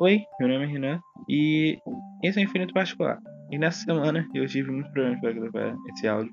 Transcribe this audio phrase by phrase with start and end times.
[0.00, 1.76] Oi, meu nome é Renan e
[2.22, 3.18] esse é o Infinito Particular.
[3.50, 6.32] E nessa semana eu tive muitos problemas para gravar esse áudio,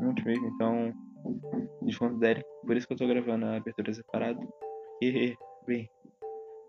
[0.00, 0.94] muitos mesmo, então
[1.82, 2.42] desconsidere.
[2.66, 5.36] Por isso que eu tô gravando a abertura separada, porque,
[5.66, 5.90] bem,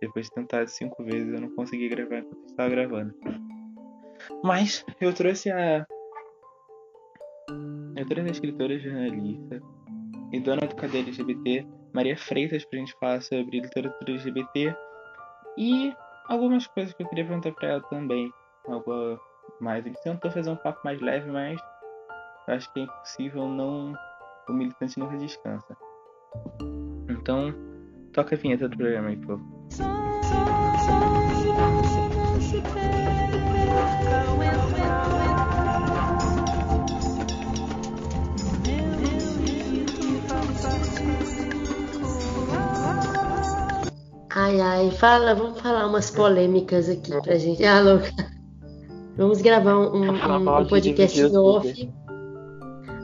[0.02, 3.14] depois de tentar cinco vezes eu não consegui gravar enquanto estava gravando.
[4.44, 5.86] Mas eu trouxe a.
[7.96, 9.62] Eu trouxe a escritora jornalista
[10.34, 14.75] e dona do cadeia LGBT, Maria Freitas, pra gente falar sobre literatura LGBT
[15.57, 15.94] e
[16.27, 18.32] algumas coisas que eu queria perguntar pra ela também.
[18.68, 19.19] Algo
[19.59, 19.86] mais.
[19.86, 21.59] Ele tentou fazer um papo mais leve, mas
[22.47, 23.93] eu acho que é impossível não.
[24.49, 25.77] O militante nunca descansa.
[27.09, 27.54] Então,
[28.11, 29.41] toca a vinheta do programa aí, favor.
[44.53, 47.64] Ai, ai, fala, vamos falar umas polêmicas aqui pra gente.
[47.66, 48.09] Ah, louca.
[49.17, 50.11] Vamos gravar um, um-
[50.61, 51.94] um podcast o off.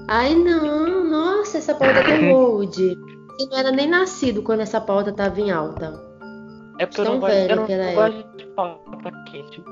[0.07, 2.75] Ai, não, nossa, essa pauta tem old.
[2.75, 5.99] Você não era nem nascido quando essa pauta tava em alta.
[6.79, 7.93] É porque eu Tão não gosto, velho eu não é.
[7.95, 9.63] gosto de pauta quente.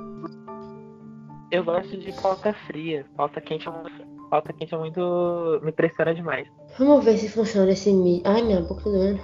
[1.52, 3.06] Eu gosto de pauta fria.
[3.16, 3.92] Pauta quente é muito,
[4.30, 5.60] pauta quente é muito.
[5.64, 6.48] me pressiona demais.
[6.78, 8.22] Vamos ver se funciona esse mi.
[8.26, 9.20] Ai, minha boca tá doendo.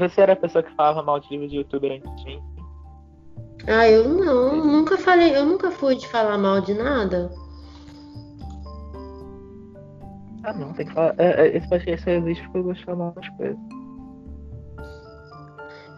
[0.00, 2.42] Você era a pessoa que falava mal de livro de youtuber antes de mim?
[3.66, 7.30] Ah, eu não, nunca falei, eu nunca fui de falar mal de nada.
[10.42, 11.14] Ah não, tem que falar.
[11.18, 13.58] é, é, Esse podcast só existe porque eu gosto de falar mal das coisas.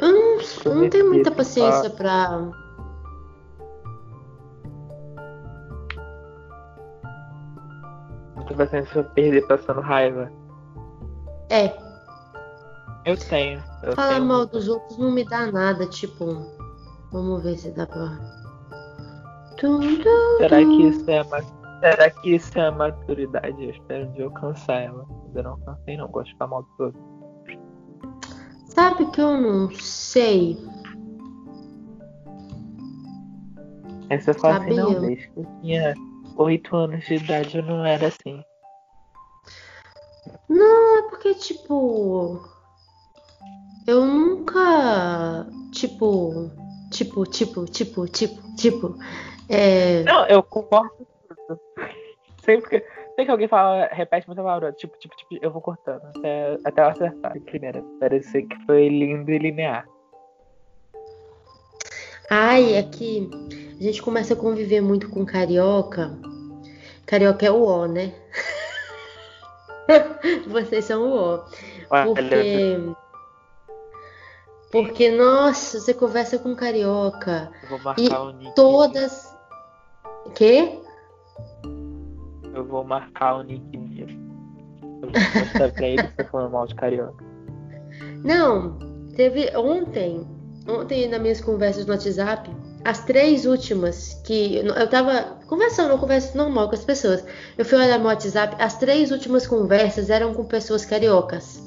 [0.01, 2.51] Eu não, eu não tenho muita paciência pra.
[8.35, 10.29] Muita paciência pra perder passando raiva.
[11.49, 11.69] É,
[13.05, 13.63] Eu tenho.
[13.83, 16.25] Eu falar tenho mal dos outros não me dá nada, tipo.
[17.11, 18.19] Vamos ver se dá pra.
[19.59, 21.23] Tum, tum, Será que isso é
[21.81, 23.65] Será que isso é a maturidade?
[23.65, 25.05] Eu espero dia alcançar ela.
[25.27, 27.03] Ainda não alcancei não, gosto de falar mal dos outros.
[28.67, 30.57] Sabe que eu não sei.
[34.09, 35.95] Aí você fala assim, não, desde que eu tinha
[36.37, 38.43] 8 anos de idade eu não era assim.
[40.49, 42.52] Não, é porque, tipo.
[43.87, 45.47] Eu nunca.
[45.73, 46.51] Tipo.
[46.91, 48.97] Tipo, tipo, tipo, tipo, tipo.
[49.49, 50.03] É.
[50.05, 51.61] Não, eu concordo com tudo.
[52.45, 56.03] Sempre que, sempre que alguém fala, repete muita palavra, tipo, tipo, tipo, eu vou cortando
[56.17, 57.41] até, até eu acertar.
[57.45, 59.87] Primeiro, parecer que foi lindo e linear.
[62.31, 63.31] Ai, é que
[63.79, 66.11] a gente começa a conviver muito com carioca.
[67.07, 68.13] Carioca é o O, né?
[70.49, 71.45] Vocês são o O.
[71.91, 72.79] Olha, Porque.
[74.73, 77.51] Porque, nossa, você conversa com carioca.
[77.63, 78.55] eu vou marcar E o nick.
[78.55, 79.37] Todas.
[80.35, 80.81] Quê?
[82.55, 84.19] Eu vou marcar o nick dele.
[85.03, 87.23] Eu vou mostrar pra ele que você falando mal de carioca.
[88.25, 88.79] Não,
[89.15, 90.27] teve ontem.
[90.67, 92.51] Ontem, nas minhas conversas no WhatsApp,
[92.85, 97.23] as três últimas que eu tava conversando, eu converso normal com as pessoas.
[97.59, 101.62] Eu fui olhar meu WhatsApp, as três últimas conversas eram com pessoas cariocas.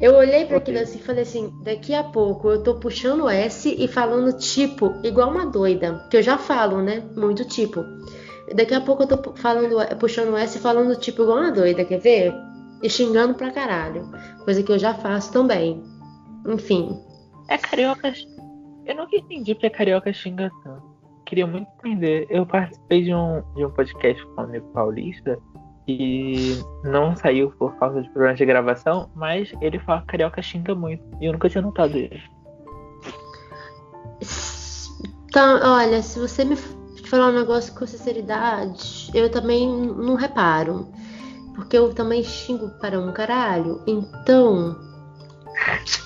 [0.00, 3.74] Eu olhei para aquilo assim e falei assim: daqui a pouco eu tô puxando S
[3.78, 7.02] e falando tipo, igual uma doida, que eu já falo, né?
[7.16, 7.84] Muito tipo.
[8.54, 12.00] Daqui a pouco eu tô falando, puxando S e falando tipo igual uma doida, quer
[12.00, 12.34] ver?
[12.82, 14.10] E xingando pra caralho.
[14.44, 15.82] Coisa que eu já faço também.
[16.46, 17.00] Enfim.
[17.48, 18.12] É carioca.
[18.84, 20.82] Eu nunca entendi porque carioca xinga tanto.
[21.24, 22.26] Queria muito entender.
[22.28, 25.38] Eu participei de um, de um podcast com um amigo paulista
[25.86, 30.74] e não saiu por causa de problemas de gravação, mas ele fala que carioca xinga
[30.74, 31.02] muito.
[31.20, 32.34] E eu nunca tinha notado isso.
[35.26, 40.88] Então, olha, se você me falar um negócio com sinceridade, eu também não reparo.
[41.54, 43.80] Porque eu também xingo para um caralho.
[43.86, 44.76] Então,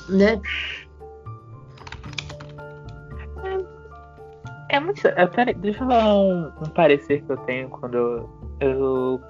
[0.09, 0.41] né?
[4.69, 5.07] É muito.
[5.07, 8.31] é, peraí, deixa eu falar um, um parecer que eu tenho quando eu,
[8.61, 9.21] eu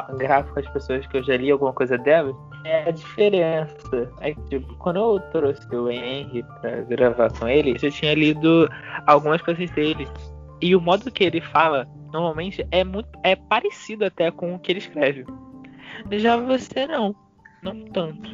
[0.00, 2.34] gravo com as pessoas que eu já li alguma coisa delas.
[2.64, 4.10] É a diferença.
[4.20, 8.68] É que, tipo, quando eu trouxe o Henry pra gravar com ele, eu tinha lido
[9.06, 10.08] algumas coisas dele.
[10.60, 13.08] E o modo que ele fala, normalmente, é muito.
[13.22, 15.26] é parecido até com o que ele escreve.
[16.12, 17.14] Já você não.
[17.62, 18.30] Não tanto.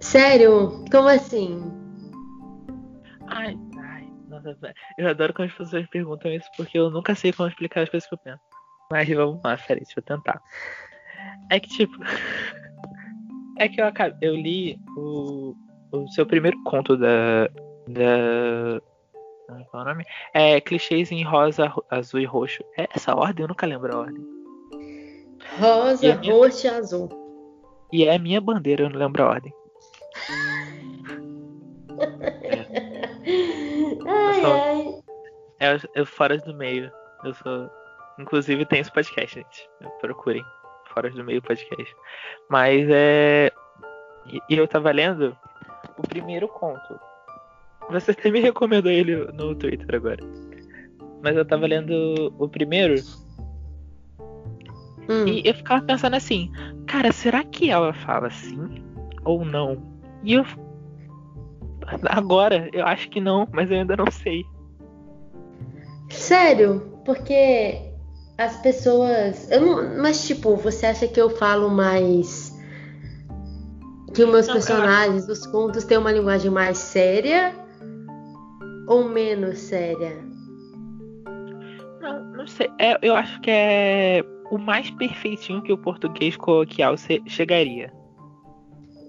[0.00, 0.84] Sério?
[0.90, 1.72] Como assim?
[3.26, 4.56] Ai, ai, nossa,
[4.98, 8.08] eu adoro quando as pessoas perguntam isso porque eu nunca sei como explicar as coisas
[8.08, 8.53] que eu penso.
[8.90, 10.40] Mas vamos lá, sério, deixa eu tentar.
[11.50, 11.96] É que tipo.
[13.56, 14.18] É que eu acabei.
[14.20, 15.54] Eu li o,
[15.92, 17.46] o seu primeiro conto da.
[17.86, 18.82] da
[19.70, 20.04] qual é o nome?
[20.32, 22.64] É clichês em rosa, azul e roxo.
[22.76, 23.44] É essa ordem?
[23.44, 24.26] Eu nunca lembro a ordem.
[25.60, 26.32] Rosa, é minha...
[26.32, 27.08] roxo e azul.
[27.92, 29.54] E é a minha bandeira, eu não lembro a ordem.
[34.04, 34.52] ai, sou...
[34.52, 35.00] ai.
[35.60, 36.90] É, eu fora do meio.
[37.22, 37.70] Eu sou.
[38.18, 39.68] Inclusive tem esse podcast, gente.
[40.00, 40.44] Procurem.
[40.92, 41.96] Fora do meio podcast.
[42.48, 43.50] Mas é.
[44.48, 45.36] E eu tava lendo
[45.98, 46.98] o primeiro conto.
[47.90, 50.22] Você até me recomendou ele no Twitter agora.
[51.22, 52.94] Mas eu tava lendo o primeiro.
[55.08, 55.26] Hum.
[55.26, 56.50] E eu ficava pensando assim,
[56.86, 58.82] cara, será que ela fala assim?
[59.24, 59.82] Ou não?
[60.22, 60.44] E eu.
[62.06, 64.44] Agora, eu acho que não, mas eu ainda não sei.
[66.08, 67.00] Sério?
[67.04, 67.93] Porque
[68.38, 69.48] as pessoas.
[69.48, 70.00] Não...
[70.00, 72.54] Mas, tipo, você acha que eu falo mais.
[74.14, 77.52] Que os meus personagens dos contos têm uma linguagem mais séria?
[78.86, 80.16] Ou menos séria?
[82.00, 82.70] Não, não sei.
[82.78, 86.94] É, eu acho que é o mais perfeitinho que o português coloquial
[87.26, 87.92] chegaria.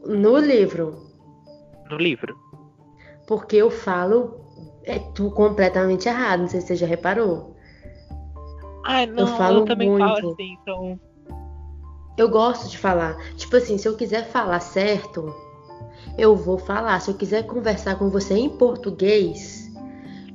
[0.06, 0.96] No livro.
[1.90, 2.36] No livro.
[3.28, 4.44] Porque eu falo
[4.84, 7.55] é tu completamente errado, não sei se você já reparou.
[8.88, 10.06] Ah, não, eu, falo eu também muito.
[10.06, 11.00] falo assim, então.
[12.16, 13.18] Eu gosto de falar.
[13.36, 15.36] Tipo assim, se eu quiser falar certo,
[16.20, 17.00] eu vou falar.
[17.00, 19.72] Se eu quiser conversar com você em português,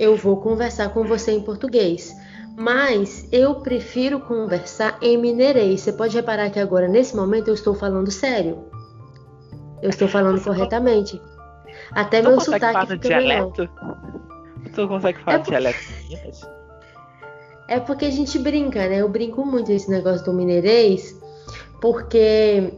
[0.01, 2.13] eu vou conversar com você em português.
[2.59, 5.83] Mas eu prefiro conversar em mineirês.
[5.83, 8.65] Você pode reparar que agora, nesse momento, eu estou falando sério.
[9.81, 11.23] Eu estou falando corretamente.
[11.93, 13.63] Até meu sotaque fica dialeto?
[13.63, 13.97] melhor.
[14.75, 16.60] Tu consegue falar é dialeto
[17.71, 19.01] É porque a gente brinca, né?
[19.01, 21.17] Eu brinco muito esse negócio do mineirês,
[21.81, 22.75] porque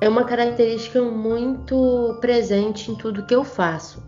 [0.00, 4.02] é uma característica muito presente em tudo que eu faço.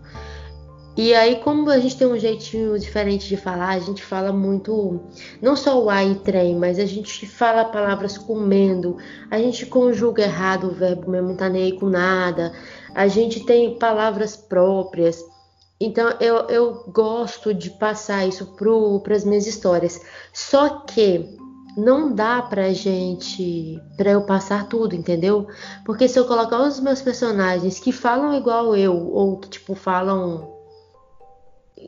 [0.97, 4.99] E aí, como a gente tem um jeitinho diferente de falar, a gente fala muito,
[5.41, 8.97] não só o ai trem, mas a gente fala palavras comendo,
[9.31, 12.51] a gente conjuga errado o verbo mesmo, tá nem aí com nada,
[12.93, 15.23] a gente tem palavras próprias.
[15.79, 18.55] Então eu, eu gosto de passar isso
[19.03, 20.01] para as minhas histórias.
[20.33, 21.37] Só que
[21.77, 25.47] não dá pra gente, pra eu passar tudo, entendeu?
[25.85, 30.51] Porque se eu colocar os meus personagens que falam igual eu, ou que tipo falam.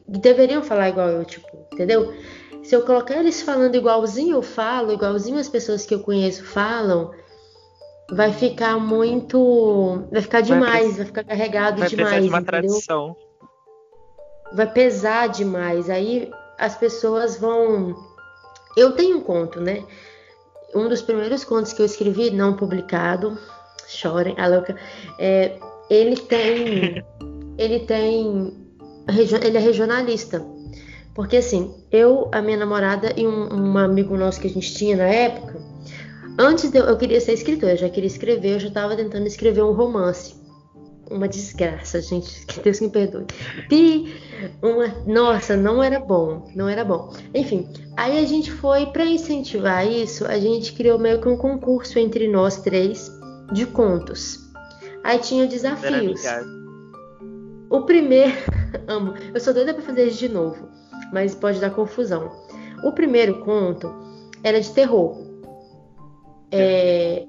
[0.08, 2.14] deveriam falar igual eu, tipo, entendeu?
[2.62, 7.10] Se eu colocar eles falando igualzinho eu falo, igualzinho as pessoas que eu conheço falam,
[8.12, 10.04] vai ficar muito.
[10.12, 12.24] Vai ficar demais, vai, vai ficar carregado vai demais.
[12.24, 12.62] De uma entendeu?
[12.62, 13.29] tradição
[14.52, 15.90] vai pesar demais.
[15.90, 17.96] Aí as pessoas vão.
[18.76, 19.84] Eu tenho um conto, né?
[20.74, 23.38] Um dos primeiros contos que eu escrevi, não publicado,
[23.88, 24.76] chorem, a louca.
[25.18, 25.58] É,
[25.90, 27.04] ele tem.
[27.58, 28.54] ele tem.
[29.08, 30.46] Ele é regionalista.
[31.16, 34.96] Porque assim, eu, a minha namorada e um, um amigo nosso que a gente tinha
[34.96, 35.60] na época,
[36.38, 39.28] antes de eu, eu queria ser escritor, eu já queria escrever, eu já estava tentando
[39.28, 40.39] escrever um romance
[41.10, 42.46] uma desgraça, gente.
[42.50, 43.26] Que Deus me perdoe.
[43.68, 44.14] Pi,
[44.62, 47.14] uma, nossa, não era bom, não era bom.
[47.34, 52.00] Enfim, aí a gente foi para incentivar isso, a gente criou meio que um concurso
[52.00, 53.12] entre nós três
[53.52, 54.40] de contos.
[55.04, 56.22] Aí tinha desafios.
[57.70, 58.34] O primeiro,
[58.88, 59.14] amo.
[59.34, 60.70] Eu sou doida para fazer isso de novo,
[61.14, 62.32] mas pode dar confusão.
[62.84, 63.94] O primeiro conto
[64.44, 65.18] era de terror.
[66.52, 67.26] É...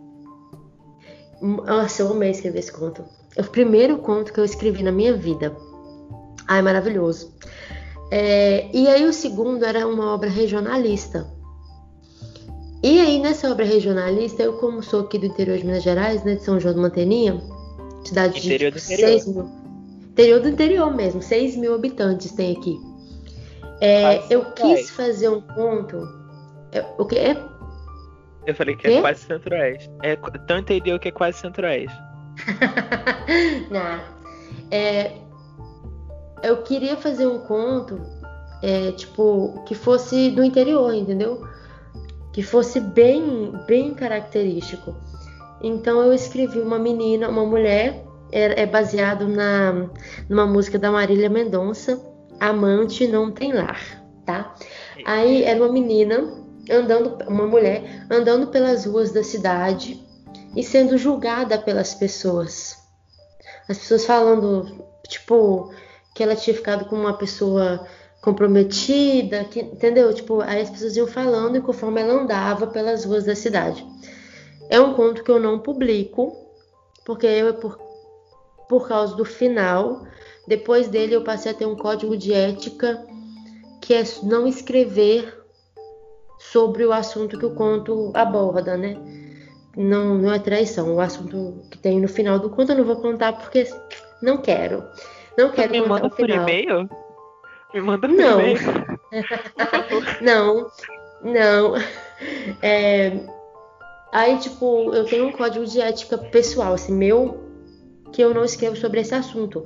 [1.40, 3.04] Nossa, eu amei escrever esse conto.
[3.36, 5.56] É o primeiro conto que eu escrevi na minha vida.
[6.48, 7.32] Ai, maravilhoso.
[8.10, 11.26] É, e aí o segundo era uma obra regionalista.
[12.82, 16.34] E aí nessa obra regionalista, eu como sou aqui do interior de Minas Gerais, né,
[16.34, 17.40] de São João do Manteninha,
[18.04, 19.50] cidade interior de tipo, 6 mil,
[20.10, 22.80] interior do interior mesmo, 6 mil habitantes tem aqui.
[23.80, 26.08] É, eu quis fazer um conto.
[26.72, 27.36] É, o que é?
[28.46, 28.94] Eu falei que, que?
[28.94, 29.90] é quase centro-oeste.
[30.02, 31.96] É tão interior que é quase centro-oeste.
[33.70, 34.00] Não.
[34.70, 35.12] É,
[36.42, 38.00] eu queria fazer um conto,
[38.62, 41.46] é, tipo, que fosse do interior, entendeu?
[42.32, 44.94] Que fosse bem, bem característico.
[45.62, 49.90] Então eu escrevi uma menina, uma mulher, é, é baseado na
[50.28, 52.00] numa música da Marília Mendonça,
[52.38, 54.54] Amante não tem lar, tá?
[55.04, 56.32] Aí era uma menina
[56.70, 60.02] andando, uma mulher andando pelas ruas da cidade
[60.54, 62.76] e sendo julgada pelas pessoas.
[63.68, 65.72] As pessoas falando, tipo,
[66.14, 67.86] que ela tinha ficado com uma pessoa
[68.20, 70.12] comprometida, que, entendeu?
[70.12, 73.86] Tipo, aí as pessoas iam falando e conforme ela andava pelas ruas da cidade.
[74.68, 76.36] É um conto que eu não publico,
[77.04, 77.78] porque eu, por,
[78.68, 80.06] por causa do final.
[80.46, 83.04] Depois dele, eu passei a ter um código de ética
[83.80, 85.44] que é não escrever
[86.38, 88.96] sobre o assunto que o conto aborda, né?
[89.76, 90.94] Não, não é traição.
[90.94, 93.66] O assunto que tem no final do conto eu não vou contar porque
[94.22, 94.84] não quero.
[95.38, 96.90] Não quero Me contar manda o por e-mail?
[97.72, 98.40] Me manda por Não.
[98.40, 98.58] e-mail.
[100.22, 100.70] Não,
[101.24, 101.74] não.
[102.62, 103.18] É,
[104.12, 107.38] Aí, tipo, eu tenho um código de ética pessoal, assim, meu,
[108.12, 109.64] que eu não escrevo sobre esse assunto.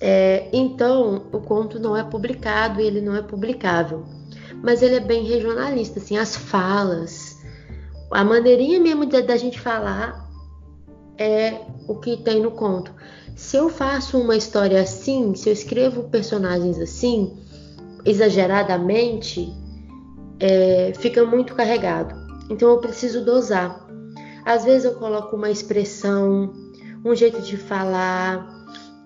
[0.00, 4.04] É, então, o conto não é publicado e ele não é publicável.
[4.62, 7.21] Mas ele é bem regionalista, assim, as falas,
[8.12, 10.28] a maneirinha mesmo da, gente falar
[11.18, 12.92] é o que tem no conto.
[13.34, 17.36] Se eu faço uma história assim, se eu escrevo personagens assim,
[18.04, 19.52] exageradamente,
[20.38, 22.14] é, fica muito carregado.
[22.50, 23.86] Então eu preciso dosar.
[24.44, 26.52] Às vezes eu coloco uma expressão,
[27.04, 28.48] um jeito de falar.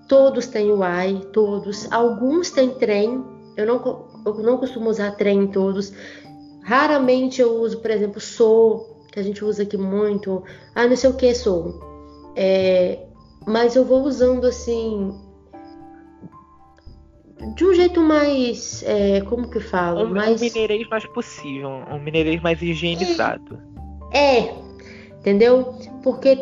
[0.09, 1.91] Todos têm o ai, todos.
[1.93, 3.25] Alguns têm trem.
[3.57, 5.93] Eu não, eu não costumo usar trem em todos.
[6.63, 10.45] Raramente eu uso, por exemplo, sou, que a gente usa aqui muito.
[10.75, 11.81] Ah, não sei o que sou.
[12.37, 12.99] É,
[13.47, 15.11] mas eu vou usando assim.
[17.55, 18.83] De um jeito mais.
[18.87, 20.05] é, como que eu falo?
[20.05, 20.39] Um, um mais...
[20.39, 23.59] mineirês mais possível, um mineirês mais higienizado.
[24.13, 24.53] É,
[25.19, 25.75] entendeu?
[26.03, 26.37] Porque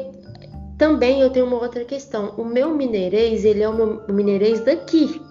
[0.76, 2.34] também eu tenho uma outra questão.
[2.36, 5.22] O meu mineirês, ele é o meu mineirês daqui,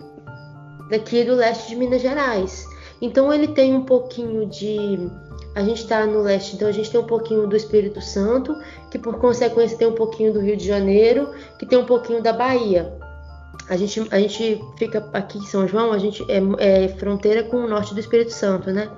[0.90, 2.66] daqui do leste de Minas Gerais.
[3.02, 4.98] Então ele tem um pouquinho de.
[5.56, 8.56] A gente está no leste, então a gente tem um pouquinho do Espírito Santo,
[8.90, 11.30] que por consequência tem um pouquinho do Rio de Janeiro,
[11.60, 12.92] que tem um pouquinho da Bahia.
[13.70, 17.58] A gente, a gente fica aqui em São João, a gente é, é fronteira com
[17.58, 18.90] o norte do Espírito Santo, né?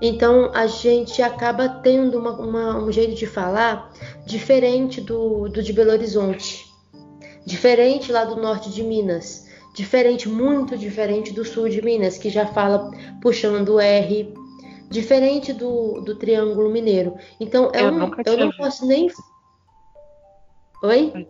[0.00, 3.92] Então a gente acaba tendo uma- uma- um jeito de falar
[4.26, 6.64] diferente do, do de Belo Horizonte,
[7.46, 9.46] diferente lá do norte de Minas,
[9.76, 14.34] diferente, muito diferente do sul de Minas, que já fala puxando R,
[14.92, 17.16] diferente do, do Triângulo Mineiro.
[17.40, 19.08] Então é Eu um- nunca eu não posso nem.
[20.84, 21.26] Oi?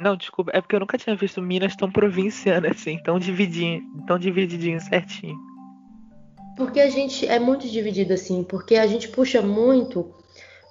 [0.00, 4.18] Não, desculpa, é porque eu nunca tinha visto Minas tão provinciana assim, tão divididinho, tão
[4.18, 5.36] divididinho certinho.
[6.56, 10.12] Porque a gente é muito dividido assim, porque a gente puxa muito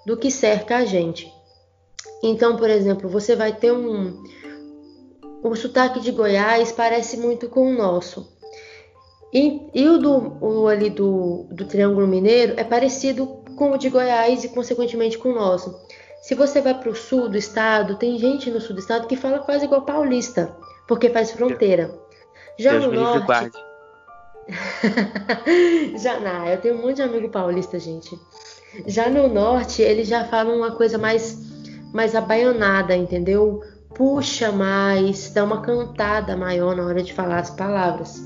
[0.06, 1.32] do que cerca a gente.
[2.24, 4.22] Então, por exemplo, você vai ter um.
[5.44, 8.30] O sotaque de Goiás parece muito com o nosso.
[9.34, 13.90] E, e o, do, o ali do, do Triângulo Mineiro é parecido com o de
[13.90, 15.80] Goiás e, consequentemente, com o nosso.
[16.22, 19.16] Se você vai para o sul do estado, tem gente no sul do estado que
[19.16, 20.56] fala quase igual paulista,
[20.88, 21.98] porque faz fronteira.
[22.60, 23.52] Já Deus no norte,
[25.98, 28.18] já não, eu tenho um monte de amigo paulista, gente.
[28.86, 31.38] Já no norte, eles já falam uma coisa mais,
[31.94, 33.62] mais abaianada, entendeu?
[33.94, 38.22] Puxa mais, dá uma cantada maior na hora de falar as palavras.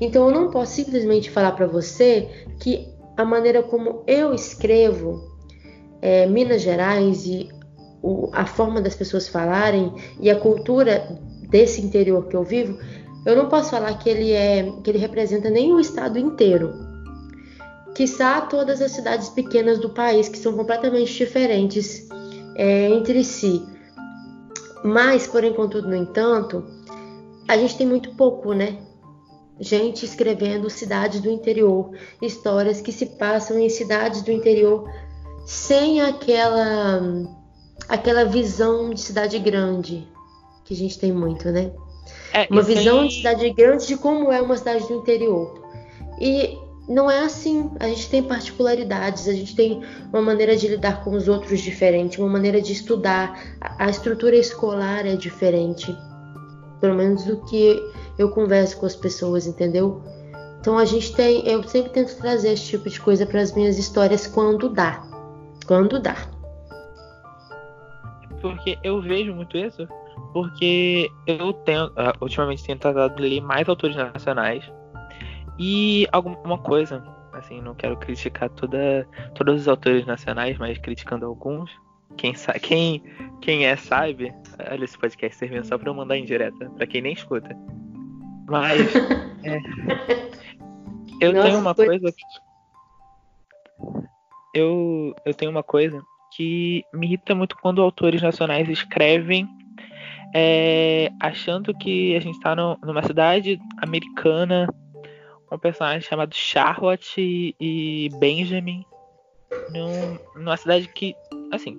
[0.00, 2.28] Então eu não posso simplesmente falar para você
[2.60, 5.32] que a maneira como eu escrevo
[6.02, 7.48] é, Minas Gerais e
[8.02, 12.78] o- a forma das pessoas falarem e a cultura desse interior que eu vivo
[13.24, 16.74] eu não posso falar que ele é que ele representa nem o estado inteiro.
[17.94, 22.06] Quiçá todas as cidades pequenas do país que são completamente diferentes
[22.56, 23.64] é, entre si.
[24.82, 26.64] Mas, porém, contudo, no entanto,
[27.48, 28.76] a gente tem muito pouco, né?
[29.60, 34.90] Gente escrevendo cidades do interior, histórias que se passam em cidades do interior
[35.46, 37.00] sem aquela
[37.88, 40.08] aquela visão de cidade grande
[40.64, 41.70] que a gente tem muito, né?
[42.32, 45.62] É, uma visão de cidade grande de como é uma cidade do interior.
[46.18, 46.58] E
[46.88, 47.70] não é assim.
[47.78, 49.82] A gente tem particularidades, a gente tem
[50.12, 53.38] uma maneira de lidar com os outros diferente, uma maneira de estudar.
[53.60, 55.94] A estrutura escolar é diferente.
[56.80, 57.80] Pelo menos do que
[58.18, 60.02] eu converso com as pessoas, entendeu?
[60.60, 61.46] Então a gente tem.
[61.46, 65.02] Eu sempre tento trazer esse tipo de coisa para as minhas histórias quando dá.
[65.66, 66.16] Quando dá.
[68.40, 69.86] Porque eu vejo muito isso,
[70.32, 74.64] porque eu tenho, ah, ultimamente tenho tentado ler mais autores nacionais.
[75.58, 81.70] E alguma coisa, assim, não quero criticar toda, todos os autores nacionais, mas criticando alguns.
[82.16, 83.02] Quem, quem,
[83.40, 84.32] quem é sabe,
[84.70, 87.54] olha esse podcast servindo só pra eu mandar indireta, pra quem nem escuta.
[88.46, 88.92] Mas
[89.44, 89.58] é,
[91.20, 92.24] eu Nossa, tenho uma foi- coisa que.
[94.52, 96.00] Eu, eu tenho uma coisa
[96.36, 99.48] que me irrita muito quando autores nacionais escrevem
[100.34, 104.66] é, achando que a gente tá no- numa cidade americana
[105.46, 108.84] com um personagem chamado Charlotte e, e Benjamin
[109.72, 111.14] num- numa cidade que,
[111.52, 111.76] assim,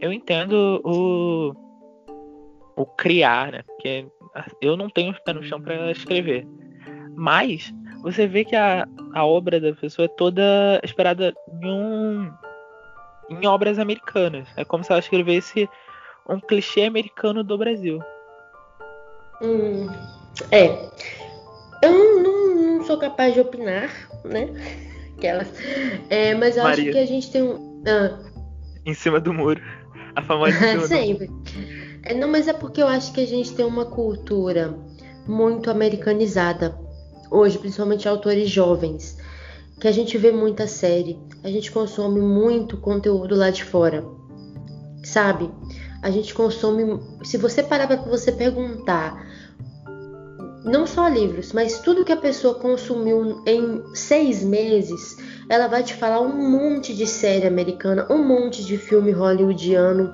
[0.00, 1.54] eu entendo o
[2.76, 3.62] o criar, né?
[3.66, 4.06] Porque
[4.60, 6.46] eu não tenho pé no chão para escrever.
[7.14, 12.32] Mas você vê que a, a obra da pessoa é toda esperada em um
[13.30, 14.48] em obras americanas.
[14.56, 15.68] É como se ela escrevesse
[16.28, 18.02] um clichê americano do Brasil.
[19.40, 19.88] Hum,
[20.50, 20.66] é.
[21.82, 23.90] Eu não, não, sou capaz de opinar,
[24.24, 24.48] né?
[25.16, 25.52] Aquelas.
[26.10, 26.84] É, mas eu Maria.
[26.84, 27.82] acho que a gente tem um.
[27.86, 28.18] Ah.
[28.84, 29.60] Em cima do muro.
[30.14, 30.52] A famosa.
[30.86, 31.28] Sempre.
[32.04, 34.76] É, não, mas é porque eu acho que a gente tem uma cultura
[35.26, 36.76] muito americanizada
[37.30, 39.16] hoje, principalmente autores jovens,
[39.80, 44.04] que a gente vê muita série, a gente consome muito conteúdo lá de fora,
[45.04, 45.50] sabe?
[46.02, 47.00] A gente consome.
[47.24, 49.24] Se você parar para você perguntar,
[50.64, 55.16] não só livros, mas tudo que a pessoa consumiu em seis meses,
[55.48, 60.12] ela vai te falar um monte de série americana, um monte de filme hollywoodiano,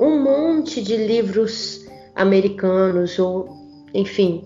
[0.00, 3.48] um monte de livros americanos ou,
[3.94, 4.44] enfim,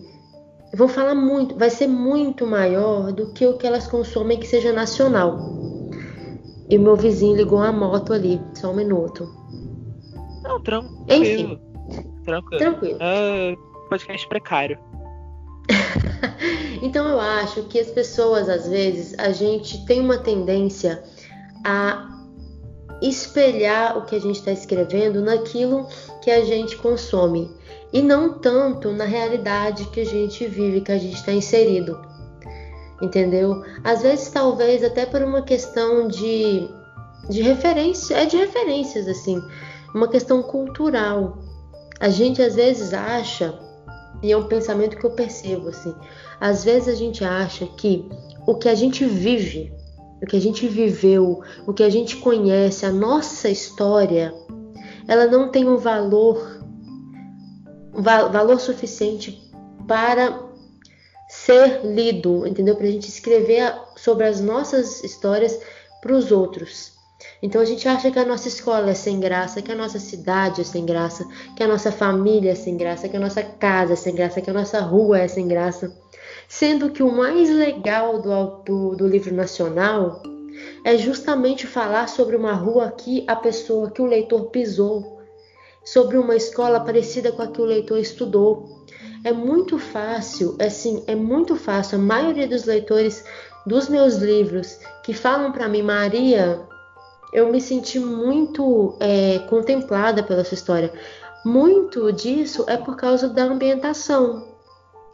[0.75, 4.73] vão falar muito, vai ser muito maior do que o que elas consomem que seja
[4.73, 5.39] nacional.
[6.69, 9.29] E meu vizinho ligou a moto ali, só um minuto.
[10.43, 11.05] Não, tranquilo.
[11.09, 11.61] Enfim.
[12.25, 12.59] Tranquilo.
[12.59, 12.99] Tranquilo.
[13.01, 13.57] É
[13.89, 14.79] podcast precário.
[16.81, 21.03] então eu acho que as pessoas, às vezes, a gente tem uma tendência
[21.63, 22.12] a
[23.09, 25.87] espelhar o que a gente está escrevendo naquilo
[26.23, 27.51] que a gente consome
[27.93, 32.01] e não tanto na realidade que a gente vive, que a gente está inserido.
[33.03, 33.63] Entendeu?
[33.83, 36.69] Às vezes, talvez até por uma questão de,
[37.29, 39.43] de referência, é de referências assim,
[39.95, 41.39] uma questão cultural.
[42.01, 43.59] A gente às vezes acha,
[44.23, 45.95] e é um pensamento que eu percebo assim,
[46.41, 48.09] às vezes a gente acha que
[48.47, 49.73] o que a gente vive,
[50.23, 54.33] o que a gente viveu, o que a gente conhece, a nossa história,
[55.09, 56.63] ela não tem um valor
[57.95, 59.39] valor suficiente
[59.87, 60.41] para
[61.29, 62.75] ser lido, entendeu?
[62.75, 65.59] Para a gente escrever sobre as nossas histórias
[66.01, 66.93] para os outros.
[67.43, 70.61] Então a gente acha que a nossa escola é sem graça, que a nossa cidade
[70.61, 73.97] é sem graça, que a nossa família é sem graça, que a nossa casa é
[73.97, 75.93] sem graça, que a nossa rua é sem graça.
[76.55, 80.23] Sendo que o mais legal do, do, do livro nacional
[80.85, 85.23] é justamente falar sobre uma rua que a pessoa, que o leitor pisou,
[85.83, 88.85] sobre uma escola parecida com a que o leitor estudou.
[89.25, 91.97] É muito fácil, assim, é muito fácil.
[91.97, 93.25] A maioria dos leitores
[93.65, 96.61] dos meus livros que falam para mim, Maria,
[97.33, 100.93] eu me senti muito é, contemplada pela sua história.
[101.47, 104.52] Muito disso é por causa da ambientação,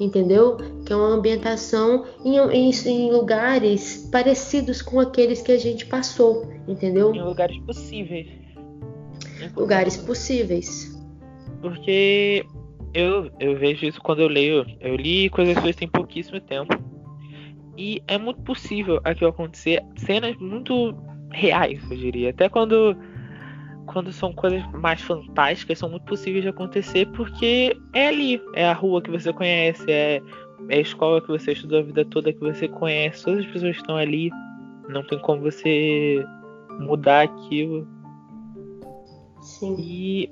[0.01, 0.57] entendeu?
[0.85, 6.51] Que é uma ambientação em, em, em, lugares parecidos com aqueles que a gente passou,
[6.67, 7.15] entendeu?
[7.15, 8.49] Em lugares possíveis
[9.57, 10.97] lugares possíveis.
[11.61, 12.45] Porque
[12.95, 14.65] eu, eu vejo isso quando eu leio.
[14.81, 16.75] Eu li coisas suas tem pouquíssimo tempo.
[17.77, 19.85] E é muito possível aquilo acontecer.
[19.97, 20.97] Cenas muito
[21.33, 22.31] reais, eu diria.
[22.31, 22.97] Até quando,
[23.89, 28.41] quando são coisas mais fantásticas, são muito possíveis de acontecer porque é ali.
[28.55, 30.23] É a rua que você conhece, é,
[30.69, 33.25] é a escola que você estudou a vida toda que você conhece.
[33.25, 34.31] Todas as pessoas estão ali.
[34.89, 36.25] Não tem como você
[36.79, 37.87] mudar aquilo.
[39.41, 39.77] Sim.
[39.79, 40.31] E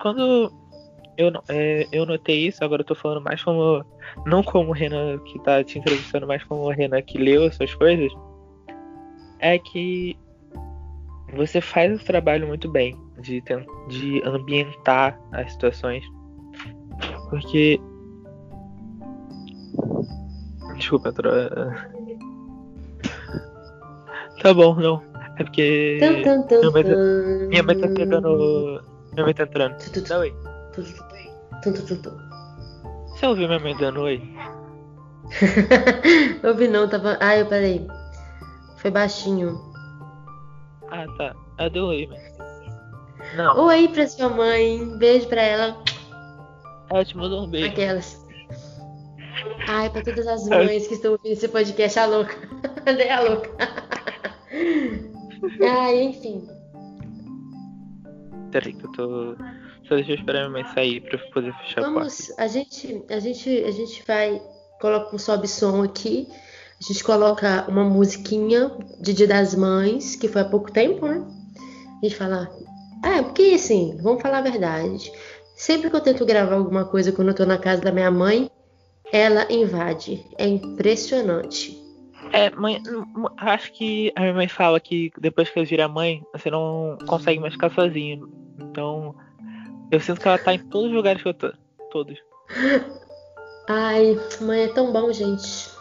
[0.00, 0.52] quando
[1.18, 3.84] eu, é, eu notei isso, agora eu tô falando mais como.
[4.24, 7.74] Não como o Renan que tá te entrevistando, mas como o Renan que leu essas
[7.74, 8.12] coisas.
[9.40, 10.16] É que
[11.34, 13.42] você faz o trabalho muito bem de,
[13.88, 16.04] de ambientar as situações.
[17.30, 17.80] Porque.
[20.76, 21.30] Desculpa, tro...
[24.42, 25.02] Tá bom, não.
[25.38, 25.98] É porque.
[26.00, 26.96] Tum, tum, tum, minha, mãe tá,
[27.48, 28.82] minha mãe tá pegando.
[29.12, 29.76] Minha mãe tá entrando.
[30.08, 30.34] Dá oi.
[33.08, 34.22] Você ouviu minha mãe dando oi?
[36.44, 37.18] ouvi não, tava.
[37.36, 37.86] Eu parei.
[38.76, 39.75] Foi baixinho.
[40.90, 41.34] Ah, tá.
[41.58, 43.36] Ela deu oi, mas.
[43.36, 43.66] Não.
[43.66, 44.96] Oi pra sua mãe.
[44.98, 45.82] Beijo pra ela.
[46.90, 47.68] Ela te mandou um beijo.
[47.68, 48.26] Aquelas.
[49.68, 52.34] Ai, pra todas as mães que estão ouvindo esse podcast, a louca.
[52.84, 53.50] Cadê a louca?
[55.62, 56.48] Ah, enfim.
[58.50, 59.36] Peraí que eu tô.
[59.86, 63.20] Só deixa eu esperar minha mãe sair pra eu poder fechar Vamos, a gente, a
[63.20, 64.40] gente, a gente vai.
[64.80, 66.26] Coloca um sobe som aqui.
[66.78, 71.24] A gente coloca uma musiquinha de Dia das Mães, que foi há pouco tempo, né?
[72.02, 72.50] A gente fala.
[73.02, 75.10] Ah, porque assim, vamos falar a verdade.
[75.56, 78.50] Sempre que eu tento gravar alguma coisa quando eu tô na casa da minha mãe,
[79.10, 80.24] ela invade.
[80.36, 81.82] É impressionante.
[82.32, 82.82] É, mãe,
[83.38, 87.40] acho que a minha mãe fala que depois que eu vira mãe, você não consegue
[87.40, 88.28] mais ficar sozinho.
[88.58, 89.14] Então,
[89.90, 91.52] Eu sinto que ela tá em todos os lugares que eu tô.
[91.90, 92.18] Todos.
[93.68, 95.75] Ai, mãe é tão bom, gente.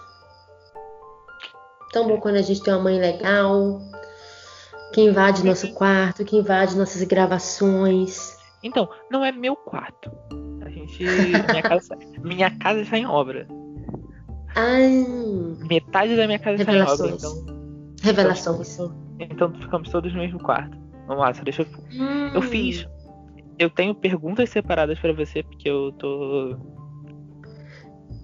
[1.96, 3.80] Tão bom quando a gente tem uma mãe legal,
[4.94, 8.36] que invade nosso quarto, que invade nossas gravações.
[8.62, 10.12] Então, não é meu quarto.
[10.66, 11.02] A gente.
[11.02, 13.48] Minha casa, minha casa está em obra.
[14.58, 15.06] Ai,
[15.70, 17.08] Metade da minha casa está em obra.
[17.08, 17.46] Então,
[18.04, 18.78] revelações.
[19.18, 20.78] então ficamos todos no mesmo quarto.
[21.08, 21.68] Vamos lá, só deixa eu.
[21.94, 22.86] Hum, Eu fiz.
[23.58, 26.58] Eu tenho perguntas separadas pra você, porque eu tô.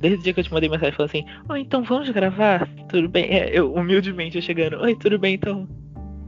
[0.02, 2.68] Desde o dia que eu te mandei mensagem falando assim, oh, então vamos gravar?
[2.90, 3.26] Tudo bem?
[3.26, 5.68] É, eu humildemente eu chegando, oi, tudo bem, então.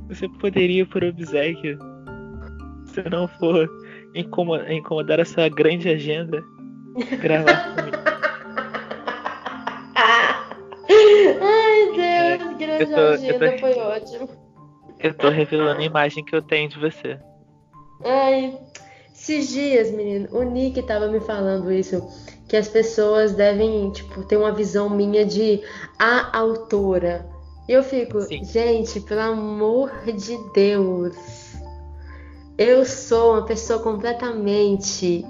[0.09, 1.79] Você poderia, por obséquio,
[2.85, 3.67] se não for
[4.13, 6.43] incomo- incomodar a sua grande agenda,
[7.19, 7.97] gravar comigo.
[11.41, 14.29] Ai, Deus, grande eu tô- agenda, tô- foi ótimo.
[14.99, 17.17] Eu tô revelando a imagem que eu tenho de você.
[18.05, 18.57] Ai,
[19.13, 22.01] esses dias, menino, o Nick tava me falando isso,
[22.53, 25.59] que as pessoas devem, tipo, ter uma visão minha de
[25.97, 27.27] a autora.
[27.67, 28.43] E eu fico, Sim.
[28.43, 31.15] gente, pelo amor de Deus.
[32.55, 35.25] Eu sou uma pessoa completamente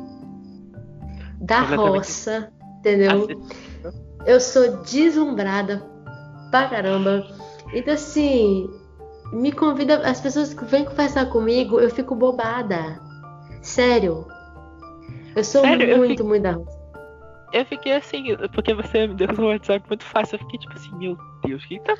[1.40, 3.26] da Completamente roça, entendeu?
[4.26, 5.82] Eu sou deslumbrada
[6.52, 7.26] pra caramba.
[7.74, 8.70] Então, assim,
[9.32, 10.00] me convida.
[10.00, 13.00] As pessoas que vêm conversar comigo, eu fico bobada.
[13.62, 14.28] Sério.
[15.34, 15.88] Eu sou Sério?
[15.90, 16.73] Eu muito, fico- muito da roça.
[17.54, 20.36] Eu fiquei assim, porque você me deu um WhatsApp muito fácil.
[20.36, 21.94] Eu fiquei tipo assim, meu Deus, o que tá.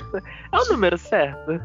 [0.52, 1.60] É o número certo?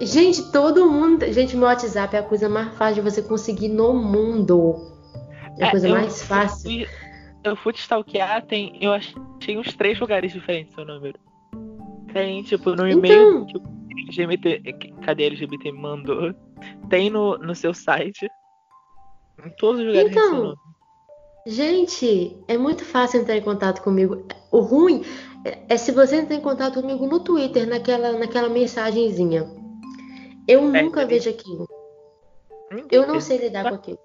[0.00, 1.24] Gente, todo mundo.
[1.32, 4.76] Gente, meu WhatsApp é a coisa mais fácil de você conseguir no mundo.
[5.58, 6.86] É a coisa eu mais fácil.
[7.42, 8.76] Eu fui te stalkear, tem.
[8.80, 11.18] Eu achei uns três lugares diferentes seu número.
[12.12, 12.98] Tem, tipo, no Então.
[12.98, 13.62] e-mail que o
[14.08, 16.34] LGBT, cadê LGBT mandou.
[16.88, 18.28] Tem no, no seu site.
[19.44, 20.56] Em todos os lugares tem seu Então, nome.
[21.46, 24.26] Gente, é muito fácil entrar em contato comigo.
[24.50, 25.04] O ruim
[25.44, 29.48] é, é se você entrar em contato comigo no Twitter, naquela, naquela mensagenzinha.
[30.48, 31.14] Eu É, nunca entendi.
[31.14, 31.68] vejo aquilo.
[32.90, 33.98] Eu não sei lidar com aquilo.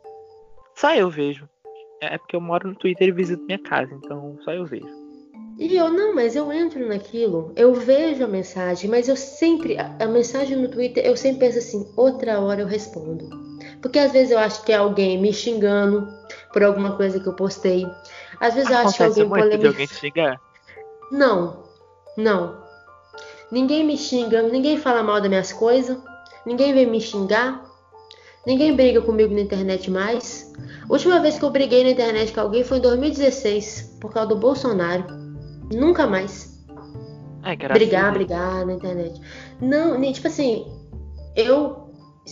[0.76, 1.50] Só eu vejo.
[2.00, 5.02] É porque eu moro no Twitter e visito minha casa, então só eu vejo.
[5.60, 9.96] E eu não, mas eu entro naquilo, eu vejo a mensagem, mas eu sempre, a,
[10.00, 13.30] a mensagem no Twitter, eu sempre penso assim, outra hora eu respondo.
[13.82, 16.08] Porque às vezes eu acho que é alguém me xingando
[16.52, 17.86] por alguma coisa que eu postei.
[18.40, 19.68] Às vezes eu acho que Acontece alguém muito de polemica.
[19.70, 20.42] alguém te xingar.
[21.12, 21.64] Não,
[22.18, 22.62] não.
[23.52, 25.98] Ninguém me xinga, ninguém fala mal das minhas coisas,
[26.46, 27.66] ninguém vem me xingar,
[28.48, 30.52] ninguém briga comigo na internet mais.
[30.90, 34.30] A última vez que eu briguei na internet com alguém foi em 2016, por causa
[34.30, 35.04] do Bolsonaro.
[35.74, 36.52] Nunca mais.
[37.44, 39.20] É, brigar, brigar na internet.
[39.60, 40.66] Não, nem tipo assim,
[41.36, 41.81] eu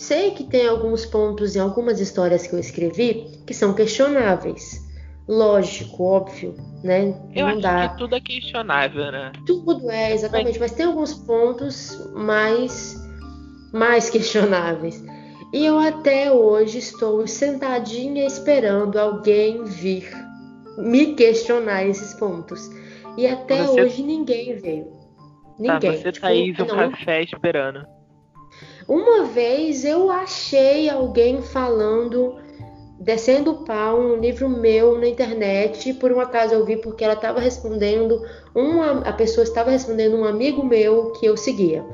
[0.00, 4.88] sei que tem alguns pontos em algumas histórias que eu escrevi que são questionáveis.
[5.28, 7.14] Lógico, óbvio, né?
[7.34, 7.88] Eu Não acho dá.
[7.90, 9.32] que tudo é questionável, né?
[9.46, 12.96] Tudo é, exatamente, mas tem alguns pontos mais,
[13.72, 15.04] mais questionáveis.
[15.52, 20.08] E eu até hoje estou sentadinha esperando alguém vir
[20.78, 22.68] me questionar esses pontos.
[23.16, 24.84] E até Você- hoje ninguém veio.
[25.64, 25.96] Tá, Ninguém.
[25.96, 26.90] você Tipo, tá aí no não.
[26.90, 27.84] café esperando.
[28.88, 32.36] Uma vez eu achei alguém falando,
[32.98, 37.14] descendo o pau um livro meu na internet, por um acaso eu vi porque ela
[37.14, 38.22] estava respondendo,
[38.54, 41.84] uma, a pessoa estava respondendo um amigo meu que eu seguia.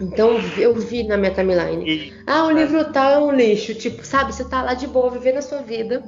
[0.00, 2.12] Então eu vi na minha timeline.
[2.26, 3.74] Ah, o livro tal é um lixo.
[3.74, 6.02] Tipo, sabe, você tá lá de boa, vivendo a sua vida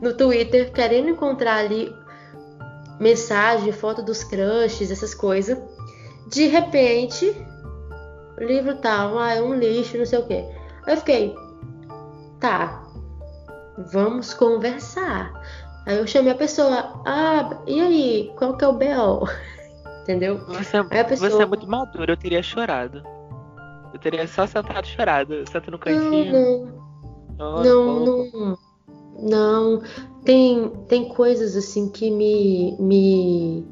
[0.00, 1.92] no Twitter, querendo encontrar ali
[3.00, 5.58] mensagem, foto dos crushes, essas coisas.
[6.28, 7.34] De repente,
[8.38, 10.44] o livro tal, ah, é um lixo, não sei o quê.
[10.86, 11.34] Aí eu fiquei,
[12.40, 12.82] tá,
[13.92, 15.32] vamos conversar.
[15.86, 19.26] Aí eu chamei a pessoa, ah, e aí, qual que é o B.O.?
[20.02, 20.38] Entendeu?
[20.46, 23.02] você, a pessoa- você é muito maduro, eu teria chorado.
[23.92, 25.34] Eu teria só sentado chorado.
[25.50, 26.32] Senta no Não, cantinho.
[27.38, 27.62] não.
[27.62, 28.58] Não, fofo.
[29.20, 29.28] não,
[29.78, 29.82] não.
[30.24, 33.66] Tem, tem coisas assim que me, me,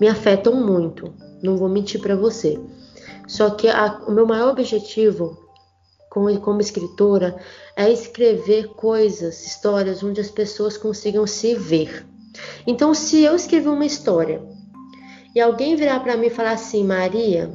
[0.00, 1.14] me afetam muito.
[1.42, 2.58] Não vou mentir pra você.
[3.32, 5.38] Só que a- o meu maior objetivo
[6.10, 7.34] como, como escritora
[7.74, 12.06] é escrever coisas, histórias onde as pessoas consigam se ver.
[12.66, 14.42] Então, se eu escrever uma história
[15.34, 17.50] e alguém virar pra mim e falar assim, Maria,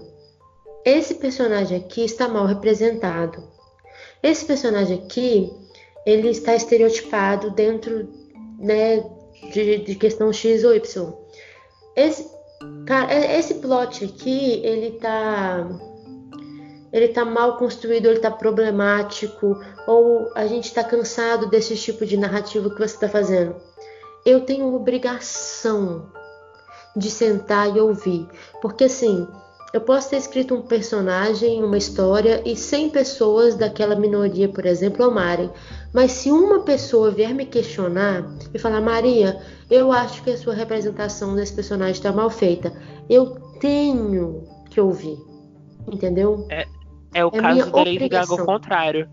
[0.84, 3.44] esse personagem aqui está mal representado.
[4.24, 5.54] Esse personagem aqui,
[6.08, 8.10] ele está estereotipado dentro,
[8.58, 9.04] né,
[9.54, 11.14] de, de questão X ou Y.
[11.96, 12.28] Esse,
[12.86, 15.68] cara, é- esse plot aqui, ele tá,
[16.92, 22.18] ele tá mal construído, ele tá problemático, ou a gente tá cansado desse tipo de
[22.18, 23.56] narrativa que você tá fazendo.
[24.26, 26.12] Eu tenho obrigação
[26.96, 28.28] de sentar e ouvir,
[28.62, 29.28] porque assim,
[29.74, 35.06] eu posso ter escrito um personagem, uma história e 100 pessoas daquela minoria, por exemplo,
[35.06, 35.52] amarem.
[35.94, 38.24] Mas se uma pessoa vier me questionar
[38.54, 42.74] e falar, Maria, eu acho que a sua representação desse personagem está mal feita,
[43.10, 45.18] eu tenho que ouvir.
[45.92, 46.46] Entendeu?
[46.50, 46.68] É,
[47.14, 49.10] é o é caso da Lady Gaga ao contrário.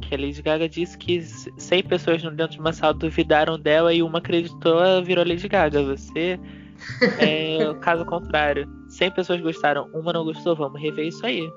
[0.00, 4.02] Que a Lady Gaga disse que 100 pessoas dentro de uma sala duvidaram dela e
[4.02, 5.82] uma acreditou, virou Lady Gaga.
[5.84, 6.38] Você
[7.18, 8.68] é o caso contrário.
[8.88, 11.48] 100 pessoas gostaram, uma não gostou, vamos rever isso aí.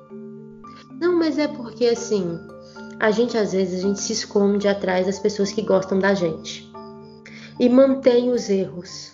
[1.00, 2.40] Não, mas é porque assim,
[3.00, 6.70] a gente às vezes a gente se esconde atrás das pessoas que gostam da gente
[7.60, 9.14] e mantém os erros.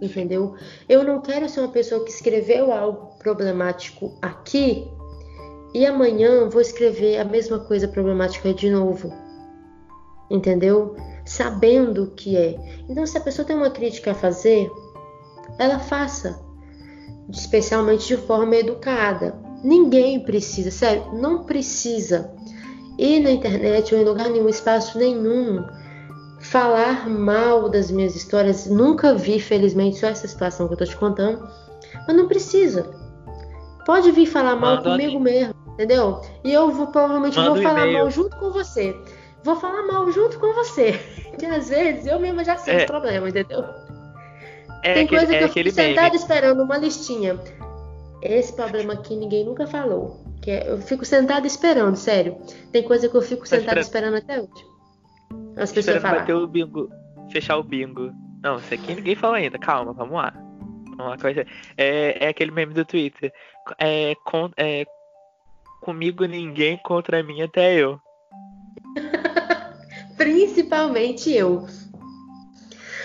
[0.00, 0.54] Entendeu?
[0.88, 4.86] Eu não quero ser uma pessoa que escreveu algo problemático aqui
[5.72, 9.12] e amanhã vou escrever a mesma coisa problemática de novo.
[10.30, 10.96] Entendeu?
[11.24, 12.56] Sabendo que é.
[12.88, 14.70] Então, se a pessoa tem uma crítica a fazer,
[15.58, 16.40] ela faça,
[17.30, 19.38] especialmente de forma educada.
[19.62, 22.34] Ninguém precisa, sério, não precisa
[22.98, 25.64] ir na internet ou em lugar nenhum, espaço nenhum,
[26.40, 28.66] falar mal das minhas histórias.
[28.66, 31.48] Nunca vi, felizmente, só essa situação que eu tô te contando,
[32.06, 32.90] mas não precisa.
[33.84, 36.20] Pode vir falar mal Manda comigo mesmo, entendeu?
[36.42, 38.96] E eu vou, provavelmente Manda vou falar mal junto com você.
[39.42, 40.98] Vou falar mal junto com você.
[41.34, 42.76] Que às vezes eu mesma já sei é.
[42.76, 43.64] os problemas, entendeu?
[44.84, 47.40] É Tem aquele, coisa que é eu fico sentada esperando uma listinha.
[48.22, 50.23] Esse problema aqui ninguém nunca falou.
[50.44, 52.36] Que é, eu fico sentada esperando, sério.
[52.70, 54.66] Tem coisa que eu fico tá sentada esperando até hoje.
[55.56, 56.18] As pessoas falar.
[56.20, 56.90] bater o bingo,
[57.32, 58.12] fechar o bingo.
[58.42, 59.58] Não, isso aqui ninguém falou ainda.
[59.58, 60.34] Calma, vamos lá.
[60.98, 61.46] Uma coisa.
[61.78, 63.32] É, é aquele meme do Twitter.
[63.78, 64.84] É, com, é,
[65.80, 67.98] comigo ninguém contra mim até eu.
[70.18, 71.66] Principalmente eu.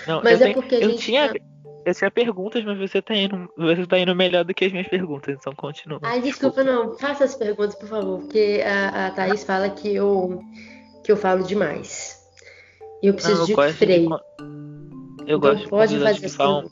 [0.06, 1.02] Não, Mas eu é tenho, porque a eu gente.
[1.02, 1.40] Tinha, tá...
[1.84, 4.88] Eu tinha perguntas, mas você tá indo, você tá indo melhor do que as minhas
[4.88, 5.98] perguntas, então continua.
[6.02, 6.96] Ai, desculpa, não.
[6.98, 10.40] Faça as perguntas, por favor, porque a, a Thaís fala que eu,
[11.02, 12.18] que eu falo demais.
[13.02, 14.08] E eu preciso não, eu de freio.
[14.08, 14.14] De,
[15.26, 16.70] eu então, gosto pode de fazer que falam,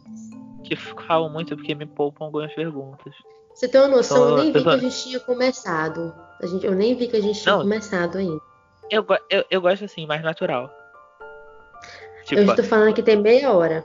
[0.64, 3.14] que falam muito porque me poupam algumas perguntas.
[3.54, 6.14] Você tem uma noção, então, eu nem vi que a gente tinha começado.
[6.40, 8.40] A gente, eu nem vi que a gente tinha não, começado ainda.
[8.90, 10.70] Eu, eu, eu gosto assim, mais natural.
[12.24, 13.84] Tipo, eu estou falando que tem meia hora.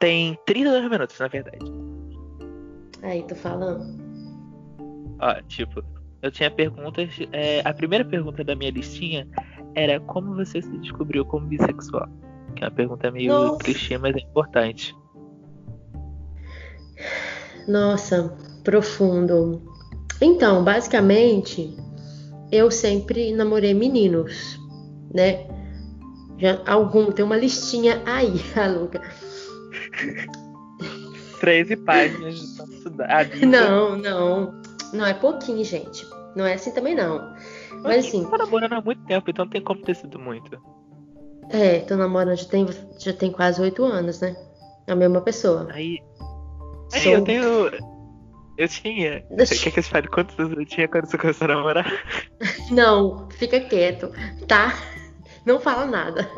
[0.00, 1.58] Tem 32 minutos, na verdade.
[3.02, 3.84] Aí, tô falando.
[5.20, 5.84] Ó, tipo,
[6.22, 7.10] eu tinha perguntas.
[7.32, 9.28] É, a primeira pergunta da minha listinha
[9.74, 12.08] era como você se descobriu como bissexual?
[12.56, 13.58] Que é uma pergunta meio Nossa.
[13.58, 14.96] clichê, mas é importante.
[17.68, 19.62] Nossa, profundo.
[20.20, 21.76] Então, basicamente,
[22.50, 24.58] eu sempre namorei meninos,
[25.14, 25.46] né?
[26.38, 29.02] Já algum, tem uma listinha aí, a Luca.
[31.40, 33.28] 13 páginas de estudar.
[33.46, 34.60] Não, não.
[34.92, 36.06] Não é pouquinho, gente.
[36.36, 37.34] Não é assim também, não.
[37.82, 38.28] Mas assim.
[38.28, 40.60] Tá namorando há muito tempo, então tem como ter sido muito.
[41.48, 42.66] É, tô namorando já tem,
[42.98, 44.36] já tem quase oito anos, né?
[44.86, 45.68] A mesma pessoa.
[45.72, 45.98] Aí.
[46.92, 47.12] Aí Sou...
[47.12, 47.70] eu tenho.
[48.58, 49.24] Eu tinha.
[49.38, 51.90] Você quer que eu fale quantos anos eu tinha quando você começou a namorar?
[52.70, 54.12] Não, fica quieto,
[54.46, 54.74] tá?
[55.46, 56.28] Não fala nada.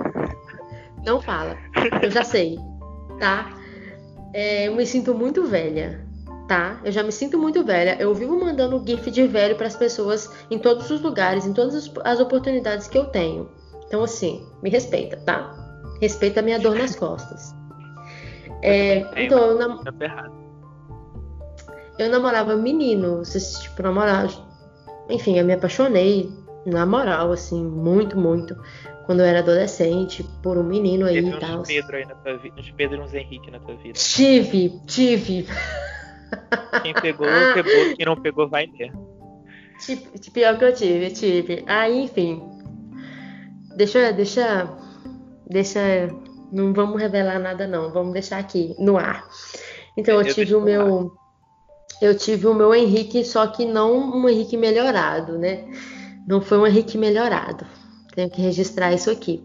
[1.04, 1.58] Não fala.
[2.00, 2.56] Eu já sei
[3.22, 3.56] tá?
[4.34, 6.04] É, eu me sinto muito velha,
[6.48, 6.80] tá?
[6.84, 7.96] Eu já me sinto muito velha.
[8.00, 11.88] Eu vivo mandando GIF de velho para as pessoas em todos os lugares, em todas
[12.04, 13.48] as oportunidades que eu tenho.
[13.86, 15.54] Então, assim, me respeita, tá?
[16.00, 17.54] Respeita a minha dor nas costas.
[18.64, 19.80] É, então, eu, nam...
[21.98, 24.32] eu namorava meninos, tipo, namorava.
[25.10, 26.30] Enfim, eu me apaixonei,
[26.64, 28.56] na moral, assim, muito, muito
[29.06, 31.62] quando eu era adolescente, por um menino aí e tal.
[31.62, 33.98] Pedro aí na tua vida, uns Pedro e uns Henrique na tua vida.
[33.98, 35.46] Tive, tive.
[36.82, 38.92] Quem pegou, pegou, quem não pegou, vai ter.
[40.32, 41.64] Pior que eu tive, tive.
[41.66, 42.42] Aí, enfim.
[43.76, 44.68] Deixa, deixa,
[45.48, 46.08] deixa,
[46.52, 49.26] não vamos revelar nada não, vamos deixar aqui no ar.
[49.96, 51.12] Então eu, eu tive o meu,
[52.00, 55.64] eu tive o meu Henrique, só que não um Henrique melhorado, né?
[56.26, 57.66] Não foi um Henrique melhorado.
[58.14, 59.42] Tenho que registrar isso aqui.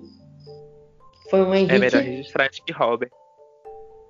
[1.29, 1.75] Foi um Henrique.
[1.75, 3.11] É melhor registrar que Robert.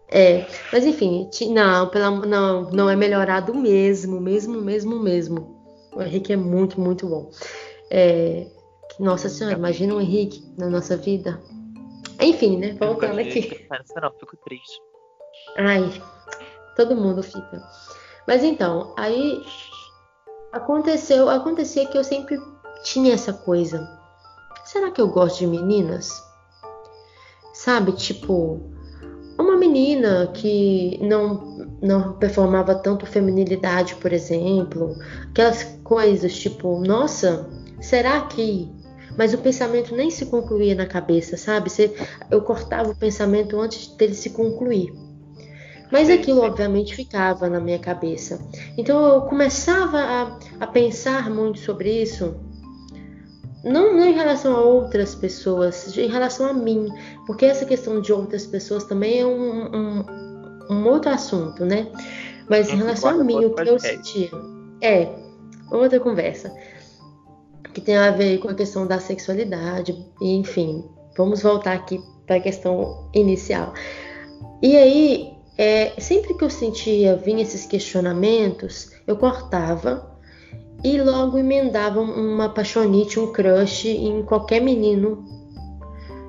[0.10, 5.58] É, mas enfim, não, pela, não, não é melhorado mesmo, mesmo, mesmo, mesmo.
[5.94, 7.30] O Henrique é muito, muito bom.
[7.90, 8.48] É,
[9.00, 11.42] nossa senhora, imagina o Henrique na nossa vida.
[12.22, 12.76] Enfim, né?
[12.80, 13.68] Voltando aqui.
[14.02, 14.82] Não, fico triste.
[15.58, 16.02] Ai,
[16.76, 17.62] todo mundo fica.
[18.28, 19.44] Mas então, aí
[20.52, 22.38] aconteceu, acontecia que eu sempre
[22.84, 23.97] tinha essa coisa.
[24.68, 26.22] Será que eu gosto de meninas?
[27.54, 28.60] Sabe, tipo,
[29.40, 34.94] uma menina que não, não performava tanto feminilidade, por exemplo,
[35.30, 37.50] aquelas coisas tipo, nossa,
[37.80, 38.70] será que.
[39.18, 41.72] Mas o pensamento nem se concluía na cabeça, sabe?
[42.30, 44.94] Eu cortava o pensamento antes dele se concluir.
[45.90, 48.46] Mas aquilo, obviamente, ficava na minha cabeça.
[48.78, 52.36] Então eu começava a, a pensar muito sobre isso
[53.64, 56.88] não, não em relação a outras pessoas, em relação a mim,
[57.26, 60.06] porque essa questão de outras pessoas também é um, um,
[60.70, 61.88] um outro assunto, né?
[62.50, 64.30] Mas em relação a mim, o que eu sentia
[64.82, 65.10] é
[65.72, 66.54] outra conversa
[67.74, 70.84] que tem a ver com a questão da sexualidade, enfim,
[71.16, 73.74] vamos voltar aqui para a questão inicial.
[74.64, 80.17] E aí, é, sempre que eu sentia vinha esses questionamentos, eu cortava
[80.84, 85.26] e logo emendavam uma paixonite, um crush em qualquer menino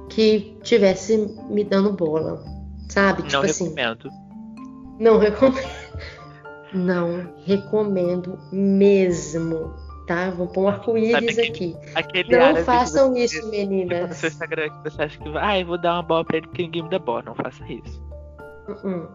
[0.08, 1.16] que tivesse
[1.48, 2.42] me dando bola,
[2.88, 3.22] sabe?
[3.22, 4.08] Não tipo assim, recomendo.
[4.08, 5.68] Assim, não recomendo.
[6.70, 9.72] Não recomendo mesmo,
[10.06, 10.28] tá?
[10.28, 11.74] Vou pôr um arco-íris aqui.
[12.28, 14.11] não façam isso, você, meninas.
[14.11, 16.46] No seu Instagram que você acha que vai, ah, vou dar uma bola pra ele
[16.46, 17.22] porque ninguém me dá bola.
[17.22, 18.02] Não faça isso.
[18.68, 19.08] Uh -uh.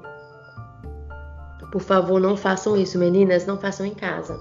[1.72, 3.46] Por favor, não façam isso, meninas.
[3.46, 4.40] Não façam em casa.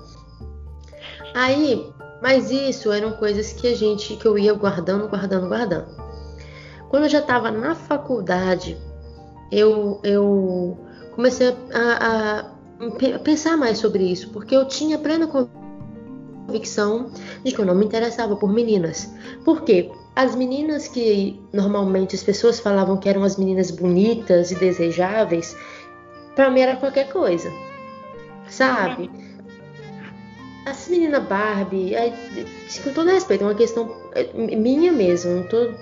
[1.34, 5.86] Aí, mas isso eram coisas que a gente, que eu ia guardando, guardando, guardando.
[6.88, 8.76] Quando eu já estava na faculdade,
[9.50, 10.78] eu, eu
[11.14, 12.44] comecei a,
[12.80, 15.26] a, pensar mais sobre isso, porque eu tinha plena
[16.46, 17.10] convicção
[17.42, 19.10] de que eu não me interessava por meninas.
[19.44, 19.90] Por quê?
[20.14, 25.56] As meninas que normalmente as pessoas falavam que eram as meninas bonitas e desejáveis,
[26.34, 27.50] para mim era qualquer coisa,
[28.48, 29.10] sabe?
[30.64, 32.12] As menina Barbie, é,
[32.84, 35.72] com todo respeito, é uma questão é, minha mesmo, não tô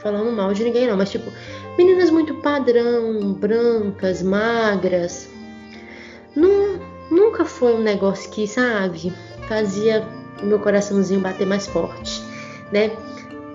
[0.00, 1.30] falando mal de ninguém não, mas tipo,
[1.76, 5.30] meninas muito padrão, brancas, magras,
[6.34, 9.12] não, nunca foi um negócio que, sabe,
[9.48, 10.06] fazia
[10.42, 12.22] meu coraçãozinho bater mais forte,
[12.72, 12.90] né?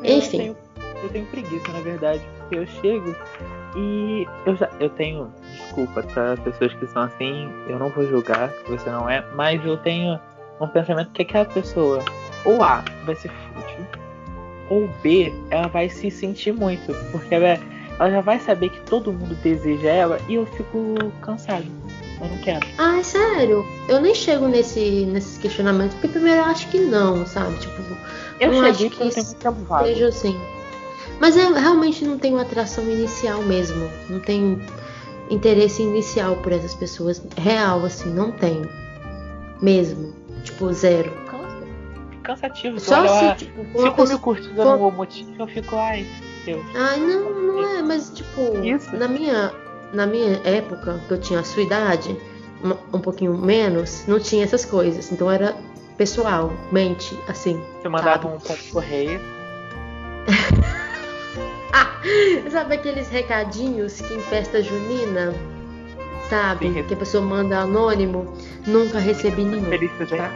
[0.04, 0.48] Enfim.
[0.50, 0.58] Eu tenho,
[1.04, 3.16] eu tenho preguiça, na verdade, porque eu chego
[3.76, 8.54] e eu já eu tenho desculpa para pessoas que são assim, eu não vou julgar,
[8.68, 10.20] você não é, mas eu tenho
[10.60, 12.04] um pensamento que aquela pessoa,
[12.44, 13.86] ou A, vai ser fútil,
[14.70, 17.60] ou B, ela vai se sentir muito, porque ela,
[18.00, 21.66] ela já vai saber que todo mundo deseja ela e eu fico cansado.
[22.22, 22.66] Eu não quero.
[22.78, 23.66] Ah, sério?
[23.90, 27.58] Eu nem chego nesse, nesses questionamentos, porque primeiro eu acho que não, sabe?
[27.60, 27.82] Tipo,
[28.40, 30.40] eu não acho que seja assim.
[31.20, 33.90] Mas eu realmente não tenho atração inicial mesmo.
[34.10, 34.62] Não tenho
[35.30, 37.22] interesse inicial por essas pessoas.
[37.38, 38.70] Real, assim, não tenho.
[39.62, 40.14] Mesmo.
[40.56, 41.12] Tipo, zero.
[41.26, 41.68] Cansa.
[42.24, 42.80] Cansativo.
[42.80, 44.08] Só olha se, tipo, cinco pessoa...
[44.08, 44.80] mil curtidas for...
[44.80, 46.08] no motivo, eu fico, ai,
[46.46, 46.66] Deus.
[46.74, 48.96] Ai, não, não é, mas tipo, Isso.
[48.96, 49.52] na minha,
[49.92, 52.18] na minha época, que eu tinha a sua idade,
[52.94, 55.12] um, pouquinho menos, não tinha essas coisas.
[55.12, 55.54] Então era
[55.98, 57.62] pessoal, mente, assim.
[57.82, 58.34] Você mandava sabe?
[58.34, 59.20] um ponto correio.
[62.50, 65.34] sabe aqueles recadinhos que em festa junina
[66.30, 66.84] sabe?
[66.84, 68.34] Que a pessoa manda anônimo.
[68.66, 69.70] Nunca recebi nenhum.
[70.08, 70.32] Tá?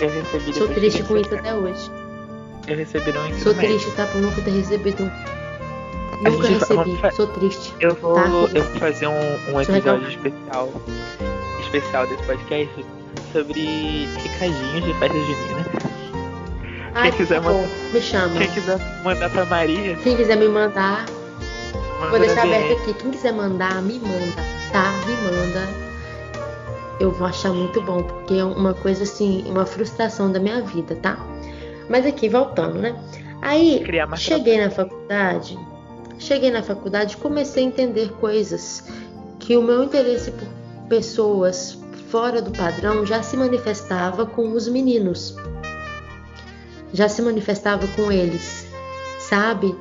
[0.00, 1.90] Eu recebi Sou triste com isso até hoje.
[2.66, 4.06] Eu recebi não Sou triste, tá?
[4.06, 5.10] Por nunca ter recebido.
[6.22, 7.10] Nunca recebi, fa...
[7.10, 7.74] sou triste.
[7.80, 8.22] Eu vou, tá?
[8.54, 10.72] eu vou fazer um, um episódio especial
[11.60, 12.86] especial desse podcast
[13.32, 15.66] sobre recadinhos de festa junina.
[16.94, 18.38] Ai, quem quiser mandar, me chama.
[18.38, 19.96] Quem quiser mandar pra Maria.
[19.96, 21.04] Quem quiser me mandar,
[22.10, 22.94] vou deixar aberto aqui.
[22.94, 25.88] Quem quiser mandar, me manda tá, me manda.
[27.00, 30.96] Eu vou achar muito bom, porque é uma coisa assim, uma frustração da minha vida,
[30.96, 31.18] tá?
[31.88, 32.96] Mas aqui, voltando, né?
[33.40, 33.84] Aí,
[34.16, 35.58] cheguei na faculdade,
[36.18, 38.84] cheguei na faculdade e comecei a entender coisas
[39.38, 40.48] que o meu interesse por
[40.88, 41.78] pessoas
[42.10, 45.36] fora do padrão já se manifestava com os meninos.
[46.92, 48.66] Já se manifestava com eles,
[49.20, 49.74] sabe?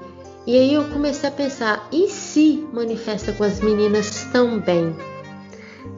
[0.47, 4.95] E aí eu comecei a pensar, e se manifesta com as meninas também?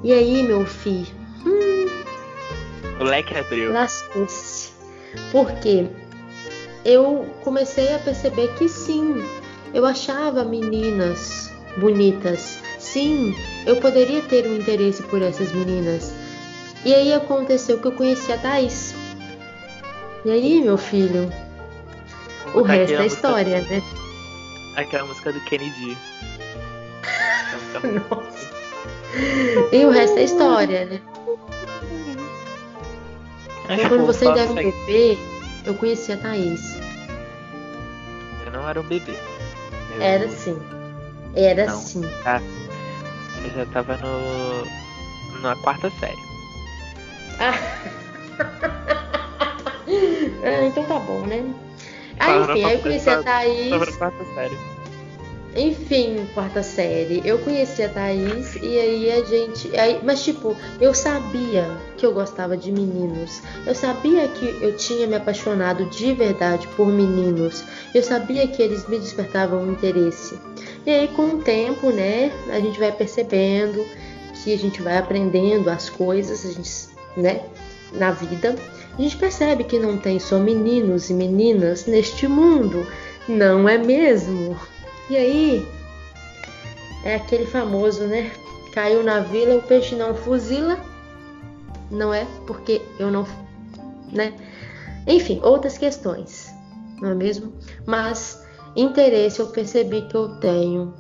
[0.04, 1.06] E aí, meu filho?
[1.45, 1.86] Hum,
[3.00, 3.72] o leque abriu.
[3.72, 4.72] Lascou-se.
[5.32, 5.86] Porque
[6.84, 9.24] eu comecei a perceber que sim,
[9.72, 12.58] eu achava meninas bonitas.
[12.80, 13.36] Sim,
[13.68, 16.12] eu poderia ter um interesse por essas meninas.
[16.84, 18.95] E aí aconteceu que eu conheci a Thais.
[20.26, 21.32] E aí, meu filho?
[22.56, 23.99] O resto é história, né?
[24.82, 25.98] Aquela música do Kennedy.
[28.10, 28.50] Nossa.
[29.72, 31.02] E o resto é história, né?
[33.70, 35.18] Então, quando você ainda era um bebê,
[35.66, 36.78] eu conhecia a Thaís.
[38.46, 39.14] Eu não era um bebê.
[39.96, 40.60] Eu, Era sim.
[41.36, 41.78] Era Não.
[41.78, 42.02] sim.
[42.04, 45.42] Eu já tava no.
[45.42, 46.18] na quarta série.
[47.40, 47.54] Ah,
[50.68, 51.44] então tá bom, né?
[52.20, 53.70] Ah, enfim, aí eu conheci a Thaís.
[53.70, 54.57] na quarta série.
[55.55, 57.22] Enfim, quarta série.
[57.26, 59.76] Eu conheci a Thaís e aí a gente.
[59.80, 61.67] Aí, mas, tipo, eu sabia
[61.97, 63.41] que eu gostava de meninos.
[63.65, 67.63] Eu sabia que eu tinha me apaixonado de verdade por meninos.
[67.95, 70.38] Eu sabia que eles me despertavam interesse.
[70.86, 73.84] E aí, com o tempo, né, a gente vai percebendo
[74.43, 76.72] que a gente vai aprendendo as coisas, a gente,
[77.17, 77.41] né,
[77.93, 78.55] na vida.
[79.00, 82.86] A gente percebe que não tem só meninos e meninas neste mundo.
[83.30, 84.60] Não é mesmo?
[85.10, 85.68] E aí,
[87.06, 88.30] é aquele famoso, né?
[88.74, 90.78] Caiu na vila, o peixe não fuzila.
[91.89, 92.28] Não é?
[92.45, 93.26] Porque eu não.
[94.12, 94.34] Né?
[95.08, 96.54] Enfim, outras questões,
[97.00, 97.54] não é mesmo?
[97.86, 98.45] Mas
[98.76, 100.93] interesse eu percebi que eu tenho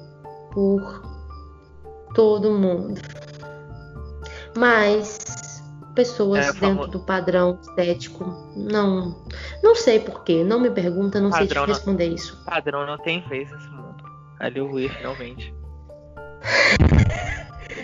[0.53, 1.03] por
[2.15, 3.01] todo mundo.
[4.55, 5.19] Mas
[5.99, 8.23] pessoas É, dentro do padrão estético,
[8.55, 9.15] não.
[9.61, 12.41] Não sei porquê, não me pergunta, não sei te Padrão não- responder isso.
[12.45, 14.03] Padrão não tem vez nesse mundo.
[14.39, 15.53] Aleluia, finalmente.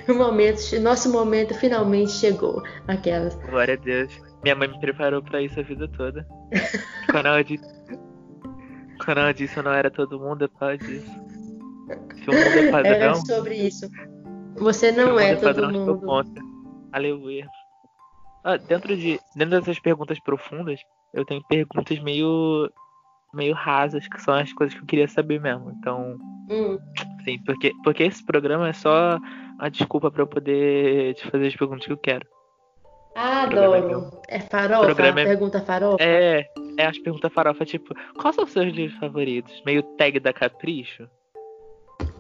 [0.08, 2.62] O momento, nosso momento finalmente chegou.
[2.88, 3.34] Aquelas.
[3.50, 4.14] Glória a Deus.
[4.44, 6.28] Minha mãe me preparou pra isso a vida toda.
[7.10, 7.66] Quando ela disse.
[9.04, 11.10] Quando ela disse eu não era todo mundo, é por causa disso.
[11.10, 13.90] Se o mundo é Era padrão, sobre isso.
[14.58, 16.02] Você o não é é todo padrão, mundo.
[16.92, 17.48] Aleluia.
[18.46, 19.20] Ah, dentro de.
[19.36, 20.80] Dentro dessas perguntas profundas,
[21.14, 22.70] eu tenho perguntas meio.
[23.34, 25.72] meio rasas, que são as coisas que eu queria saber mesmo.
[25.80, 26.16] Então,
[26.50, 26.78] Hum.
[27.26, 29.20] sim, porque, porque esse programa é só
[29.60, 32.26] a desculpa pra eu poder te fazer as perguntas que eu quero.
[33.16, 34.12] Ah, adoro.
[34.30, 34.86] É farofa?
[34.86, 35.98] Programa é- Pergunta farofa?
[36.04, 36.46] É,
[36.78, 39.62] é as perguntas farofa, tipo, quais são os seus livros favoritos?
[39.66, 41.10] Meio tag da Capricho?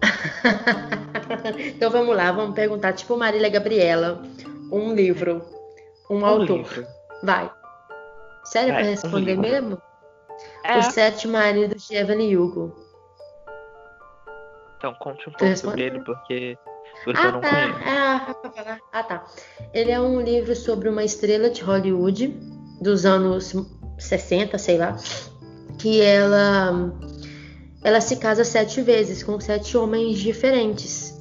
[1.76, 4.22] então vamos lá, vamos perguntar, tipo Marília Gabriela.
[4.72, 5.55] Um livro.
[6.10, 6.58] Um, Um autor.
[6.58, 6.88] livro.
[7.24, 7.52] Vai.
[8.46, 9.42] Sério Vai, pra um responder livro.
[9.42, 9.82] mesmo?
[10.64, 12.76] É, Os Sete Maridos de Evelyn Hugo.
[14.78, 16.58] então conte um pouco sobre ele, porque,
[17.16, 17.50] Ah, eu não tá.
[17.50, 17.80] conheço.
[17.88, 18.80] Ah, pra falar.
[18.92, 19.26] Ah, tá.
[19.74, 22.28] Ele é um livro sobre uma estrela de Hollywood
[22.82, 23.54] dos anos
[23.98, 24.96] 60, sei lá,
[25.80, 26.92] que ela
[27.84, 31.14] ela se casa sete vezes com sete homens diferentes.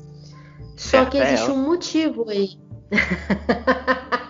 [0.77, 2.49] Só que é existe um motivo aí.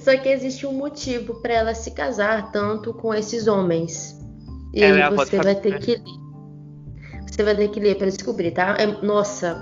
[0.00, 4.18] Só que existe um motivo para ela se casar tanto com esses homens.
[4.72, 6.02] E aí é a avó você vai ter que ler.
[7.26, 8.76] Você vai ter que ler para descobrir, tá?
[8.78, 9.56] É- nossa,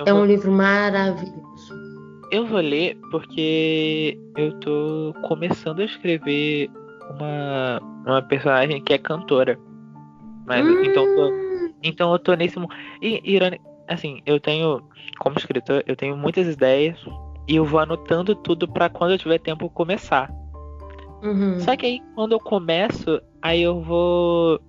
[0.00, 1.74] Eu, é vou, um livro maravilhoso.
[2.30, 6.70] eu vou ler porque eu tô começando a escrever
[7.10, 9.58] uma, uma personagem que é cantora.
[10.46, 12.56] Mas então eu tô, Hum, Então eu tô nesse.
[13.00, 14.82] E, ironi- assim, eu tenho,
[15.18, 16.98] como escritor, eu tenho muitas ideias
[17.50, 20.30] e eu vou anotando tudo pra quando eu tiver tempo começar.
[21.22, 21.58] uhum.
[21.60, 24.60] Só que aí quando eu começo, aí eu vou.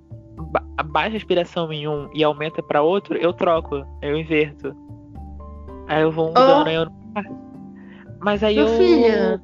[0.52, 4.76] ba- Baixa a inspiração em um e aumenta pra outro, eu troco, eu inverto.
[5.88, 6.94] Aí eu vou mudando, aí eu não.
[8.20, 8.78] Mas aí Meu eu.
[8.78, 9.42] filho.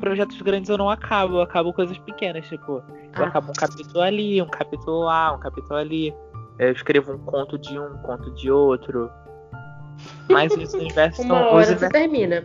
[0.00, 2.72] Projetos grandes eu não acabo, eu acabo coisas pequenas, tipo,
[3.16, 3.26] eu Ah.
[3.26, 6.14] acabo um capítulo ali, um capítulo lá, um capítulo ali.
[6.58, 9.10] Eu escrevo um conto de um, um conto de outro.
[10.30, 11.46] Mas os universos Uma são.
[11.54, 12.42] hora você universos- termina.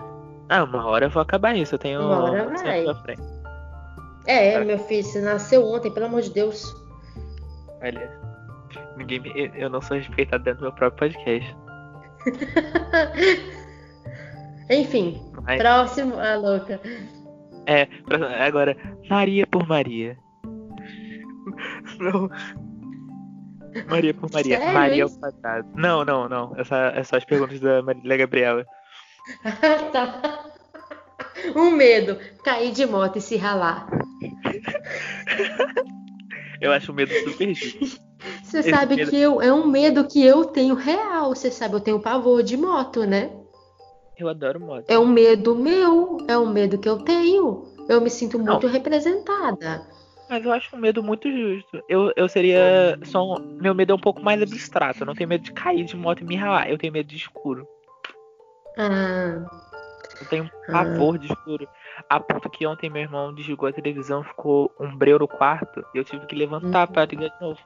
[0.50, 1.76] Ah, uma hora eu vou acabar isso.
[1.76, 2.02] Eu tenho.
[2.02, 2.86] Uma hora vai.
[3.04, 3.22] frente.
[4.28, 4.64] É, É.
[4.64, 6.74] meu filho, você nasceu ontem, pelo amor de Deus.
[7.82, 8.10] Olha.
[8.98, 11.56] Ninguém me- eu- não sou respeitado dentro do meu próprio podcast.
[14.70, 16.16] Enfim, Mas, próximo.
[16.20, 16.80] Ah, louca.
[17.66, 17.88] é,
[18.46, 18.78] agora,
[19.10, 20.18] Maria por Maria.
[22.00, 22.30] Não.
[23.88, 24.58] Maria por Maria.
[24.58, 25.20] Sério Maria ao isso?
[25.20, 25.68] quadrado.
[25.76, 26.54] Não, não, não.
[26.58, 28.66] Essa, é só as perguntas da Marília Gabriela.
[29.46, 30.46] Ah, tá.
[31.56, 33.88] Um medo, cair de moto e se ralar.
[36.62, 38.02] Eu acho o medo super justo.
[38.44, 41.30] Você Esse sabe medo- que eu, é um medo que eu tenho real.
[41.36, 43.30] Você sabe, eu tenho pavor de moto, né?
[44.18, 44.86] Eu adoro moto.
[44.88, 47.64] É um medo meu, é um medo que eu tenho.
[47.90, 48.54] Eu me sinto Não.
[48.54, 49.86] muito representada.
[50.34, 51.80] Mas eu acho um medo muito justo.
[51.88, 52.98] Eu, eu seria.
[53.04, 55.04] Só um- meu medo é um pouco mais abstrato.
[55.04, 56.68] Eu não tenho medo de cair de moto e me ralar.
[56.72, 57.68] Eu tenho medo de escuro.
[58.76, 59.46] Ah,
[60.20, 60.72] Eu tenho Ah.
[60.72, 61.68] pavor de escuro.
[62.10, 65.86] A ponto que ontem meu irmão desligou a televisão, ficou um breu no quarto.
[65.94, 67.60] E eu tive que levantar pra ligar de novo.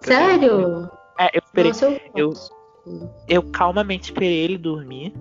[0.00, 0.90] sério?
[1.16, 1.70] É, eu esperei.
[1.70, 2.32] Nossa, eu,
[2.86, 5.14] eu- Eu calmamente esperei ele dormir.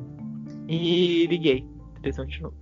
[0.68, 2.56] E liguei a televisão de novo.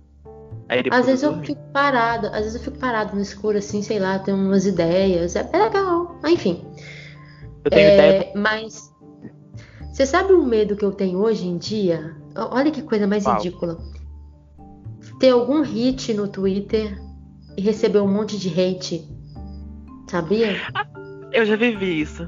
[0.68, 1.46] Aí depois Às vezes eu dormi.
[1.46, 5.36] fico parado, às vezes eu fico parado no escuro, assim, sei lá, tenho umas ideias.
[5.36, 6.18] É, é legal.
[6.22, 6.64] Mas, Enfim.
[7.64, 8.32] Eu tenho É, ideia.
[8.34, 8.92] Mas
[9.92, 12.16] você sabe o medo que eu tenho hoje em dia?
[12.34, 13.78] Olha que coisa mais ridícula.
[15.20, 16.98] Ter algum hit no Twitter
[17.56, 19.06] e receber um monte de hate.
[20.10, 20.56] Sabia?
[21.32, 22.26] Eu já vivi isso.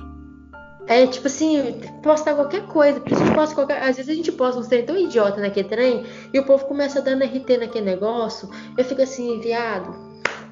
[0.87, 3.03] É tipo assim, postar qualquer coisa.
[3.05, 3.83] a gente posta qualquer...
[3.83, 7.01] Às vezes a gente posta uns trem tão idiota naquele trem e o povo começa
[7.01, 8.51] dando RT naquele negócio.
[8.77, 9.95] Eu fico assim, viado.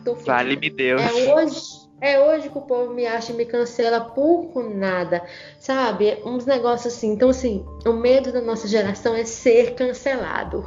[0.05, 0.33] Tô fudido.
[0.33, 1.03] Vale-me Deus.
[1.03, 1.61] É hoje,
[2.01, 5.23] é hoje que o povo me acha e me cancela por nada,
[5.59, 6.19] sabe?
[6.25, 7.13] Uns negócios assim.
[7.13, 10.65] Então, assim, o medo da nossa geração é ser cancelado.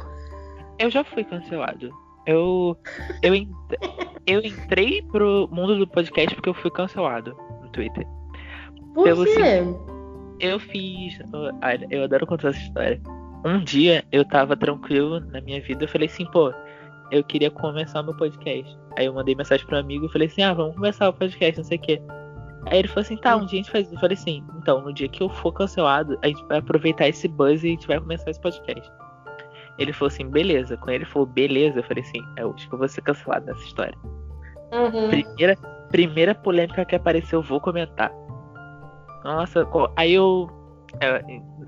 [0.78, 1.90] Eu já fui cancelado.
[2.26, 2.76] Eu,
[3.22, 3.34] eu,
[4.26, 8.06] eu entrei pro mundo do podcast porque eu fui cancelado no Twitter.
[8.96, 9.62] Por Pelo quê?
[10.40, 11.18] Eu fiz.
[11.90, 12.98] Eu adoro contar essa história.
[13.44, 15.84] Um dia eu tava tranquilo na minha vida.
[15.84, 16.50] Eu falei assim, pô,
[17.10, 18.74] eu queria começar meu podcast.
[18.96, 21.64] Aí eu mandei mensagem pro amigo e falei assim, ah, vamos começar o podcast, não
[21.64, 22.02] sei o quê.
[22.68, 23.96] Aí ele falou assim, tá, um dia a gente faz isso.
[23.96, 27.28] Eu falei assim, então, no dia que eu for cancelado, a gente vai aproveitar esse
[27.28, 28.90] buzz e a gente vai começar esse podcast.
[29.78, 30.74] Ele falou assim, beleza.
[30.78, 33.62] Quando ele falou beleza, eu falei assim, eu acho que eu vou ser cancelado nessa
[33.62, 33.94] história.
[34.72, 35.10] Uhum.
[35.10, 35.56] Primeira,
[35.90, 38.10] primeira polêmica que apareceu, eu vou comentar.
[39.26, 40.48] Nossa, aí eu.
[41.00, 41.22] é,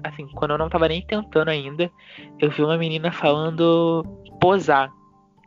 [0.05, 1.91] Assim, quando eu não tava nem tentando ainda,
[2.39, 4.05] eu vi uma menina falando
[4.41, 4.89] posar,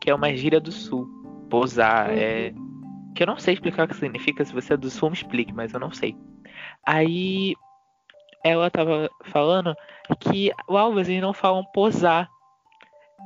[0.00, 1.08] que é uma gíria do sul.
[1.48, 2.16] Posar, Uhum.
[2.18, 2.52] é.
[3.14, 5.52] Que eu não sei explicar o que significa, se você é do sul, me explique,
[5.54, 6.14] mas eu não sei.
[6.86, 7.54] Aí
[8.44, 9.74] ela tava falando
[10.20, 12.28] que, uau, vocês não falam posar.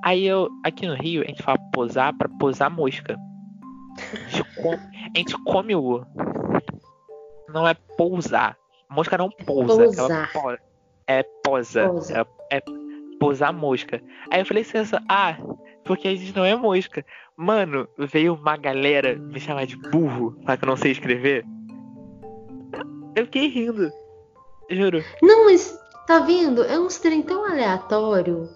[0.04, 3.16] Aí eu, aqui no Rio, a gente fala posar pra posar mosca.
[4.12, 4.78] A gente come,
[5.14, 6.04] a gente come o.
[7.48, 8.56] Não é pousar.
[8.88, 9.84] Mosca não pousa.
[9.84, 10.30] Pousar.
[10.34, 10.62] Ela po-
[11.06, 11.80] é posa.
[12.50, 12.62] É, é
[13.18, 14.02] pousar mosca.
[14.30, 15.36] Aí eu falei assim, ah,
[15.84, 17.04] porque a gente não é mosca.
[17.36, 21.44] Mano, veio uma galera me chamar de burro, falar que eu não sei escrever.
[23.14, 23.90] Eu fiquei rindo.
[24.70, 25.02] Juro.
[25.22, 26.62] Não, mas tá vendo?
[26.64, 28.48] É uns trem tão aleatório.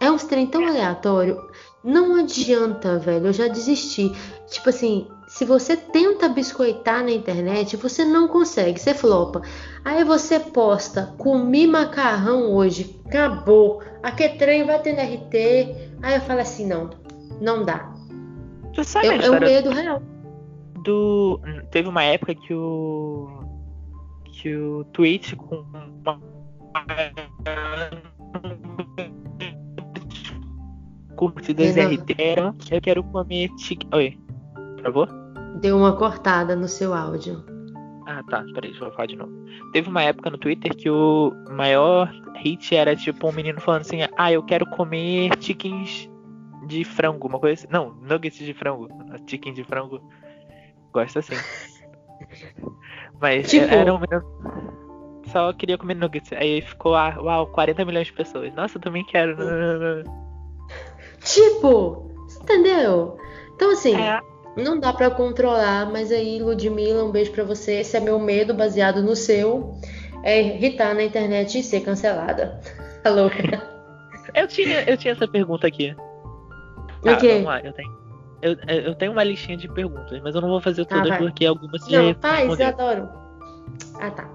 [0.00, 1.36] É uns trem tão aleatório.
[1.82, 3.26] Não adianta, velho.
[3.26, 4.12] Eu já desisti.
[4.46, 5.08] Tipo assim,
[5.38, 8.80] se você tenta biscoitar na internet, você não consegue.
[8.80, 9.40] Você flopa.
[9.84, 13.00] Aí você posta, comi macarrão hoje.
[13.06, 13.80] Acabou.
[14.02, 15.92] Aquele trem vai ter RT.
[16.02, 16.90] Aí eu falo assim, não.
[17.40, 17.94] Não dá.
[18.74, 20.02] Tu sabe É, a é um medo real.
[20.82, 21.40] do.
[21.70, 23.28] Teve uma época que o.
[24.24, 25.64] Que o Twitch com.
[31.14, 31.76] Curtidas.
[31.76, 32.56] RT eram.
[32.68, 33.84] Eu quero comer tic.
[33.94, 34.18] Oi.
[34.74, 35.17] Por favor?
[35.60, 37.44] Deu uma cortada no seu áudio.
[38.06, 38.42] Ah, tá.
[38.54, 39.32] Peraí, deixa eu falar de novo.
[39.72, 43.98] Teve uma época no Twitter que o maior hit era tipo um menino falando assim:
[44.16, 46.08] Ah, eu quero comer chickens
[46.66, 47.72] de frango, uma coisa assim.
[47.72, 48.88] Não, nuggets de frango.
[49.26, 50.00] Chicken de frango.
[50.92, 51.34] Gosto assim.
[53.20, 54.24] Mas Tipo- era um menino.
[55.26, 56.32] Só queria comer nuggets.
[56.32, 58.54] Aí ficou, ah, uau, 40 milhões de pessoas.
[58.54, 59.36] Nossa, eu também quero.
[61.20, 63.18] Tipo, você entendeu?
[63.54, 63.94] Então assim.
[63.94, 64.20] É,
[64.58, 67.80] Não dá pra controlar, mas aí, Ludmilla, um beijo pra você.
[67.80, 69.78] Esse é meu medo, baseado no seu.
[70.22, 72.60] É irritar na internet e ser cancelada.
[73.04, 73.30] Alô?
[74.34, 75.94] eu, tinha, eu tinha essa pergunta aqui.
[77.02, 77.34] Tá, quê?
[77.34, 77.98] vamos lá, eu tenho.
[78.40, 81.44] Eu, eu tenho uma listinha de perguntas, mas eu não vou fazer Tá, todas porque
[81.44, 83.08] algumas você já Não, faz, eu adoro.
[84.00, 84.28] Ah, tá.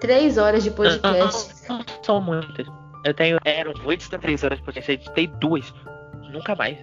[0.00, 1.54] Três horas de podcast.
[1.68, 2.66] Não, não são muitas.
[3.04, 3.38] Eu tenho.
[3.44, 5.72] Eram oito três horas de podcast, eu editei duas.
[6.32, 6.78] Nunca mais.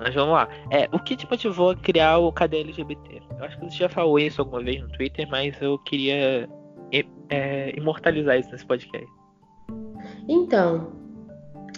[0.00, 0.48] Mas vamos lá.
[0.70, 3.22] É, o que te motivou a criar o KD LGBT?
[3.38, 6.48] Eu acho que você já falou isso alguma vez no Twitter, mas eu queria
[6.92, 9.08] e- é, imortalizar isso nesse podcast.
[10.28, 10.92] Então,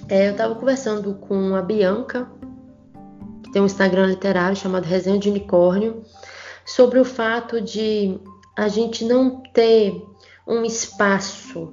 [0.08, 2.30] é, eu tava conversando com a Bianca,
[3.42, 6.02] que tem um Instagram literário chamado Resenha de Unicórnio,
[6.66, 8.18] sobre o fato de
[8.56, 10.04] a gente não ter
[10.46, 11.72] um espaço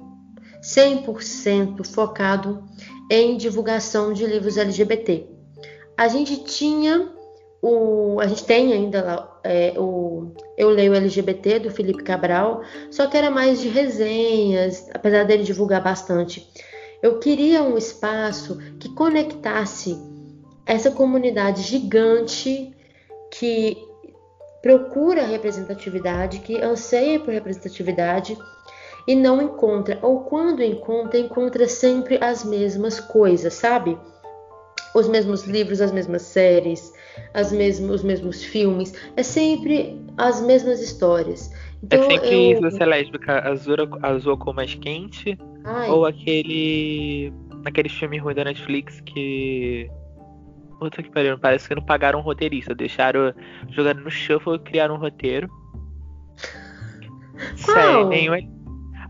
[0.62, 2.64] 100% focado
[3.10, 5.37] em divulgação de livros LGBT.
[5.98, 7.10] A gente tinha
[7.60, 13.08] o, a gente tem ainda lá é, o Eu Leio LGBT do Felipe Cabral, só
[13.08, 16.48] que era mais de resenhas, apesar dele divulgar bastante.
[17.02, 19.98] Eu queria um espaço que conectasse
[20.64, 22.72] essa comunidade gigante
[23.32, 23.76] que
[24.62, 28.38] procura representatividade, que anseia por representatividade
[29.04, 33.98] e não encontra, ou quando encontra, encontra sempre as mesmas coisas, sabe?
[34.94, 36.92] Os mesmos livros, as mesmas séries,
[37.34, 41.52] as mesmos, os mesmos filmes, é sempre as mesmas histórias.
[41.82, 42.60] Então, é sempre eu...
[42.60, 45.38] você é lésbica, azul, azul a cor mais quente.
[45.64, 47.32] Ai, Ou aquele.
[47.64, 49.88] aquele filme ruim da Netflix que.
[50.78, 52.74] Puta que pariu, parece que não pagaram um roteirista.
[52.74, 53.32] Deixaram.
[53.70, 55.48] Jogaram no shuffle e criaram um roteiro.
[57.64, 57.76] Qual?
[57.76, 58.34] Sério, nenhum.
[58.34, 58.48] é-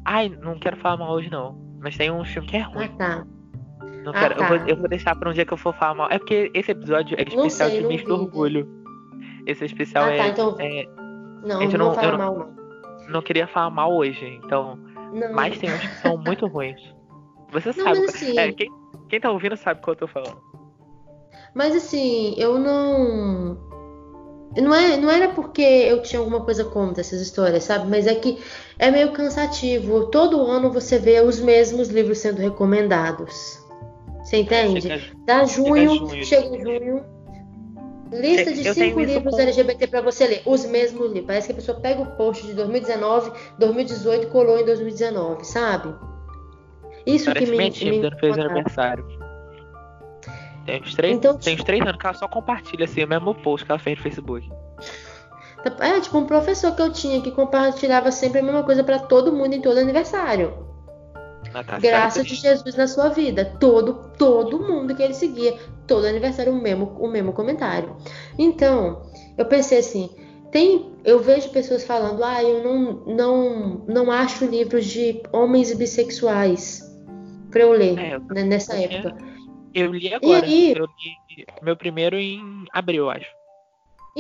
[0.05, 1.57] Ai, não quero falar mal hoje não.
[1.81, 2.89] Mas tem um filme que é ah, ruim.
[2.97, 3.27] tá.
[4.09, 4.49] Não Ah, quero, eu, tá.
[4.49, 6.09] vou, eu vou deixar pra um dia que eu for falar mal.
[6.11, 8.69] É porque esse episódio é Não especial sei, de não mês do vi, orgulho.
[9.47, 10.85] Esse especial Ah, é, tá, então- é-
[11.43, 12.59] Não, não, eu não- falar eu mal, não.
[13.11, 14.79] Não queria falar mal hoje, então.
[15.13, 16.81] Não, Mas tem uns que são muito ruins.
[17.53, 18.01] Você Não, sabe.
[18.01, 18.71] mas assim- É, quem,
[19.09, 20.39] quem tá ouvindo sabe o que eu tô falando.
[21.55, 23.57] Mas assim, eu não.
[24.57, 27.89] Não, é, não era porque eu tinha alguma coisa contra essas histórias, sabe?
[27.89, 28.39] Mas é que
[28.79, 30.07] é meio cansativo.
[30.07, 33.67] Todo ano você vê os mesmos livros sendo recomendados.
[34.29, 34.81] Você entende?
[34.83, 36.25] Chega- Dá junho, junho.
[36.25, 37.05] chega junho.
[38.13, 40.43] Lista de cinco livros com- LGBT pra você ler.
[40.45, 41.27] Os mesmos livros.
[41.27, 45.95] Parece que a pessoa pega o post de 2019, 2018 e colou em 2019, sabe?
[47.07, 48.55] Isso Parece que me, minha me quando fez incomodava.
[48.55, 49.07] aniversário.
[50.67, 53.35] Tem uns três, Então, tem uns três anos que ela só compartilha assim, o mesmo
[53.35, 54.47] post que ela fez no Facebook.
[55.81, 59.33] É, tipo um professor que eu tinha que compartilhava sempre a mesma coisa pra todo
[59.33, 60.53] mundo em todo aniversário.
[61.53, 63.45] Natasha, Graça de Jesus na sua vida.
[63.59, 67.97] Todo, todo mundo que ele seguia, todo aniversário, o mesmo, o mesmo comentário.
[68.39, 70.11] Então, eu pensei assim,
[70.51, 76.83] tem, eu vejo pessoas falando, ah, eu não, não, não acho livros de homens bissexuais
[77.51, 79.17] pra eu ler É, eu- né, nessa eu- época.
[79.75, 80.47] Eu li agora.
[80.47, 80.73] aí?
[80.77, 83.38] Eu li meu primeiro em abril, acho.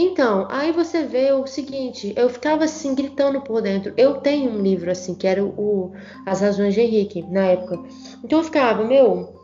[0.01, 3.93] Então, aí você vê o seguinte, eu ficava assim gritando por dentro.
[3.97, 5.93] Eu tenho um livro assim, que era o
[6.25, 7.83] As Razões de Henrique, na época.
[8.23, 9.35] Então eu ficava, meu,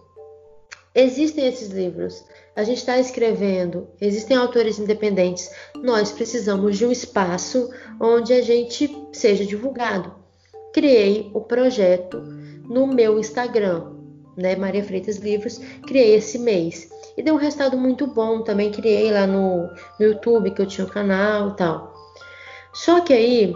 [0.95, 2.25] existem esses livros.
[2.55, 5.51] A gente está escrevendo, existem autores independentes.
[5.83, 7.69] Nós precisamos de um espaço
[8.01, 10.15] onde a gente seja divulgado.
[10.73, 12.21] Criei o projeto
[12.69, 13.91] no meu Instagram,
[14.37, 16.94] né, Maria Freitas Livros, criei esse mês.
[17.17, 18.43] E deu um resultado muito bom.
[18.43, 21.95] Também criei lá no, no YouTube, que eu tinha um canal e tal.
[22.73, 23.55] Só que aí,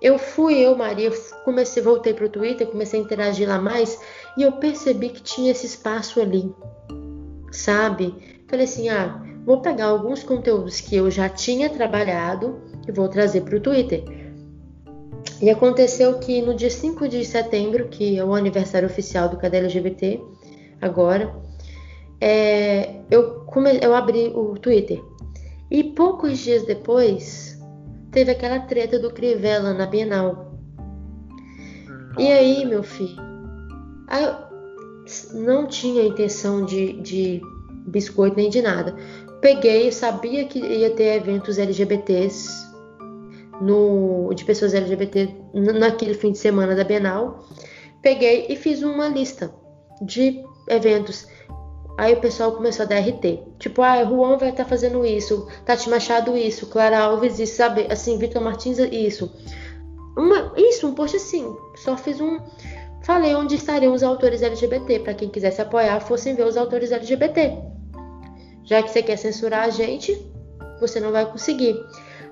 [0.00, 1.10] eu fui, eu, Maria,
[1.44, 4.00] comecei, voltei pro Twitter, comecei a interagir lá mais,
[4.36, 6.54] e eu percebi que tinha esse espaço ali,
[7.52, 8.42] sabe?
[8.48, 12.58] Falei assim, ah, vou pegar alguns conteúdos que eu já tinha trabalhado
[12.88, 14.02] e vou trazer pro Twitter.
[15.42, 19.58] E aconteceu que no dia 5 de setembro, que é o aniversário oficial do Cadê
[19.58, 20.20] LGBT,
[20.80, 21.34] agora,
[22.20, 25.02] é, eu, come, eu abri o Twitter.
[25.70, 27.58] E poucos dias depois,
[28.10, 30.52] teve aquela treta do Crivella na Bienal.
[32.18, 33.16] E aí, meu filho,
[35.32, 37.40] não tinha intenção de, de
[37.86, 38.94] biscoito nem de nada.
[39.40, 42.48] Peguei, sabia que ia ter eventos LGBTs
[43.60, 47.46] no, de pessoas LGBT naquele fim de semana da Bienal.
[48.02, 49.52] Peguei e fiz uma lista
[50.02, 51.26] de eventos.
[52.00, 53.42] Aí o pessoal começou a dar RT.
[53.58, 57.86] Tipo, ah, Juan vai estar fazendo isso, Tati Machado isso, Clara Alves isso, sabe?
[57.90, 59.30] Assim, Vitor Martins isso.
[60.16, 61.54] Uma, isso, um post assim.
[61.76, 62.38] Só fiz um.
[63.02, 67.58] Falei onde estariam os autores LGBT, para quem quisesse apoiar, fossem ver os autores LGBT.
[68.64, 70.18] Já que você quer censurar a gente,
[70.80, 71.78] você não vai conseguir.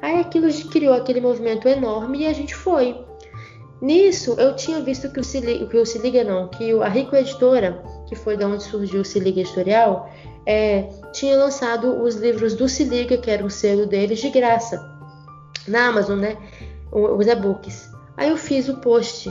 [0.00, 3.04] Aí aquilo criou aquele movimento enorme e a gente foi.
[3.82, 6.88] Nisso, eu tinha visto que o Se Liga, que o Se Liga não, que a
[6.88, 10.10] Rico Editora, que foi da onde surgiu o Se Liga Editorial,
[10.46, 14.80] é, tinha lançado os livros do Se Liga, que era o selo deles, de graça.
[15.66, 16.36] Na Amazon, né?
[16.90, 17.90] Os e-books.
[18.16, 19.30] Aí eu fiz o post.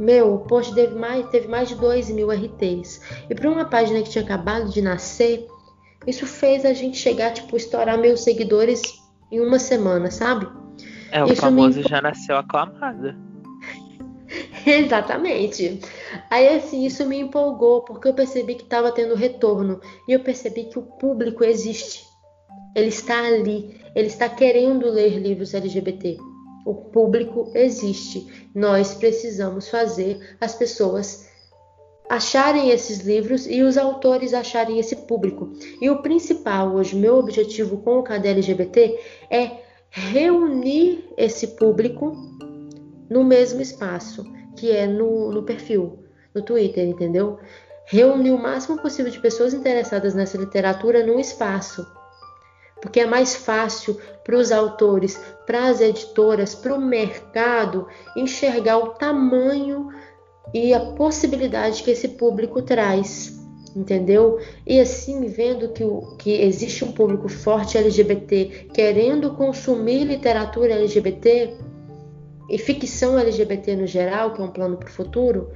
[0.00, 3.00] Meu, o post teve mais, teve mais de 2 mil RTs.
[3.28, 5.46] E para uma página que tinha acabado de nascer,
[6.06, 8.80] isso fez a gente chegar, tipo, estourar meus seguidores
[9.30, 10.48] em uma semana, sabe?
[11.10, 13.14] É, o Isso famoso me- já nasceu aclamado.
[14.66, 15.80] Exatamente.
[16.30, 20.64] Aí assim, isso me empolgou porque eu percebi que estava tendo retorno e eu percebi
[20.64, 22.06] que o público existe.
[22.74, 26.18] Ele está ali, ele está querendo ler livros LGBT.
[26.64, 28.48] O público existe.
[28.54, 31.28] Nós precisamos fazer as pessoas
[32.08, 35.52] acharem esses livros e os autores acharem esse público.
[35.80, 38.98] E o principal hoje, meu objetivo com o Cadê LGBT
[39.30, 39.50] é
[39.90, 42.16] reunir esse público
[43.10, 44.24] no mesmo espaço,
[44.58, 46.04] que é no, no perfil,
[46.34, 47.38] no Twitter, entendeu?
[47.86, 51.86] Reunir o máximo possível de pessoas interessadas nessa literatura num espaço.
[52.82, 57.86] Porque é mais fácil para os autores, para as editoras, para o mercado
[58.16, 59.88] enxergar o tamanho
[60.52, 63.38] e a possibilidade que esse público traz,
[63.74, 64.38] entendeu?
[64.66, 71.56] E assim, vendo que, o, que existe um público forte LGBT querendo consumir literatura LGBT,
[72.48, 75.50] e ficção LGBT no geral, que é um plano para o futuro,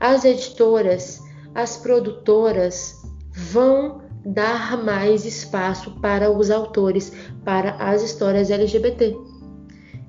[0.00, 1.20] as editoras,
[1.54, 2.94] as produtoras
[3.32, 7.12] vão dar mais espaço para os autores,
[7.44, 9.16] para as histórias LGBT.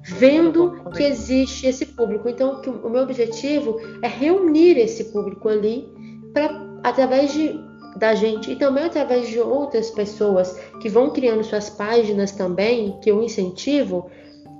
[0.03, 2.27] Vendo que existe esse público.
[2.29, 5.87] Então, o meu objetivo é reunir esse público ali
[6.33, 7.59] para através de
[7.95, 13.11] da gente e também através de outras pessoas que vão criando suas páginas também, que
[13.11, 14.09] eu incentivo,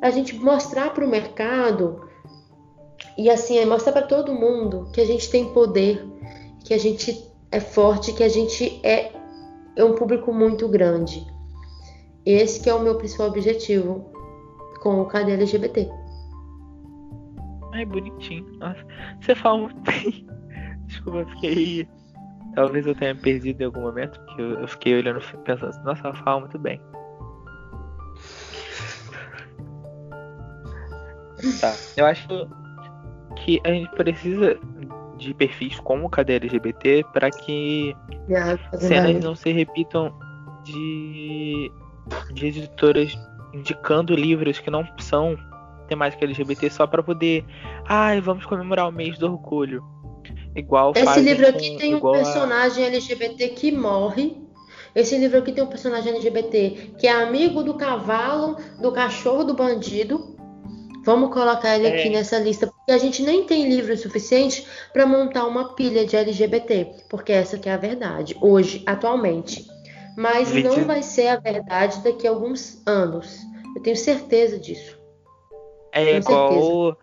[0.01, 2.07] a gente mostrar para o mercado
[3.17, 6.05] e assim é mostrar para todo mundo que a gente tem poder,
[6.63, 9.11] que a gente é forte, que a gente é,
[9.75, 11.25] é um público muito grande.
[12.25, 14.11] Esse que é o meu principal objetivo
[14.81, 15.89] com o KD LGBT.
[17.73, 18.45] Ai, bonitinho.
[18.59, 18.85] Nossa,
[19.21, 20.25] você fala muito bem.
[20.87, 21.87] Desculpa, eu fiquei
[22.55, 26.15] Talvez eu tenha perdido em algum momento, porque eu, fiquei olhando pensando assim, nossa, ela
[26.15, 26.81] fala muito bem.
[31.59, 32.27] Tá, eu acho
[33.37, 34.59] que a gente precisa
[35.17, 37.95] de perfis como o Cadê LGBT para que
[38.77, 40.13] cenas não se repitam
[40.63, 41.71] de,
[42.33, 43.13] de editoras
[43.53, 45.37] indicando livros que não são
[45.87, 47.43] temática LGBT só para poder,
[47.87, 49.83] ai, ah, vamos comemorar o mês do orgulho.
[50.55, 52.87] Igual Esse livro aqui com, tem um personagem a...
[52.87, 54.37] LGBT que morre.
[54.95, 59.53] Esse livro aqui tem um personagem LGBT que é amigo do cavalo, do cachorro do
[59.53, 60.35] bandido.
[61.03, 61.99] Vamos colocar ele é.
[61.99, 66.15] aqui nessa lista, porque a gente nem tem livro suficiente para montar uma pilha de
[66.15, 69.65] LGBT, porque essa que é a verdade, hoje, atualmente.
[70.17, 70.65] Mas 20...
[70.65, 73.39] não vai ser a verdade daqui a alguns anos.
[73.75, 74.99] Eu tenho certeza disso.
[75.91, 76.97] É tenho igual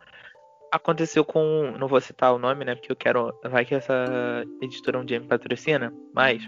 [0.71, 1.75] aconteceu com.
[1.79, 2.75] Não vou citar o nome, né?
[2.75, 3.33] Porque eu quero.
[3.45, 6.43] Vai que essa editora um dia me patrocina, mas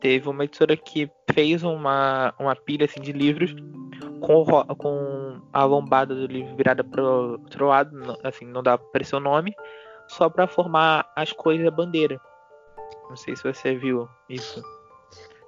[0.00, 3.54] teve uma editora que fez uma, uma pilha assim, de livros
[4.26, 4.44] com,
[4.76, 9.54] com a lombada do livro virada para outro lado, assim, não dá para seu nome,
[10.08, 12.20] só para formar as cores da bandeira.
[13.08, 14.62] Não sei se você viu isso.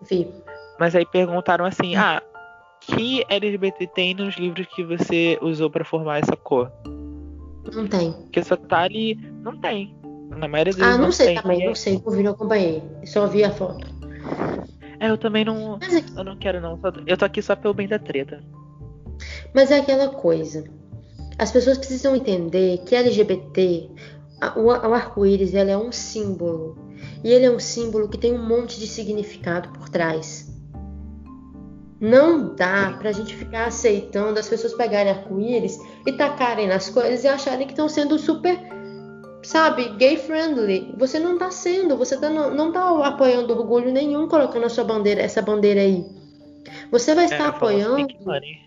[0.08, 0.30] Vi.
[0.78, 2.22] Mas aí perguntaram assim: ah,
[2.80, 6.70] que LGBT tem nos livros que você usou para formar essa cor?
[7.72, 8.12] Não tem.
[8.12, 9.16] Porque só tá ali.
[9.42, 9.96] Não tem.
[10.28, 11.42] Na maioria deles Ah, não, não sei tem.
[11.42, 11.98] também, não sei.
[11.98, 12.82] Por vir, não acompanhei.
[13.04, 13.86] Só vi a foto.
[15.00, 15.74] É, eu também não.
[15.76, 16.78] É Eu não quero, não.
[17.06, 18.42] Eu tô aqui só pelo bem da treta.
[19.54, 20.64] Mas é aquela coisa.
[21.38, 23.90] As pessoas precisam entender que LGBT,
[24.56, 26.78] o arco-íris, é um símbolo.
[27.22, 30.54] E ele é um símbolo que tem um monte de significado por trás.
[32.00, 37.28] Não dá pra gente ficar aceitando as pessoas pegarem arco-íris e tacarem nas coisas e
[37.28, 38.58] acharem que estão sendo super,
[39.42, 40.94] sabe, gay friendly.
[40.98, 44.84] Você não tá sendo, você tá, não, não tá apoiando orgulho nenhum colocando a sua
[44.84, 46.04] bandeira, essa bandeira aí.
[46.90, 48.06] Você vai estar é, apoiando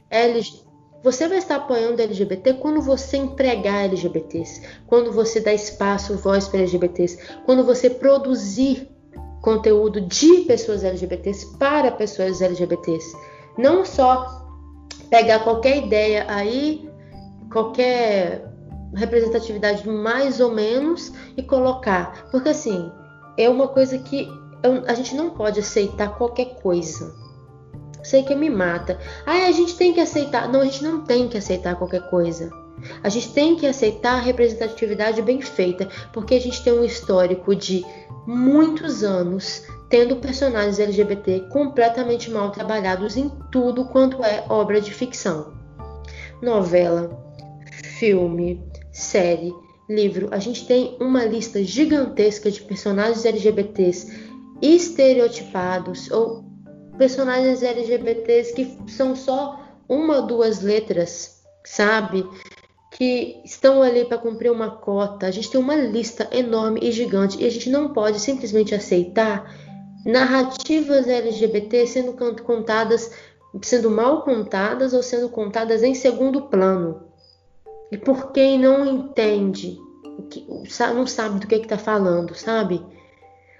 [0.09, 0.68] LGBT.
[1.01, 6.59] Você vai estar apoiando LGBT quando você empregar LGBTs, quando você dá espaço, voz para
[6.59, 8.89] LGBTs, quando você produzir
[9.41, 13.15] conteúdo de pessoas LGBTs para pessoas LGBTs.
[13.57, 14.45] Não só
[15.09, 16.89] pegar qualquer ideia aí,
[17.51, 18.45] qualquer
[18.93, 22.27] representatividade mais ou menos e colocar.
[22.31, 22.91] Porque assim,
[23.37, 24.27] é uma coisa que
[24.85, 27.15] a gente não pode aceitar qualquer coisa.
[28.03, 28.97] Sei que me mata.
[29.25, 30.47] Ah, a gente tem que aceitar.
[30.49, 32.49] Não, a gente não tem que aceitar qualquer coisa.
[33.03, 37.55] A gente tem que aceitar a representatividade bem feita, porque a gente tem um histórico
[37.55, 37.85] de
[38.25, 45.53] muitos anos tendo personagens LGBT completamente mal trabalhados em tudo quanto é obra de ficção.
[46.41, 47.09] Novela,
[47.97, 49.53] filme, série,
[49.89, 50.29] livro.
[50.31, 54.29] A gente tem uma lista gigantesca de personagens LGBTs
[54.61, 56.48] estereotipados ou
[56.99, 62.23] personagens LGBTs que são só uma ou duas letras, sabe?
[62.91, 65.27] que estão ali para cumprir uma cota.
[65.27, 69.55] A gente tem uma lista enorme e gigante e a gente não pode simplesmente aceitar
[70.05, 73.11] narrativas LGBT sendo contadas,
[73.61, 77.03] sendo mal contadas ou sendo contadas em segundo plano.
[77.91, 79.77] E por quem não entende,
[80.93, 82.83] não sabe do que está falando, sabe?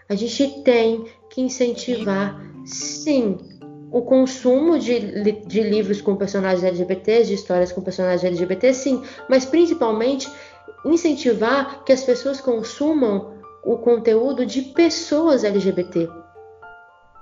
[0.08, 3.38] A gente tem que incentivar, sim,
[3.92, 5.00] o consumo de,
[5.46, 10.30] de livros com personagens LGBTs, de histórias com personagens LGBT, sim, mas principalmente
[10.86, 13.34] incentivar que as pessoas consumam
[13.64, 16.08] o conteúdo de pessoas LGBT.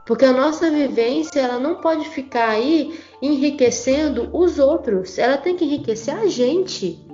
[0.05, 5.65] Porque a nossa vivência ela não pode ficar aí enriquecendo os outros, ela tem que
[5.65, 7.05] enriquecer a gente.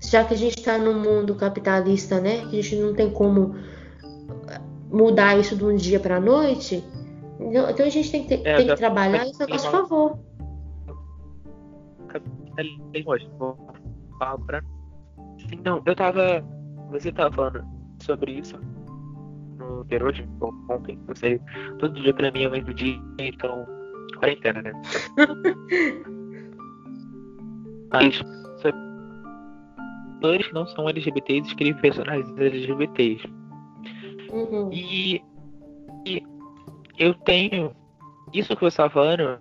[0.00, 2.46] Já que a gente está no mundo capitalista, né?
[2.48, 3.54] Que a gente não tem como
[4.90, 6.84] mudar isso de um dia para a noite.
[7.48, 10.18] Então, então a gente tem que, ter, é, tem que trabalhar isso a nosso favor.
[15.64, 16.44] Não, eu tava.
[16.90, 17.64] Você tava falando
[18.02, 18.58] sobre isso
[19.58, 21.40] no ter hoje, ou ontem, não sei.
[21.78, 23.66] Todo dia pra mim é o mesmo dia, então.
[24.18, 24.72] Quarentena, né?
[27.92, 28.22] Mas
[30.22, 33.28] atores não são LGBTs escrevem personagens LGBTs.
[34.30, 34.70] Uhum.
[34.72, 35.20] E,
[36.06, 36.22] e
[36.98, 37.74] eu tenho.
[38.32, 39.38] Isso que você estava falando,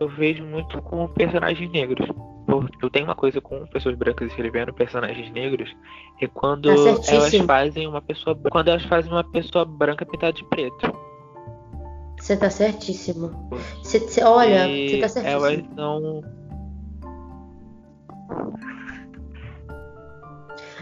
[0.00, 2.06] eu vejo muito com personagens negros.
[2.46, 5.74] Porque eu tenho uma coisa com pessoas brancas escrevendo personagens negros
[6.20, 6.68] é quando
[7.00, 10.92] Tá elas fazem uma pessoa quando elas fazem uma pessoa branca pintada de preto.
[12.20, 13.48] Você tá certíssimo.
[13.82, 15.46] Você, você- olha, você tá certíssimo.
[15.46, 16.22] elas não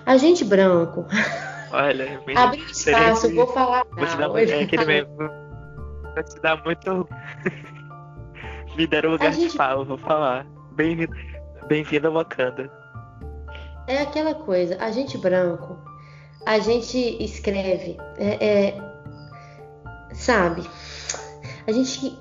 [0.04, 1.06] A gente branco,
[1.70, 3.84] olha, me abre espaço, vou falar.
[3.96, 5.41] Vou te dar eu- é aquele mesmo.
[6.14, 7.08] Vou te dar muito.
[8.76, 10.46] Me deram lugar A de gente- fala, vou falar.
[10.72, 11.14] Bem-vindo
[11.68, 12.70] bem-vindo a Wakanda.
[13.86, 15.76] É aquela coisa, a gente branco,
[16.46, 20.62] a gente escreve, é, é, sabe?
[21.66, 22.18] A gente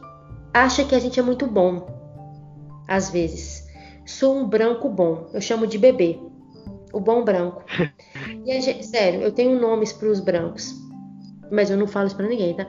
[0.54, 1.88] acha que a gente é muito bom,
[2.88, 3.68] às vezes.
[4.06, 6.20] Sou um branco bom, eu chamo de bebê,
[6.94, 7.64] o bom branco.
[8.46, 10.74] E a gente, sério, eu tenho nomes para os brancos,
[11.52, 12.66] mas eu não falo isso para ninguém, tá?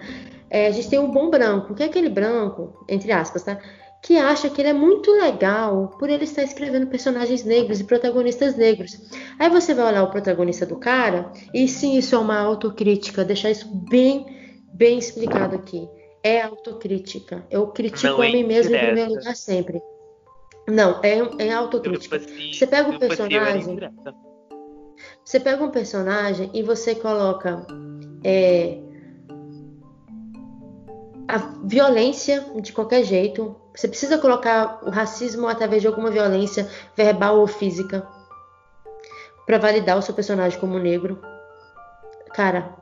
[0.53, 3.59] É, a gente tem um bom branco, que é aquele branco, entre aspas, tá?
[4.03, 8.57] que acha que ele é muito legal por ele estar escrevendo personagens negros e protagonistas
[8.57, 9.01] negros.
[9.39, 13.51] Aí você vai olhar o protagonista do cara, e sim, isso é uma autocrítica, deixar
[13.51, 14.27] isso bem,
[14.75, 15.89] bem explicado aqui.
[16.23, 17.47] É autocrítica.
[17.49, 19.81] Eu critico Não é a mim mesmo em primeiro lugar sempre.
[20.69, 22.19] Não, é, é autocrítica.
[22.19, 23.79] Você pega era personagem-.
[25.25, 27.65] Você pega um personagem e você coloca
[28.25, 28.82] é,
[31.29, 33.57] a violência de qualquer jeito.
[33.75, 38.07] Você precisa colocar o racismo através de alguma violência verbal ou física
[39.47, 41.21] para validar o seu personagem como negro.
[42.35, 42.75] Cara,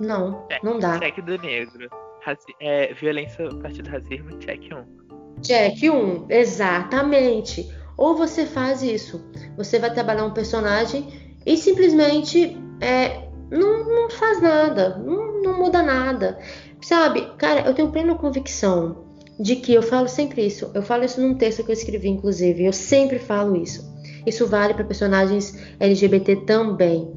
[0.00, 0.98] não, não dá.
[0.98, 1.88] Check do negro.
[2.22, 5.40] Raci- é, violência a partir do racismo, check 1.
[5.42, 7.68] Check 1, exatamente.
[7.96, 9.24] Ou você faz isso,
[9.56, 15.82] você vai trabalhar um personagem e simplesmente é, não, não faz nada, não, não muda
[15.82, 16.38] nada.
[16.82, 19.04] Sabe, cara, eu tenho plena convicção
[19.38, 20.70] de que eu falo sempre isso.
[20.74, 22.64] Eu falo isso num texto que eu escrevi, inclusive.
[22.64, 23.90] Eu sempre falo isso.
[24.26, 27.12] Isso vale para personagens LGBT também.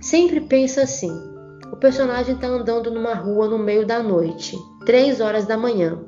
[0.00, 1.10] Sempre pensa assim:
[1.72, 5.98] o personagem está andando numa rua no meio da noite, três horas da manhã.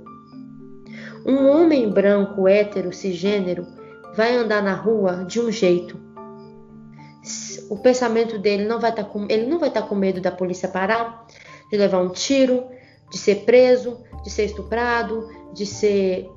[1.26, 3.66] Um homem branco, hétero, cisgênero,
[4.14, 5.98] vai andar na rua de um jeito.
[7.70, 10.68] O pensamento dele não vai estar com, ele não vai estar com medo da polícia
[10.68, 11.26] parar,
[11.70, 12.64] de levar um tiro,
[13.10, 16.30] de ser preso, de ser estuprado, de ser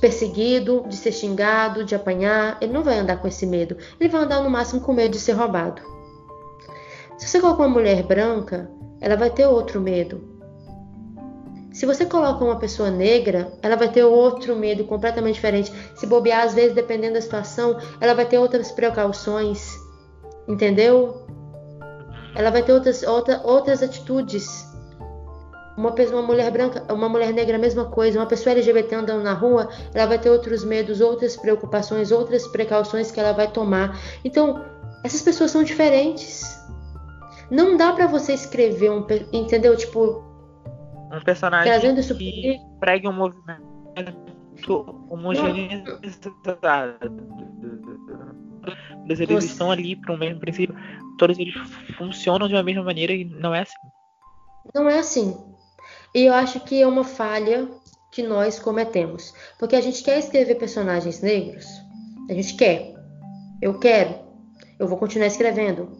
[0.00, 2.58] perseguido, de ser xingado, de apanhar.
[2.60, 3.76] Ele não vai andar com esse medo.
[4.00, 5.82] Ele vai andar no máximo com medo de ser roubado.
[7.18, 8.70] Se você coloca uma mulher branca,
[9.00, 10.34] ela vai ter outro medo.
[11.72, 15.72] Se você coloca uma pessoa negra, ela vai ter outro medo completamente diferente.
[15.96, 19.72] Se bobear, às vezes, dependendo da situação, ela vai ter outras precauções.
[20.46, 21.26] Entendeu?
[22.34, 24.64] Ela vai ter outras, outra, outras atitudes.
[25.76, 28.18] Uma, pessoa, uma mulher branca, uma mulher negra, a mesma coisa.
[28.20, 33.10] Uma pessoa LGBT andando na rua, ela vai ter outros medos, outras preocupações, outras precauções
[33.10, 33.98] que ela vai tomar.
[34.24, 34.64] Então,
[35.02, 36.44] essas pessoas são diferentes.
[37.50, 39.76] Não dá pra você escrever um, entendeu?
[39.76, 40.22] Tipo,
[41.12, 43.62] Um personagem trazendo isso que pregue um movimento
[45.10, 46.00] homogeneizado.
[49.06, 50.74] Todos eles Você- estão ali para o mesmo princípio.
[51.18, 51.54] Todos eles
[51.98, 53.74] funcionam de uma mesma maneira e não é assim.
[54.74, 55.36] Não é assim.
[56.14, 57.68] E eu acho que é uma falha
[58.12, 59.34] que nós cometemos.
[59.58, 61.66] Porque a gente quer escrever personagens negros.
[62.30, 62.94] A gente quer.
[63.60, 64.14] Eu quero.
[64.78, 65.90] Eu vou continuar escrevendo.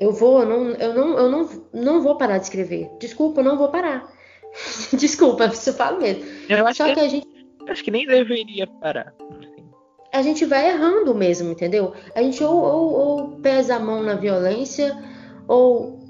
[0.00, 2.90] Eu vou, eu não, eu não, eu não, não vou parar de escrever.
[2.98, 4.10] Desculpa, eu não vou parar.
[4.92, 6.24] Desculpa, isso eu falo mesmo.
[6.48, 7.26] Eu acho Só que, que a gente,
[7.68, 9.14] acho que nem deveria parar.
[10.12, 11.94] a gente vai errando mesmo, entendeu?
[12.14, 14.96] A gente ou, ou, ou pesa a mão na violência,
[15.48, 16.05] ou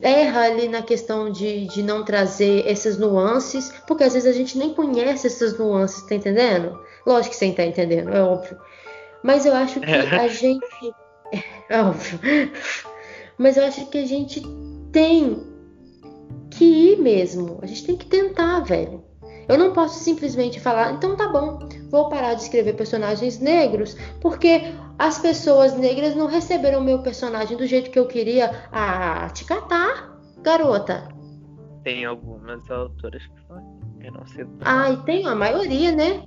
[0.00, 4.56] erra ali na questão de, de não trazer essas nuances, porque às vezes a gente
[4.56, 6.78] nem conhece essas nuances, tá entendendo?
[7.06, 8.58] Lógico que você tá entendendo, é óbvio.
[9.22, 10.66] Mas eu acho que a gente.
[11.68, 12.18] É óbvio.
[13.38, 14.42] Mas eu acho que a gente
[14.92, 15.46] tem
[16.50, 17.58] que ir mesmo.
[17.62, 19.04] A gente tem que tentar, velho.
[19.48, 21.58] Eu não posso simplesmente falar, então tá bom,
[21.90, 27.66] vou parar de escrever personagens negros, porque as pessoas negras não receberam meu personagem do
[27.66, 28.50] jeito que eu queria.
[28.72, 31.08] Ah, te catar, garota.
[31.82, 33.80] Tem algumas autoras que assim.
[34.02, 34.46] Eu não sei.
[34.62, 36.22] Ai, tem a maioria, né?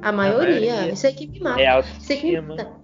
[0.00, 0.72] A maioria.
[0.72, 0.92] maioria.
[0.92, 1.60] Isso aqui me mata.
[1.60, 2.56] É Isso aqui me autoestima.
[2.56, 2.81] mata.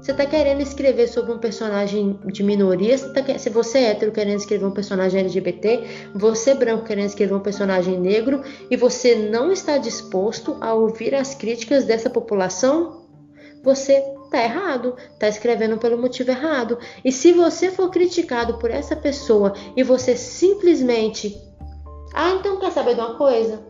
[0.00, 4.12] Você tá querendo escrever sobre um personagem de minoria, você tá se você é hétero
[4.12, 9.50] querendo escrever um personagem LGBT, você branco querendo escrever um personagem negro, e você não
[9.50, 13.06] está disposto a ouvir as críticas dessa população,
[13.62, 16.78] você tá errado, tá escrevendo pelo motivo errado.
[17.04, 21.36] E se você for criticado por essa pessoa e você simplesmente,
[22.14, 23.60] ah, então quer saber de uma coisa?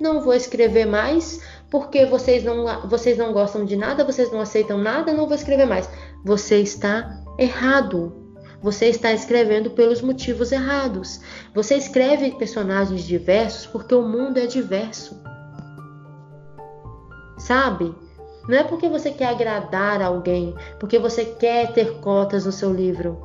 [0.00, 1.40] Não vou escrever mais
[1.70, 5.66] porque vocês não, vocês não gostam de nada, vocês não aceitam nada, não vou escrever
[5.66, 5.88] mais.
[6.24, 8.22] Você está errado.
[8.62, 11.20] Você está escrevendo pelos motivos errados.
[11.54, 15.20] Você escreve personagens diversos porque o mundo é diverso.
[17.36, 17.94] Sabe?
[18.48, 23.20] Não é porque você quer agradar alguém, porque você quer ter cotas no seu livro.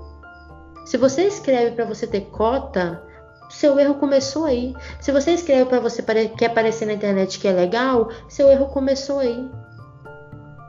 [0.86, 3.04] Se você escreve para você ter cota,
[3.50, 4.74] seu erro começou aí.
[5.00, 6.04] Se você escreve para você
[6.38, 9.50] quer aparecer na internet que é legal, seu erro começou aí.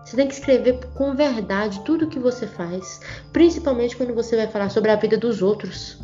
[0.05, 3.01] Você tem que escrever com verdade tudo que você faz,
[3.33, 6.01] principalmente quando você vai falar sobre a vida dos outros,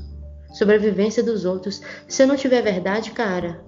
[0.53, 1.83] sobre a vivência dos outros.
[2.07, 3.64] Se não tiver verdade, cara,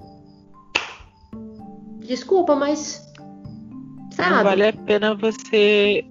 [1.99, 3.09] desculpa, mas
[4.13, 4.37] sabe?
[4.37, 6.05] Não vale a pena você.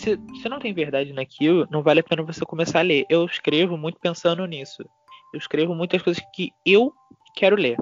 [0.00, 3.04] Se você não tem verdade naquilo, não vale a pena você começar a ler.
[3.08, 4.84] Eu escrevo muito pensando nisso.
[5.32, 6.92] Eu escrevo muitas coisas que eu
[7.36, 7.76] quero ler.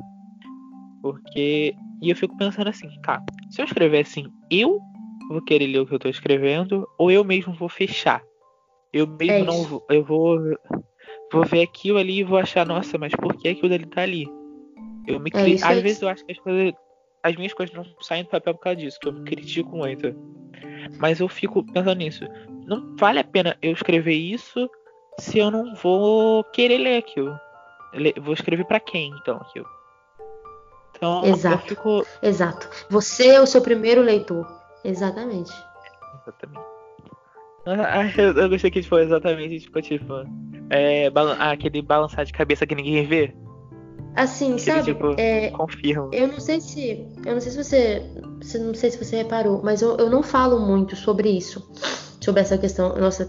[1.03, 1.75] Porque.
[2.03, 3.23] E eu fico pensando assim, tá.
[3.51, 4.79] Se eu escrever assim, eu
[5.29, 8.23] vou querer ler o que eu tô escrevendo, ou eu mesmo vou fechar.
[8.93, 9.85] Eu mesmo É não vou.
[9.89, 10.39] Eu vou.
[11.33, 14.27] Vou ver aquilo ali e vou achar, nossa, mas por que aquilo ali tá ali?
[15.07, 15.55] Eu me É cri...
[15.55, 16.75] isso, Às é vezes eu acho que as coisas.
[17.23, 20.15] As minhas coisas não saem do papel por causa disso, que eu me critico muito.
[20.99, 22.25] Mas eu fico pensando nisso.
[22.67, 24.71] Não vale a pena eu escrever isso
[25.19, 27.39] se eu não vou querer ler aquilo.
[27.93, 29.67] Le- Vou escrever pra quem, então, aquilo.
[30.97, 31.55] Então, Exato.
[31.57, 32.07] eu fico.
[32.23, 32.69] Exato.
[32.91, 34.47] Você é o seu primeiro leitor.
[34.85, 35.53] Exatamente.
[36.23, 36.67] Exatamente.
[37.67, 40.13] Ah, eu, eu gostei que foi exatamente tipo, tipo.
[40.71, 43.35] É, balan- ah, aquele balançar de cabeça que ninguém vê.
[44.15, 44.85] Assim, Aquele sabe?
[44.85, 46.09] tipo, é, confirma.
[46.13, 47.07] Eu não sei se.
[47.25, 48.03] Eu não sei se você.
[48.43, 51.69] se- Não sei se você reparou, mas eu, eu não falo muito sobre isso.
[52.21, 52.97] Sobre essa questão.
[52.97, 53.27] Nossa,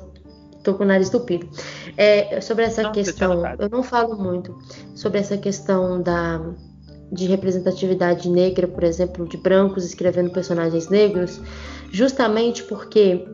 [0.68, 1.48] tô com o nariz entupido.
[1.96, 3.42] É, sobre essa Não, questão.
[3.58, 4.58] Eu não falo muito
[4.94, 6.42] sobre essa questão da.
[7.10, 11.42] De representatividade negra, por exemplo, de brancos escrevendo personagens negros,
[11.90, 13.26] justamente porque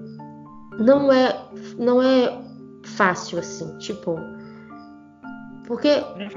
[0.77, 1.43] não é,
[1.75, 2.39] não é
[2.85, 4.15] fácil assim, tipo,
[5.65, 6.29] porque é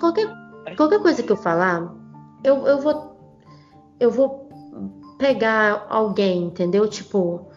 [0.00, 0.28] qualquer,
[0.76, 1.94] qualquer coisa que eu falar,
[2.42, 3.16] eu, eu vou
[4.00, 4.48] eu vou
[5.16, 6.88] pegar alguém, entendeu?
[6.88, 7.49] Tipo,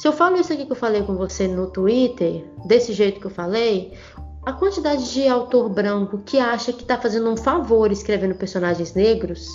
[0.00, 3.26] se eu falo isso aqui que eu falei com você no Twitter, desse jeito que
[3.26, 3.92] eu falei,
[4.46, 9.46] a quantidade de autor branco que acha que tá fazendo um favor escrevendo personagens negros,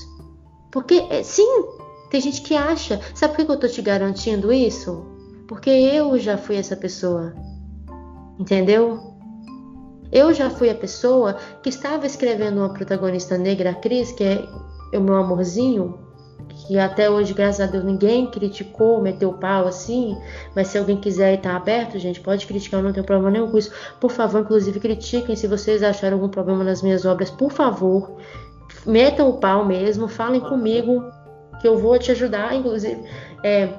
[0.71, 1.65] porque é, sim,
[2.11, 3.01] tem gente que acha.
[3.15, 5.03] Sabe por que que eu tô te garantindo isso?
[5.47, 7.33] Porque eu já fui essa pessoa.
[8.39, 8.99] Entendeu?
[10.11, 14.47] Eu já fui a pessoa que estava escrevendo uma protagonista negra, a Cris, que é
[14.95, 16.04] o meu amorzinho,
[16.65, 20.17] que até hoje, graças a Deus, ninguém criticou, meteu o pau assim.
[20.55, 23.51] Mas se alguém quiser e tá aberto, gente, pode criticar, eu não tenho problema nenhum
[23.51, 23.71] com isso.
[23.99, 28.17] Por favor, inclusive, critiquem se vocês acharam algum problema nas minhas obras, por favor.
[28.85, 31.03] Metam o pau mesmo, falem comigo,
[31.61, 33.01] que eu vou te ajudar, inclusive.
[33.43, 33.69] É,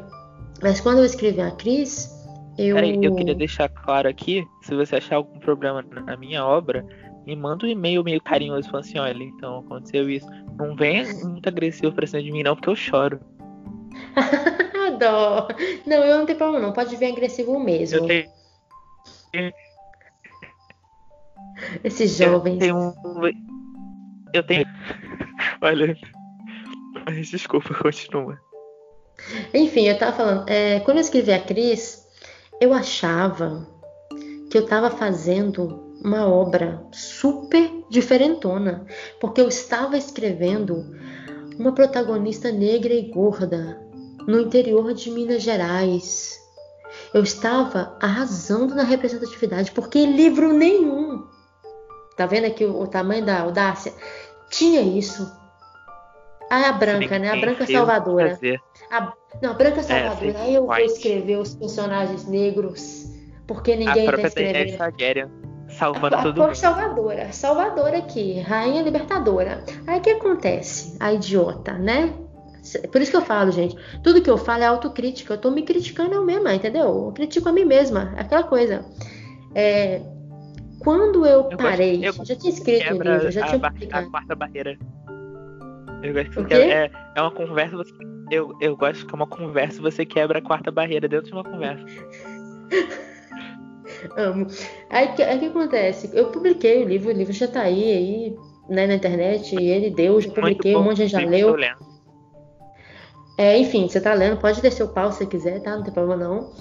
[0.63, 2.09] mas quando eu escrevi a Cris,
[2.57, 2.77] eu.
[2.77, 6.87] Peraí, eu queria deixar claro aqui, se você achar algum problema na minha obra,
[7.27, 10.27] me manda um e-mail meio carinhoso falando assim, olha, então aconteceu isso.
[10.59, 13.21] Não venha muito agressivo pra cima de mim, não, porque eu choro.
[14.99, 15.49] Dó.
[15.87, 16.73] Não, eu não tenho problema, não.
[16.73, 17.99] Pode vir agressivo mesmo.
[17.99, 19.53] Eu tenho,
[21.85, 22.59] Esses eu jovens.
[22.59, 22.95] tenho um.
[24.33, 24.65] Eu tenho.
[25.61, 25.97] Olha.
[27.05, 28.39] Mas desculpa, continua.
[29.55, 32.07] Enfim, eu tava falando, é, quando eu escrevi a Cris,
[32.61, 33.67] eu achava
[34.51, 38.87] que eu tava fazendo uma obra super diferentona,
[39.21, 40.87] porque eu estava escrevendo
[41.59, 43.85] uma protagonista negra e gorda
[44.25, 46.39] no interior de Minas Gerais.
[47.13, 51.27] Eu estava arrasando na representatividade, porque livro nenhum,
[52.17, 53.93] tá vendo aqui o, o tamanho da audácia?
[54.49, 55.29] Tinha isso.
[56.49, 57.31] Ah, a branca, né?
[57.31, 58.39] A branca salvadora.
[58.93, 60.17] A, não, a Branca Salvadora.
[60.17, 63.07] fake Aí eu vou escrever os personagens negros,
[63.49, 65.46] porque A ninguém tá própria Daenerys escrevendo.
[65.79, 66.55] Salvando A todo mundo.
[66.55, 69.63] Salvadora, Salvadora aqui, Rainha Libertadora.
[69.87, 70.97] Aí o que acontece?
[70.99, 72.13] A idiota, né?
[72.91, 75.35] Por isso que eu falo, gente, tudo que eu falo é autocrítica.
[75.35, 76.85] Eu tô me criticando eu mesma, entendeu?
[77.07, 78.85] Eu critico a mim mesma, aquela coisa.
[79.55, 80.01] É,
[80.81, 83.59] quando eu, Eu parei, gosto- eu já tinha escrito o Quebra livro, já a, tinha
[83.59, 84.11] bar- a publicado.
[84.11, 84.79] quarta barreira.
[86.03, 86.55] Eu gosto que O você quê?
[86.57, 87.93] quebra- é, é uma conversa, você
[88.31, 91.45] eu, eu gosto que é uma conversa você quebra a quarta barreira dentro de uma
[91.45, 91.85] conversa.
[94.17, 94.47] Amo.
[94.91, 96.11] Aí o que, que acontece?
[96.13, 98.37] Eu publiquei o livro, o livro já tá aí, aí
[98.69, 101.57] né, na internet, e ele deu, já publiquei, bom, um monte de gente já leu.
[103.39, 105.77] É, enfim, você tá lendo, pode descer o pau se você quiser, tá?
[105.77, 106.53] Não tem problema não.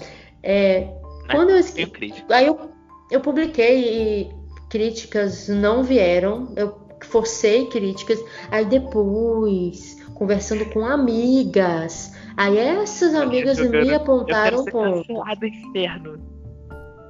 [0.42, 0.88] É,
[1.30, 2.14] quando eu escrevi.
[2.30, 2.70] Aí eu,
[3.10, 4.30] eu publiquei e
[4.68, 6.52] críticas não vieram.
[6.54, 8.22] Eu forcei críticas.
[8.50, 12.12] Aí depois, conversando com amigas.
[12.36, 15.12] Aí essas amigas me apontaram ponto.
[15.42, 16.35] Inferno.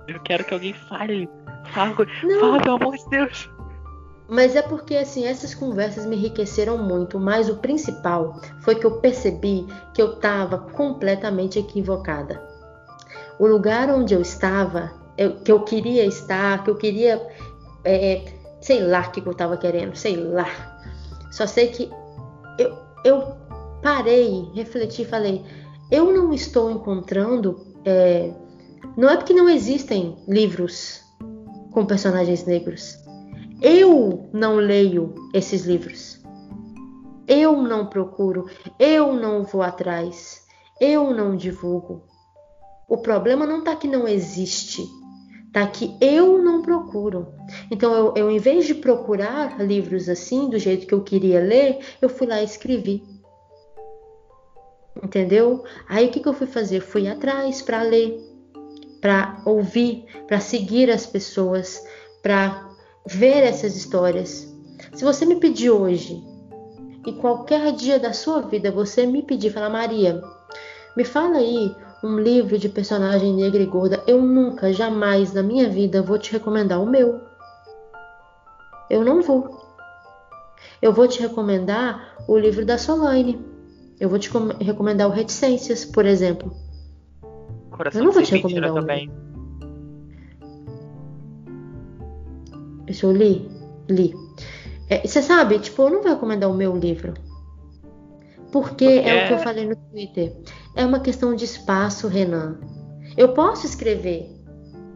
[0.09, 1.29] Eu quero que alguém fale.
[1.73, 3.51] Fala, fala, pelo amor de Deus.
[4.29, 9.01] Mas é porque assim, essas conversas me enriqueceram muito, mas o principal foi que eu
[9.01, 12.43] percebi que eu estava completamente equivocada.
[13.39, 17.25] O lugar onde eu estava, eu, que eu queria estar, que eu queria,
[17.85, 18.25] é,
[18.61, 20.49] sei lá o que eu estava querendo, sei lá.
[21.31, 21.91] Só sei que
[22.59, 23.37] eu, eu
[23.81, 25.45] parei, refleti e falei:
[25.91, 27.65] eu não estou encontrando.
[27.85, 28.33] É,
[28.97, 31.03] não é porque não existem livros
[31.73, 33.07] com personagens negros
[33.63, 36.21] eu não leio esses livros.
[37.27, 40.45] Eu não procuro, eu não vou atrás,
[40.81, 42.05] eu não divulgo.
[42.89, 44.87] O problema não está que não existe,
[45.47, 47.29] está que eu não procuro.
[47.71, 51.81] Então, eu, eu, em vez de procurar livros assim, do jeito que eu queria ler,
[52.01, 53.03] eu fui lá e escrevi.
[55.03, 55.65] Entendeu?
[55.89, 56.81] Aí o que, que eu fui fazer?
[56.81, 58.19] Fui atrás para ler,
[59.07, 61.81] para ouvir, para seguir as pessoas,
[62.25, 62.69] para
[63.07, 64.53] ver essas histórias.
[64.95, 66.21] Se você me pedir hoje,
[67.07, 70.21] e qualquer dia da sua vida você me pedir, falar, Maria,
[70.97, 75.69] me fala aí um livro de personagem negra e gorda, eu nunca, jamais na minha
[75.69, 77.21] vida vou te recomendar o meu.
[78.91, 79.57] Eu não vou.
[80.83, 83.39] Eu vou te recomendar o livro da Solane.
[84.01, 84.29] Eu vou te
[84.61, 86.66] recomendar o Reticências, por exemplo.
[87.77, 89.11] Coração eu não vou te recomendar o também.
[92.93, 93.51] Se eu li,
[93.89, 94.15] li.
[94.89, 97.15] É, você sabe, tipo, eu não vou recomendar o meu livro.
[98.53, 100.35] Porque é o que eu falei no Twitter.
[100.75, 102.59] É uma questão de espaço, Renan.
[103.17, 104.31] Eu posso escrever.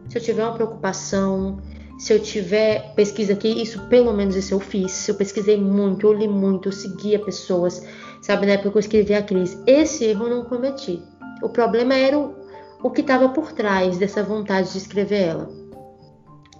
[0.07, 1.61] Se eu tiver uma preocupação,
[1.99, 5.07] se eu tiver pesquisa aqui, isso pelo menos isso eu fiz.
[5.07, 7.85] Eu pesquisei muito, eu li muito, eu seguia pessoas.
[8.21, 9.61] Sabe, na época que eu escrevi a crise.
[9.67, 11.01] Esse erro eu não cometi.
[11.43, 12.35] O problema era o,
[12.83, 15.49] o que estava por trás dessa vontade de escrever ela.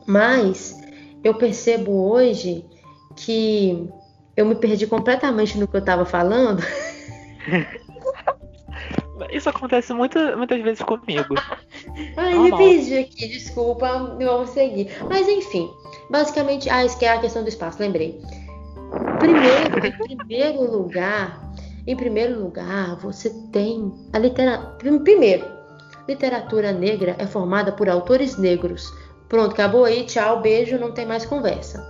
[0.05, 0.75] Mas
[1.23, 2.65] eu percebo hoje
[3.15, 3.89] que
[4.35, 6.63] eu me perdi completamente no que eu estava falando.
[9.31, 11.35] Isso acontece muita, muitas vezes comigo.
[12.17, 14.89] Ai, me perdi aqui, desculpa, vamos seguir.
[15.07, 15.69] Mas enfim,
[16.09, 18.19] basicamente, ah, isso que é a questão do espaço, lembrei.
[19.19, 21.53] Primeiro, em primeiro lugar,
[21.85, 24.99] em primeiro lugar, você tem a literatura.
[24.99, 25.45] Primeiro,
[26.11, 28.91] literatura negra é formada por autores negros,
[29.31, 31.81] Pronto, acabou aí, tchau, beijo, não tem mais conversa.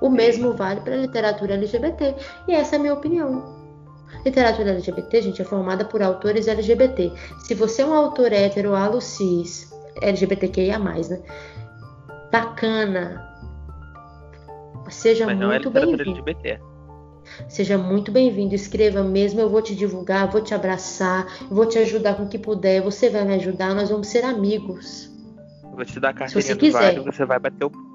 [0.00, 2.14] O mesmo vale para a literatura LGBT,
[2.48, 3.44] e essa é a minha opinião.
[4.24, 7.12] Literatura LGBT, gente, é formada por autores LGBT.
[7.40, 11.20] Se você é um autor hétero, alo cis, LGBTQIA+, né?
[12.32, 13.22] Bacana.
[14.88, 16.24] Seja Mas muito é bem-vindo.
[17.48, 22.14] Seja muito bem-vindo, escreva mesmo, eu vou te divulgar, vou te abraçar, vou te ajudar
[22.14, 25.10] com o que puder, você vai me ajudar, nós vamos ser amigos.
[25.72, 27.88] Vou te dar a carteirinha do vale, você vai bater o ponto.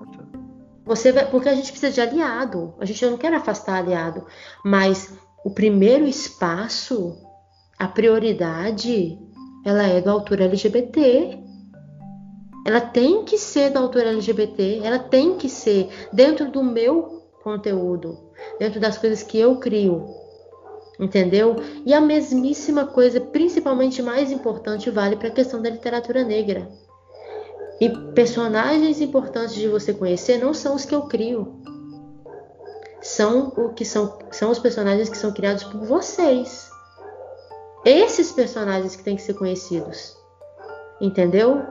[0.86, 2.74] Você vai, porque a gente precisa de aliado.
[2.80, 4.26] A gente não quer afastar aliado,
[4.64, 7.18] mas o primeiro espaço,
[7.80, 9.18] a prioridade,
[9.66, 11.40] ela é do autor LGBT.
[12.66, 18.18] Ela tem que ser do autor LGBT, ela tem que ser dentro do meu conteúdo,
[18.58, 20.06] dentro das coisas que eu crio.
[21.00, 21.56] Entendeu?
[21.86, 26.70] E a mesmíssima coisa, principalmente mais importante, vale para a questão da literatura negra.
[27.82, 31.62] E personagens importantes de você conhecer não são os que eu crio.
[33.02, 36.70] São o que são, são os personagens que são criados por vocês.
[37.84, 40.16] Esses personagens que têm que ser conhecidos.
[41.02, 41.62] Entendeu?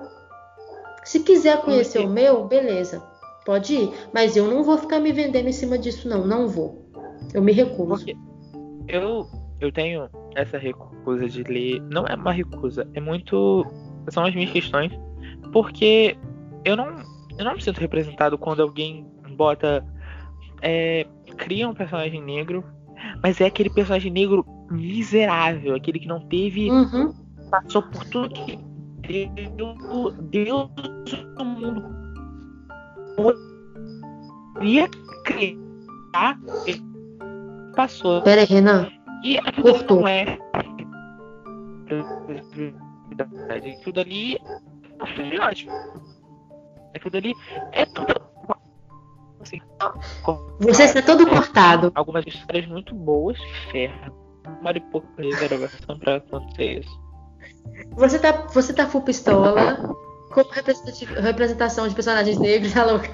[1.05, 3.12] Se quiser conhecer o meu, beleza.
[3.45, 3.93] Pode ir.
[4.13, 6.27] Mas eu não vou ficar me vendendo em cima disso, não.
[6.27, 6.89] Não vou.
[7.35, 7.89] Eu me recuso.
[7.89, 8.17] Porque
[8.89, 9.27] eu,
[9.61, 11.81] eu tenho essa recusa de ler.
[11.91, 13.67] Não é uma recusa, é muito.
[14.11, 14.93] São as minhas questões
[15.53, 16.17] porque
[16.65, 16.97] eu não,
[17.39, 19.07] eu não me sinto representado quando alguém
[19.37, 19.85] bota.
[20.65, 21.07] É,
[21.37, 22.65] cria um personagem negro,
[23.23, 26.71] mas é aquele personagem negro miserável, aquele que não teve.
[26.71, 27.13] Uhum.
[27.51, 28.59] Passou por tudo que
[29.57, 30.71] Deus, Deus
[31.37, 32.12] no mundo
[33.17, 34.89] poderia
[35.25, 36.39] criar.
[37.75, 38.23] Passou.
[38.23, 38.89] Pera aí, Renan.
[39.25, 39.43] E a
[39.89, 40.39] não é
[41.87, 43.81] representatividade.
[43.85, 45.73] Tudo ali é estereótipo.
[46.95, 47.35] Aquilo ali
[47.73, 48.15] é tudo.
[49.41, 49.61] Assim,
[50.61, 51.91] Você está todo cortado.
[51.95, 53.39] Algumas histórias muito boas,
[53.71, 54.13] ferra.
[54.61, 57.03] Uma e de gravação pra acontecer isso.
[57.93, 59.77] Você tá, você tá full pistola,
[60.33, 60.43] com
[61.21, 63.09] representação de personagens negros, tá louca?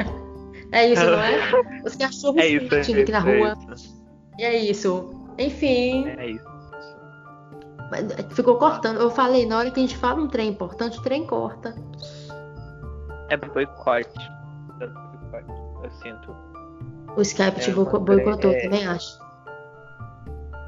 [0.73, 1.83] É isso, não é?
[1.85, 3.57] Os cachorros É isso, é aqui na é rua.
[3.75, 4.05] isso.
[4.39, 5.11] E é isso.
[5.39, 6.45] Enfim, É isso.
[7.91, 9.01] mas ficou cortando.
[9.01, 11.75] Eu falei, na hora que a gente fala um trem importante, o trem corta.
[13.31, 14.19] É boicote.
[14.81, 14.85] É.
[15.85, 16.35] Eu sinto.
[17.17, 19.19] O Skype É te boicotou, é- também acho.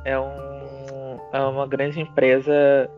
[0.05, 1.18] É um.
[1.32, 2.89] É uma grande empresa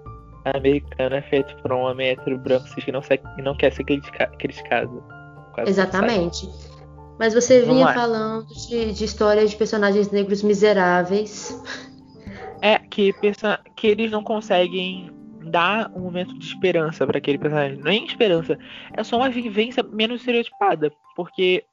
[0.45, 4.27] americana feita por um homem hétero branco que não, se, que não quer ser critica-
[4.39, 5.03] criticado.
[5.67, 6.49] Exatamente.
[7.19, 7.95] Mas você Vamos vinha lá.
[7.95, 11.61] falando de, de histórias de personagens negros miseráveis.
[12.61, 13.13] É que,
[13.77, 15.11] que eles não conseguem
[15.51, 17.79] dar um momento de esperança para aquele personagem.
[17.83, 18.59] Nem esperança,
[18.97, 20.93] é só uma vivência menos estereotipada.
[21.15, 21.65] Porque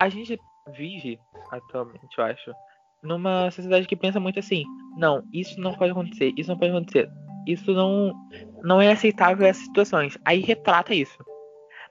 [0.00, 0.38] a gente
[0.76, 1.18] vive
[1.50, 2.52] atualmente, eu acho,
[3.02, 4.64] numa sociedade que pensa muito assim:
[4.96, 7.08] não, isso não pode acontecer, isso não pode acontecer,
[7.46, 8.12] isso não,
[8.62, 10.18] não é aceitável essas situações.
[10.24, 11.18] Aí retrata isso.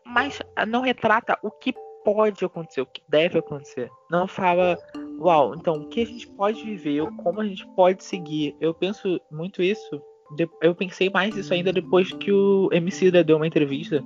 [0.05, 1.73] Mas não retrata o que
[2.03, 3.89] pode acontecer, o que deve acontecer.
[4.11, 4.77] Não fala
[5.19, 8.55] Uau, então o que a gente pode viver, ou como a gente pode seguir.
[8.59, 10.01] Eu penso muito isso.
[10.61, 14.03] Eu pensei mais isso ainda depois que o Emicida deu uma entrevista,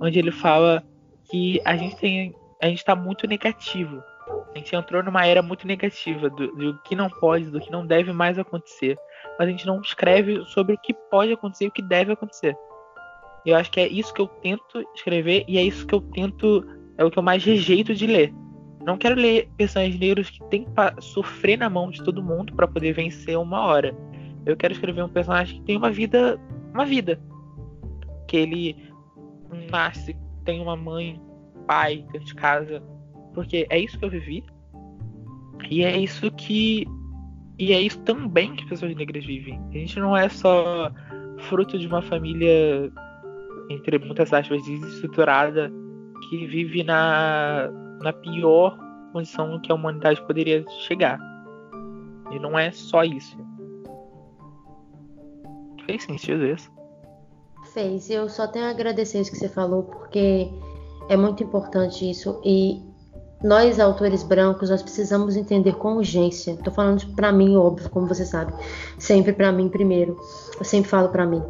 [0.00, 0.82] onde ele fala
[1.30, 4.02] que a gente tem, a gente tá muito negativo.
[4.54, 7.84] A gente entrou numa era muito negativa do, do que não pode, do que não
[7.84, 8.96] deve mais acontecer.
[9.38, 12.56] Mas a gente não escreve sobre o que pode acontecer e o que deve acontecer.
[13.44, 16.64] Eu acho que é isso que eu tento escrever e é isso que eu tento,
[16.96, 18.32] é o que eu mais rejeito de ler.
[18.84, 22.68] Não quero ler personagens negros que tem que sofrer na mão de todo mundo pra
[22.68, 23.96] poder vencer uma hora.
[24.46, 26.38] Eu quero escrever um personagem que tem uma vida,
[26.72, 27.20] uma vida,
[28.28, 28.92] que ele
[29.70, 31.20] nasce, tem uma mãe,
[31.66, 32.82] pai, dentro de casa,
[33.34, 34.44] porque é isso que eu vivi.
[35.70, 36.86] E é isso que
[37.58, 39.60] e é isso também que pessoas negras vivem.
[39.70, 40.90] A gente não é só
[41.48, 42.92] fruto de uma família
[43.70, 45.72] entre muitas aspas desestruturada
[46.28, 47.70] que vive na
[48.00, 48.78] na pior
[49.12, 51.18] condição que a humanidade poderia chegar.
[52.30, 53.36] E não é só isso.
[55.86, 56.70] Fez sentido isso?
[57.72, 58.10] Fez.
[58.10, 60.48] Eu só tenho a agradecer isso que você falou, porque
[61.08, 62.40] é muito importante isso.
[62.44, 62.82] E
[63.44, 66.56] nós, autores brancos, nós precisamos entender com urgência.
[66.64, 68.54] Tô falando pra mim, óbvio, como você sabe.
[68.98, 70.18] Sempre pra mim primeiro.
[70.58, 71.42] Eu sempre falo pra mim.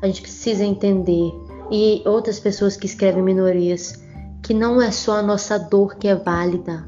[0.00, 1.30] A gente precisa entender.
[1.70, 4.02] E outras pessoas que escrevem minorias,
[4.42, 6.86] que não é só a nossa dor que é válida.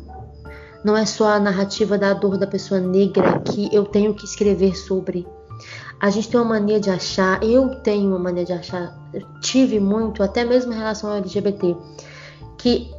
[0.83, 4.75] Não é só a narrativa da dor da pessoa negra que eu tenho que escrever
[4.75, 5.27] sobre.
[6.01, 8.97] A gente tem uma mania de achar, eu tenho uma mania de achar,
[9.43, 11.77] tive muito, até mesmo em relação ao LGBT,
[12.57, 12.96] que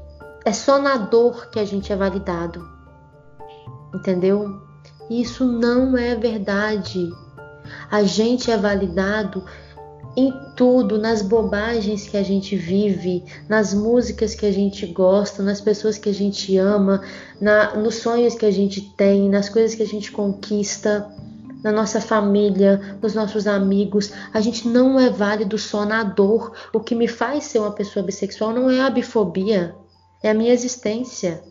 [0.48, 2.66] é só na dor que a gente é validado.
[3.94, 4.62] Entendeu?
[5.10, 7.10] Isso não é verdade.
[7.92, 9.44] A gente é validado
[10.16, 15.60] em tudo, nas bobagens que a gente vive, nas músicas que a gente gosta, nas
[15.60, 17.02] pessoas que a gente ama,
[17.42, 21.14] na, nos sonhos que a gente tem, nas coisas que a gente conquista
[21.62, 24.14] na nossa família, nos nossos amigos.
[24.34, 26.54] A gente não é válido só na dor.
[26.74, 29.76] O que me faz ser uma pessoa bissexual não é a bifobia,
[30.22, 31.44] é a minha existência.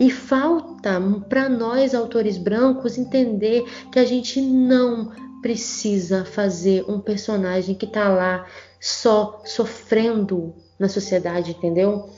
[0.00, 5.10] E falta para nós, autores brancos, entender que a gente não
[5.40, 8.46] precisa fazer um personagem que tá lá
[8.80, 12.08] só sofrendo na sociedade, entendeu?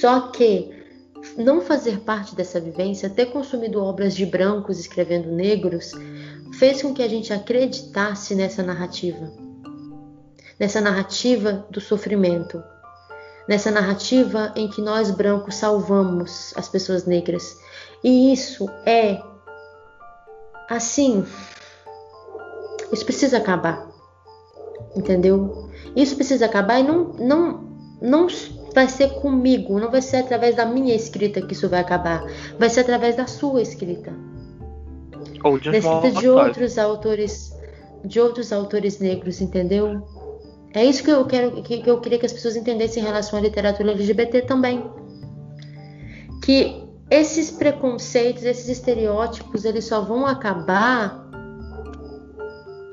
[0.00, 0.70] Só que
[1.36, 5.92] não fazer parte dessa vivência, ter consumido obras de brancos escrevendo negros,
[6.58, 9.32] fez com que a gente acreditasse nessa narrativa.
[10.58, 12.62] Nessa narrativa do sofrimento.
[13.48, 17.58] Nessa narrativa em que nós brancos salvamos as pessoas negras.
[18.02, 19.20] E isso é
[20.68, 21.24] assim.
[22.92, 23.88] Isso precisa acabar.
[24.94, 25.70] Entendeu?
[25.96, 27.64] Isso precisa acabar e não, não,
[28.00, 28.26] não
[28.74, 32.24] vai ser comigo, não vai ser através da minha escrita que isso vai acabar.
[32.58, 34.12] Vai ser através da sua escrita.
[35.44, 37.52] Ou de Da escrita de outros autores,
[38.04, 40.02] de outros autores negros, entendeu?
[40.74, 43.38] É isso que eu quero, que, que eu queria que as pessoas entendessem em relação
[43.38, 44.84] à literatura LGBT também.
[46.42, 51.28] Que esses preconceitos, esses estereótipos, eles só vão acabar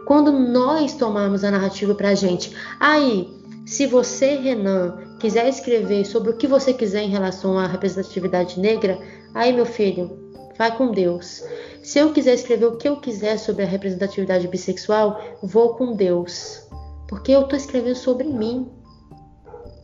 [0.06, 2.54] quando nós tomarmos a narrativa pra gente.
[2.80, 3.30] Aí,
[3.66, 9.00] se você, Renan, quiser escrever sobre o que você quiser em relação à representatividade negra,
[9.34, 10.20] aí, meu filho,
[10.58, 11.44] vai com Deus.
[11.82, 16.68] Se eu quiser escrever o que eu quiser sobre a representatividade bissexual, vou com Deus.
[17.10, 18.70] Porque eu tô escrevendo sobre mim.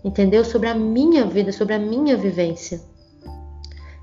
[0.04, 0.46] Entendeu?
[0.46, 2.80] Sobre a minha vida, sobre a minha vivência.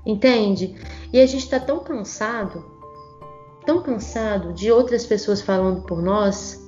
[0.05, 0.75] Entende?
[1.13, 2.65] E a gente tá tão cansado,
[3.65, 6.61] tão cansado de outras pessoas falando por nós,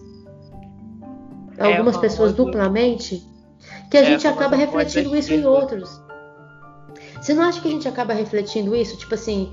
[1.58, 3.22] É, algumas uma pessoas coisa- duplamente,
[3.92, 6.02] que a É, gente acaba refletindo isso em outros.
[7.22, 8.96] Você não acha que a gente acaba refletindo isso?
[8.98, 9.52] Tipo assim,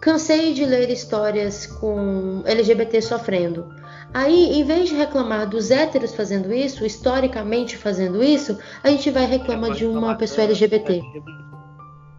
[0.00, 3.66] cansei de ler histórias com LGBT sofrendo.
[4.14, 9.26] Aí, em vez de reclamar dos héteros fazendo isso, historicamente fazendo isso, a gente vai
[9.26, 11.02] reclamar de uma pessoa LGBT.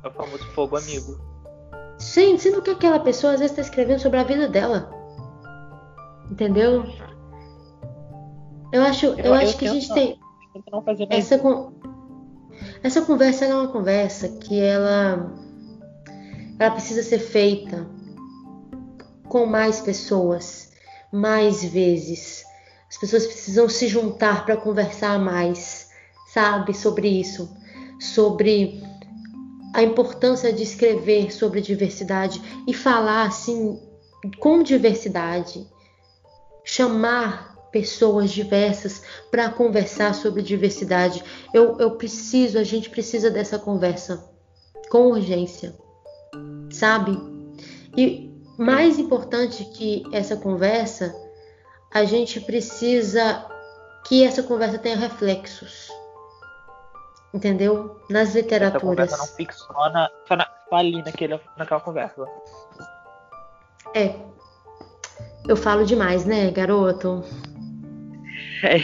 [0.04, 1.18] É o famoso fogo amigo.
[2.00, 4.92] Gente, sendo que aquela pessoa às vezes está escrevendo sobre a vida dela.
[6.30, 6.84] Entendeu?
[8.72, 10.20] Eu acho, eu, Eu- acho eu que a gente tem.
[11.10, 11.72] Essa, con-
[12.84, 15.32] essa conversa é uma conversa que ela,
[16.60, 17.88] ela precisa ser feita
[19.28, 20.67] com mais pessoas,
[21.12, 22.44] mais vezes.
[22.90, 25.90] As pessoas precisam se juntar para conversar mais,
[26.34, 27.56] sabe, sobre isso,
[28.00, 28.82] sobre
[29.74, 33.80] a importância de escrever sobre diversidade e falar assim
[34.40, 35.68] com diversidade,
[36.64, 41.24] chamar pessoas diversas para conversar sobre diversidade.
[41.54, 44.24] Eu, eu preciso, a gente precisa dessa conversa
[44.90, 45.76] com urgência,
[46.72, 47.18] sabe?
[47.96, 48.27] E
[48.58, 51.14] mais importante que essa conversa,
[51.94, 53.46] a gente precisa
[54.08, 55.90] que essa conversa tenha reflexos.
[57.34, 58.00] Entendeu?
[58.10, 58.82] Nas Essa literaturas.
[58.82, 62.26] conversa não fique só, na, só, na, só ali naquele, naquela conversa.
[63.94, 64.16] É.
[65.48, 67.24] Eu falo demais, né, garoto?
[68.64, 68.78] É,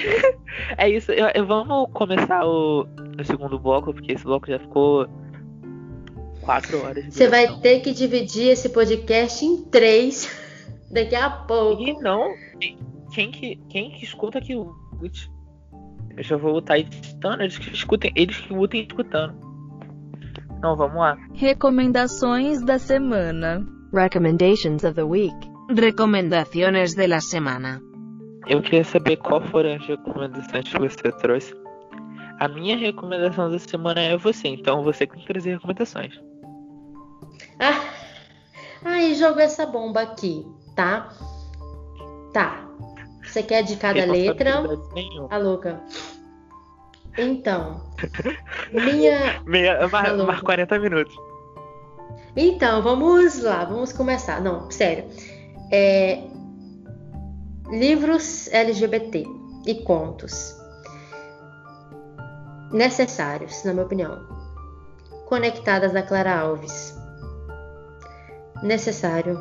[0.86, 1.12] é isso.
[1.12, 2.86] Eu- eu- vamos começar o,
[3.20, 5.08] o segundo bloco, porque esse bloco já ficou
[6.44, 7.06] quatro horas.
[7.06, 10.30] Você vai ter que dividir esse podcast em três
[10.92, 11.82] daqui a pouco.
[11.82, 12.34] E não.
[13.14, 15.32] Quem que, quem que escuta que lute.
[16.16, 19.36] Eu já vou estar editando, eles que escutem, eles que lutem escutando.
[20.58, 21.18] Então vamos lá.
[21.34, 23.66] Recomendações da semana.
[23.94, 25.36] Recommendations of the week.
[25.70, 27.82] Recomendaciones de la semana.
[28.48, 31.54] Eu queria saber qual foram as recomendações que você trouxe.
[32.40, 36.20] A minha recomendação da semana é você, então você que tem que trazer recomendações.
[37.60, 37.90] Ah,
[38.84, 40.46] aí jogo essa bomba aqui,
[40.76, 41.10] tá?
[42.34, 42.68] Tá.
[43.24, 44.62] Você quer de cada letra?
[44.94, 45.28] nenhuma.
[45.28, 45.82] Tá louca?
[47.18, 47.82] Então,
[48.72, 49.42] minha.
[49.46, 50.32] Meia, mais, louca.
[50.32, 51.16] mais 40 minutos.
[52.36, 54.42] Então, vamos lá, vamos começar.
[54.42, 55.06] Não, sério.
[55.72, 56.24] É,
[57.70, 59.26] livros LGBT
[59.66, 60.56] e contos
[62.72, 64.20] necessários, na minha opinião.
[65.28, 66.93] Conectadas da Clara Alves.
[68.62, 69.40] Necessário.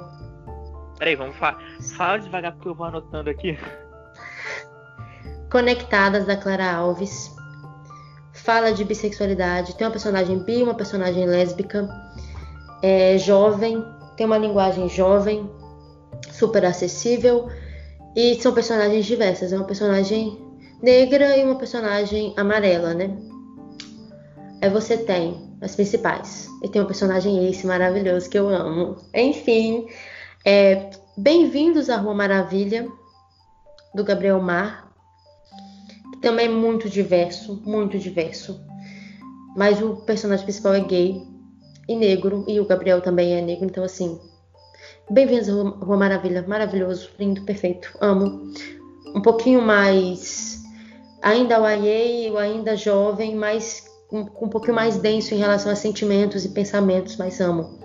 [0.99, 1.59] Peraí, vamos falar.
[1.97, 3.59] Fala devagar porque eu vou anotando aqui.
[5.51, 7.35] Conectadas da Clara Alves.
[8.33, 9.77] Fala de bissexualidade.
[9.77, 11.89] Tem uma personagem bi, uma personagem lésbica.
[12.83, 13.85] É jovem.
[14.17, 15.51] Tem uma linguagem jovem.
[16.31, 17.49] Super acessível.
[18.17, 19.53] E são personagens diversas.
[19.53, 20.39] É uma personagem
[20.83, 23.17] negra e uma personagem amarela, né?
[24.61, 26.49] Aí você tem as principais.
[26.63, 28.97] E tem um personagem esse maravilhoso que eu amo.
[29.15, 29.87] Enfim.
[30.45, 32.89] é, Bem-vindos à Rua Maravilha,
[33.95, 34.91] do Gabriel Mar
[36.13, 38.61] que também é muito diverso, muito diverso.
[39.57, 41.23] Mas o personagem principal é gay
[41.89, 44.19] e negro, e o Gabriel também é negro, então assim.
[45.11, 48.53] Bem-vindos à Rua Maravilha, maravilhoso, lindo, perfeito, amo.
[49.15, 50.63] Um pouquinho mais.
[51.23, 56.51] Ainda YA, ainda jovem, mas um, um pouquinho mais denso em relação a sentimentos e
[56.51, 57.79] pensamentos, mas amo.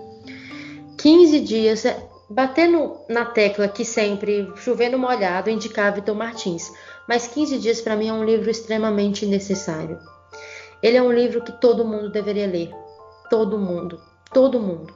[0.98, 6.72] 15 dias, é, batendo na tecla que sempre, chovendo molhado, indicar Vitor Martins.
[7.08, 9.98] Mas 15 dias para mim é um livro extremamente necessário.
[10.82, 12.70] Ele é um livro que todo mundo deveria ler.
[13.30, 13.98] Todo mundo.
[14.32, 14.92] Todo mundo.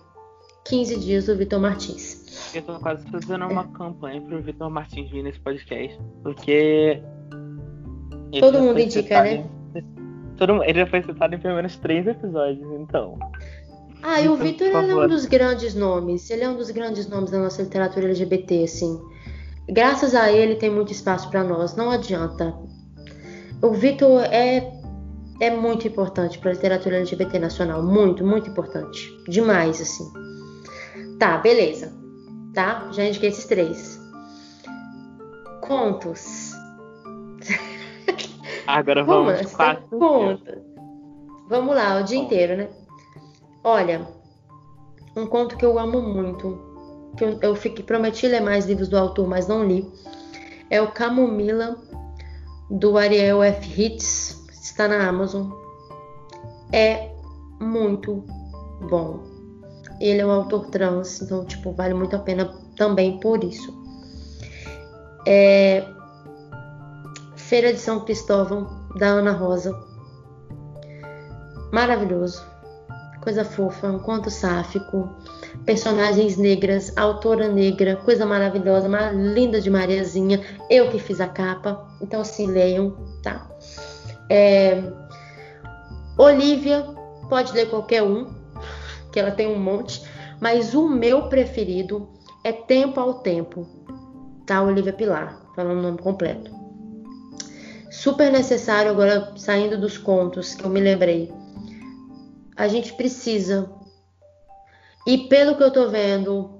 [0.66, 2.52] 15 dias do Vitor Martins.
[2.54, 5.98] Eu tô quase fazendo uma campanha pro Vitor Martins vir nesse podcast.
[6.22, 7.02] Porque.
[8.38, 9.44] Todo mundo indica, né?
[10.36, 13.18] Todo, ele já foi citado em pelo menos três episódios, então.
[14.02, 16.28] Ah, e o Vitor, Vitor é um dos grandes nomes.
[16.30, 19.00] Ele é um dos grandes nomes da nossa literatura LGBT, assim.
[19.68, 21.76] Graças a ele tem muito espaço para nós.
[21.76, 22.52] Não adianta.
[23.62, 24.72] O Vitor é
[25.40, 30.04] é muito importante para a literatura LGBT nacional, muito, muito importante, demais assim.
[31.18, 31.92] Tá, beleza.
[32.54, 32.88] Tá?
[32.92, 34.00] Já indiquei esses três.
[35.60, 36.51] Contos.
[38.66, 39.98] Agora vamos quatro.
[39.98, 40.62] conta.
[41.48, 42.68] Vamos lá, o dia inteiro, né?
[43.64, 44.06] Olha,
[45.16, 46.58] um conto que eu amo muito,
[47.16, 49.86] que eu, eu fiquei, prometi ler mais livros do autor, mas não li.
[50.70, 51.76] É o Camomila,
[52.70, 53.82] do Ariel F.
[53.82, 55.50] Hitz, está na Amazon.
[56.72, 57.10] É
[57.60, 58.24] muito
[58.88, 59.20] bom.
[60.00, 63.72] Ele é um autor trans, então, tipo, vale muito a pena também por isso.
[65.26, 65.86] É...
[67.52, 68.66] Feira de São Cristóvão,
[68.96, 69.78] da Ana Rosa.
[71.70, 72.42] Maravilhoso.
[73.20, 75.06] Coisa fofa, um conto sáfico.
[75.66, 80.40] Personagens negras, autora negra, coisa maravilhosa, linda de Mariazinha.
[80.70, 83.46] Eu que fiz a capa, então assim, leiam, tá?
[84.30, 84.82] É...
[86.16, 86.86] Olivia,
[87.28, 88.32] pode ler qualquer um,
[89.12, 90.02] que ela tem um monte,
[90.40, 92.08] mas o meu preferido
[92.42, 93.68] é Tempo ao Tempo,
[94.46, 94.62] tá?
[94.62, 96.61] Olivia Pilar, falando o nome completo.
[97.92, 101.30] Super necessário agora, saindo dos contos que eu me lembrei.
[102.56, 103.70] A gente precisa.
[105.06, 106.58] E pelo que eu tô vendo,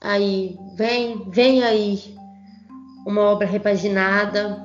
[0.00, 2.16] aí vem, vem aí
[3.06, 4.60] uma obra repaginada.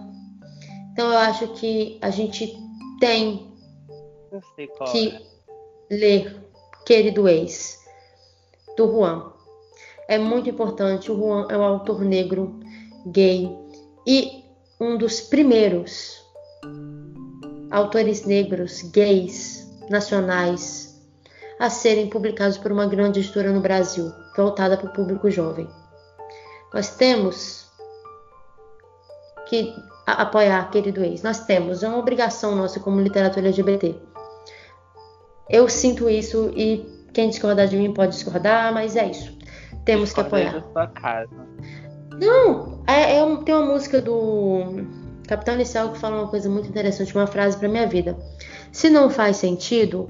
[0.92, 2.58] Então eu acho que a gente
[3.00, 3.54] tem
[4.92, 5.96] que é.
[5.96, 6.36] ler
[6.84, 7.80] Querido Ex,
[8.76, 9.34] do Juan.
[10.08, 11.12] É muito importante.
[11.12, 12.60] O Juan é um autor negro,
[13.06, 13.56] gay
[14.06, 14.47] e
[14.80, 16.22] um dos primeiros
[17.72, 20.96] autores negros, gays, nacionais
[21.60, 25.68] a serem publicados por uma grande editora no Brasil, voltada para o público jovem.
[26.74, 27.68] Nós temos
[29.48, 29.74] que
[30.06, 31.24] apoiar Querido Ex.
[31.24, 33.96] Nós temos, é uma obrigação nossa como literatura LGBT.
[35.50, 39.36] Eu sinto isso e quem discordar de mim pode discordar, mas é isso.
[39.86, 40.64] Temos que apoiar.
[42.20, 44.86] Não, é, é tem uma música do
[45.28, 48.18] Capitão Inicial que fala uma coisa muito interessante, uma frase para minha vida.
[48.72, 50.10] Se não faz sentido,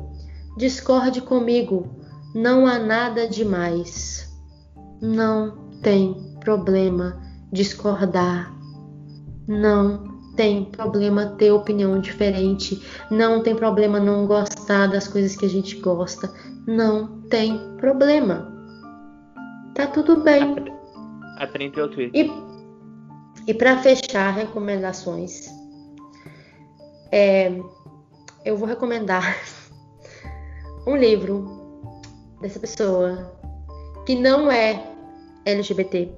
[0.57, 1.87] discorde comigo.
[2.35, 4.31] Não há nada demais.
[5.01, 7.21] Não tem problema
[7.51, 8.53] discordar.
[9.47, 12.81] Não tem problema ter opinião diferente.
[13.09, 16.31] Não tem problema não gostar das coisas que a gente gosta.
[16.67, 18.53] Não tem problema.
[19.73, 20.66] Tá tudo bem.
[21.37, 22.25] A 30 é o Twitter.
[22.25, 25.49] E, e para fechar, recomendações.
[27.11, 27.51] É,
[28.43, 29.37] eu vou recomendar
[30.87, 31.45] um livro
[32.41, 33.33] dessa pessoa
[34.05, 34.83] que não é
[35.45, 36.11] LGBT,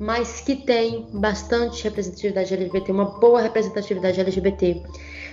[0.00, 4.82] mas que tem bastante representatividade LGBT, uma boa representatividade LGBT.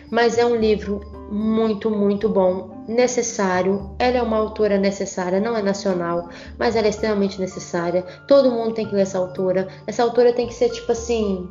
[0.10, 3.95] Mas é um livro muito, muito bom, necessário.
[3.99, 8.03] Ela é uma autora necessária, não é nacional, mas ela é extremamente necessária.
[8.27, 9.68] Todo mundo tem que ler essa autora.
[9.86, 11.48] Essa autora tem que ser, tipo assim,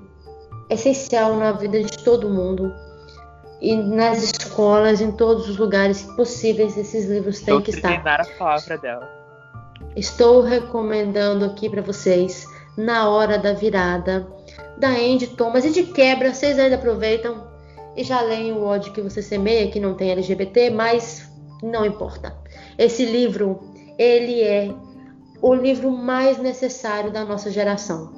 [0.68, 2.74] essencial na vida de todo mundo.
[3.60, 8.04] E nas escolas, em todos os lugares possíveis, esses livros têm que estar.
[8.04, 9.08] A palavra dela.
[9.96, 14.26] Estou recomendando aqui para vocês Na Hora da Virada,
[14.76, 15.64] da Andy Thomas.
[15.64, 17.48] E de quebra, vocês ainda aproveitam
[17.98, 21.28] e já leem o ódio que você semeia, que não tem LGBT, mas
[21.60, 22.32] não importa.
[22.78, 23.60] Esse livro,
[23.98, 24.72] ele é
[25.42, 28.12] o livro mais necessário da nossa geração.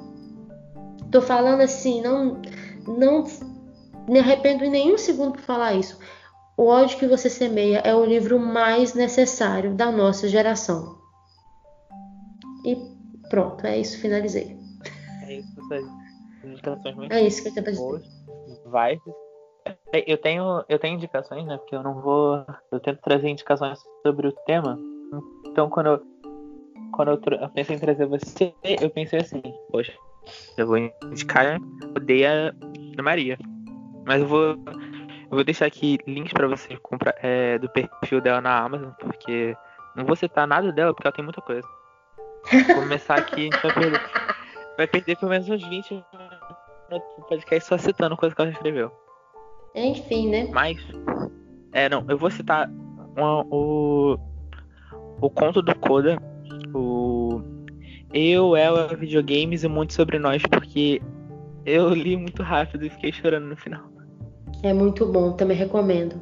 [1.11, 2.39] Tô falando assim, não,
[2.87, 3.25] não
[4.07, 5.97] me arrependo em nenhum segundo por falar isso.
[6.55, 10.99] O ódio que você semeia é o livro mais necessário da nossa geração.
[12.63, 12.77] E
[13.31, 14.55] pronto, é isso, finalizei.
[15.23, 15.89] É isso, essas
[16.43, 18.09] indicações muito É isso que eu tenho pra dizer.
[18.65, 19.01] Vai.
[20.07, 21.57] Eu tenho, eu tenho indicações, né?
[21.57, 22.45] Porque eu não vou.
[22.71, 24.79] Eu tento trazer indicações sobre o tema.
[25.45, 26.01] Então, quando eu,
[26.93, 29.93] quando eu, eu pensei em trazer você, eu pensei assim: Poxa,
[30.57, 31.59] eu vou indicar
[31.95, 32.55] Odeia
[33.01, 33.37] Maria.
[34.05, 38.41] Mas eu vou, eu vou deixar aqui links pra você comprar é, do perfil dela
[38.41, 39.55] na Amazon, porque
[39.95, 41.67] não vou citar nada dela, porque ela tem muita coisa.
[42.67, 44.01] Vou começar aqui, a gente vai perder,
[44.77, 46.47] vai perder pelo menos uns 20 minutos
[46.89, 48.91] do podcast só citando coisa que ela escreveu.
[49.75, 50.47] Enfim, né?
[50.51, 50.77] Mas,
[51.71, 52.69] é, não, eu vou citar
[53.15, 54.17] uma- o,
[55.21, 56.17] o conto do Koda,
[56.73, 57.41] o
[58.13, 61.01] Eu, Ela, Videogames e Muito Sobre Nós, porque
[61.65, 63.89] eu li muito rápido e fiquei chorando no final.
[64.63, 66.21] É muito bom, também recomendo.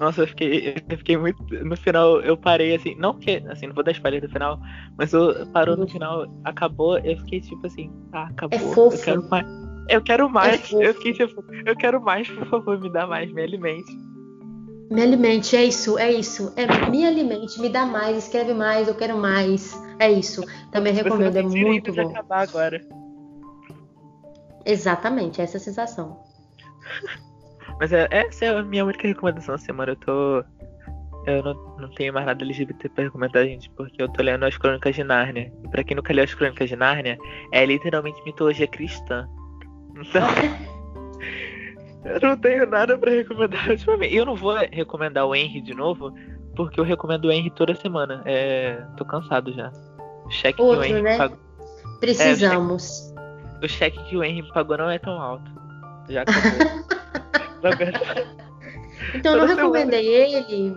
[0.00, 1.42] Nossa, eu fiquei, eu fiquei muito.
[1.64, 2.94] No final, eu parei assim.
[2.96, 4.60] Não que, assim, não vou dar spoiler do final,
[4.98, 8.58] mas eu parou no final, acabou, eu fiquei tipo assim, ah, acabou.
[8.58, 8.96] É fofo.
[8.96, 9.46] Eu quero mais.
[9.88, 10.60] Eu quero mais.
[10.60, 10.82] fofo.
[10.82, 13.92] eu fiquei tipo, eu quero mais, por favor, me dá mais, me alimente.
[14.90, 16.52] Me alimente, é isso, é isso.
[16.56, 19.80] É me alimente, me dá mais, escreve mais, eu quero mais.
[19.98, 20.42] É isso.
[20.70, 22.10] Também Você recomendo, é muito bom.
[22.10, 22.80] acabar agora.
[24.64, 26.20] Exatamente, essa é a sensação.
[27.78, 29.92] Mas é, essa é a minha única recomendação da semana.
[29.92, 30.44] Eu tô.
[31.26, 34.56] eu não, não tenho mais nada LGBT pra recomendar, gente, porque eu tô lendo as
[34.56, 35.52] Crônicas de Nárnia.
[35.64, 37.18] E pra quem nunca leu as Crônicas de Nárnia,
[37.52, 39.28] é literalmente mitologia cristã.
[39.96, 40.26] Então.
[42.04, 44.14] eu não tenho nada pra recomendar ultimamente.
[44.14, 46.12] Eu não vou recomendar o Henry de novo,
[46.54, 48.22] porque eu recomendo o Henry toda semana.
[48.24, 49.72] É, tô cansado já.
[50.24, 51.16] O cheque Outro, que o Henry né?
[51.18, 51.38] pagou.
[52.00, 53.14] Precisamos.
[53.62, 55.50] O cheque que o Henry me pagou não é tão alto.
[56.08, 56.86] Já acabou.
[57.62, 58.26] Na verdade.
[59.14, 59.78] Então eu não Toda semana.
[59.78, 60.76] recomendei ele.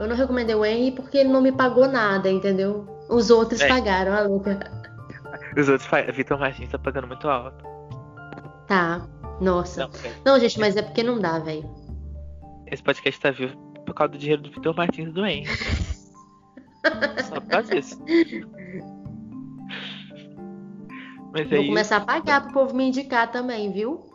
[0.00, 2.86] Eu não recomendei o Henry porque ele não me pagou nada, entendeu?
[3.08, 3.68] Os outros É.
[3.68, 4.58] pagaram, a louca.
[5.56, 7.64] Os outros, Vitor Martins tá pagando muito alto.
[8.70, 9.04] Tá.
[9.40, 9.88] Nossa.
[9.88, 10.14] Não, é.
[10.24, 11.68] Não, gente, mas é porque não dá, velho.
[12.68, 15.48] Esse podcast tá vivo por causa do dinheiro do Vitor Martins e do Henry.
[17.24, 18.00] Só por causa disso.
[21.32, 24.08] Mas Vou aí, começar a pagar pro povo me indicar também, viu?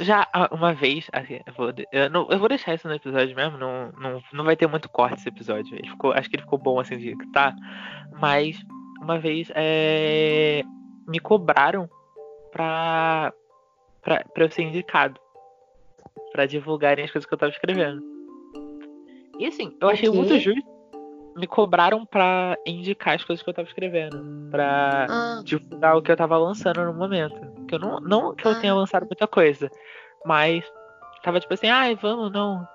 [0.00, 3.56] já uma vez, assim, eu vou, eu, não, eu vou deixar isso no episódio mesmo,
[3.58, 5.74] não, não, não vai ter muito corte esse episódio.
[5.76, 7.54] Ele ficou, acho que ele ficou bom assim de tá.
[8.20, 8.58] Mas
[9.02, 10.62] uma vez é,
[11.06, 11.88] me cobraram
[12.50, 13.32] pra,
[14.06, 15.20] pra, pra eu ser indicado.
[16.32, 18.02] Pra divulgarem as coisas que eu tava escrevendo.
[19.38, 20.18] E assim, eu achei O quê?
[20.18, 20.76] muito justo.
[21.36, 24.48] Me cobraram pra indicar as coisas que eu tava escrevendo.
[24.50, 27.36] Pra Ah, divulgar o que eu tava lançando no momento.
[27.68, 28.76] Que eu não, não que eu tenha Ah.
[28.76, 29.70] lançado muita coisa,
[30.24, 30.64] mas
[31.22, 32.66] tava tipo assim, ai, vamos, não.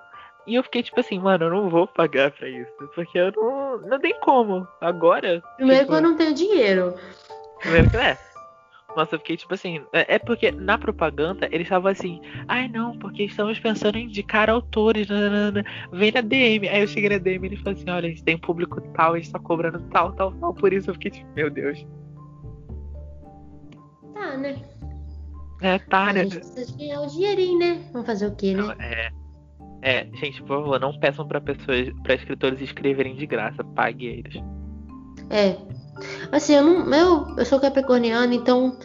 [0.46, 3.78] E eu fiquei tipo assim, mano, eu não vou pagar pra isso, porque eu não,
[3.82, 4.68] não tem como.
[4.80, 6.94] Agora, primeiro tipo, que eu não tenho dinheiro.
[7.62, 8.18] primeiro que é.
[8.96, 12.98] Nossa, eu fiquei tipo assim, é é porque na propaganda eles estavam assim, ai não,
[12.98, 16.68] porque estamos pensando em indicar autores, nananana, vem na DM.
[16.68, 19.14] Aí eu cheguei na DM e eles falaram assim, olha, a gente tem público tal,
[19.14, 20.54] a gente tá cobrando tal, tal, tal.
[20.54, 21.86] Por isso eu fiquei tipo, meu Deus.
[24.14, 24.62] Tá, né?
[25.62, 26.24] É, tá, A né?
[26.24, 27.90] gente precisa ganhar o dinheirinho, né?
[27.94, 28.76] Vamos fazer o quê, né?
[28.80, 29.12] É,
[29.82, 34.36] é, gente, por favor, não peçam pra pessoas, para escritores escreverem de graça, pague eles.
[35.30, 35.56] É.
[36.32, 36.94] Assim, eu não.
[36.94, 38.78] Eu, eu sou capricorniana, então.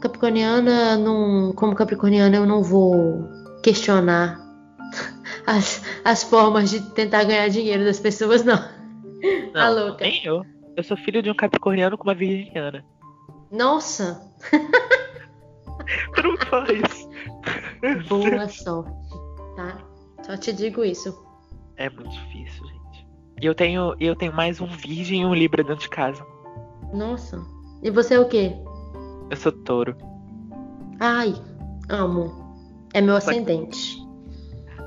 [0.00, 3.28] Capricorniana, não, como capricorniana, eu não vou
[3.62, 4.40] questionar
[5.46, 8.56] as, as formas de tentar ganhar dinheiro das pessoas, não.
[8.56, 10.04] Não, Tá louca.
[10.04, 10.42] nem eu.
[10.74, 12.82] Eu sou filho de um capricorniano com uma virginiana.
[13.50, 14.22] Nossa,
[16.22, 16.34] não
[16.72, 17.10] isso.
[18.08, 18.92] boa sorte,
[19.56, 19.78] tá?
[20.22, 21.14] Só te digo isso.
[21.76, 23.06] É muito difícil, gente.
[23.42, 26.24] E eu tenho, eu tenho mais um virgem e um libra dentro de casa.
[26.92, 27.40] Nossa.
[27.82, 28.54] E você é o quê?
[29.30, 29.96] Eu sou touro.
[30.98, 31.34] Ai,
[31.88, 32.30] amo.
[32.92, 33.96] É meu ascendente.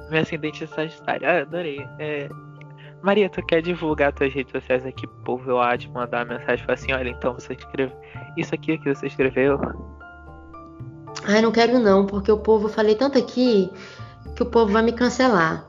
[0.10, 1.28] Meu ascendente é Sagitário.
[1.28, 1.80] Ah, adorei.
[2.00, 2.30] É...
[3.02, 5.50] Maria, tu quer divulgar tuas redes sociais aqui pro povo?
[5.50, 7.98] Eu há de mandar uma mensagem falar assim, olha, então você escreveu
[8.38, 9.60] isso aqui que você escreveu.
[11.26, 13.72] Ai, não quero não, porque o povo, eu falei tanto aqui
[14.36, 15.66] que o povo vai me cancelar.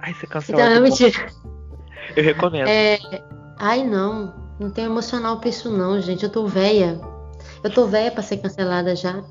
[0.00, 0.60] Ai, você cancelou.
[0.60, 0.84] Então, que bom.
[0.84, 1.26] mentira.
[2.16, 2.68] Eu recomendo.
[2.68, 2.98] É,
[3.58, 4.43] ai, não.
[4.58, 6.24] Não tenho emocional pra isso, não, gente.
[6.24, 7.00] Eu tô velha.
[7.62, 9.22] Eu tô velha pra ser cancelada já.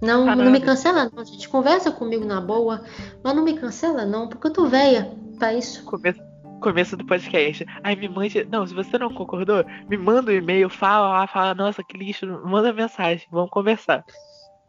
[0.00, 1.48] Não, Tá não me cancela, não, gente.
[1.48, 2.82] Conversa comigo na boa,
[3.22, 5.84] mas não me cancela, não, porque eu tô velha pra isso.
[5.84, 6.20] Começo,
[6.60, 7.66] começo do podcast.
[7.84, 8.44] Ai, me mande.
[8.50, 12.72] Não, se você não concordou, me manda um e-mail, fala fala, nossa, que lixo, manda
[12.72, 14.04] mensagem, vamos conversar.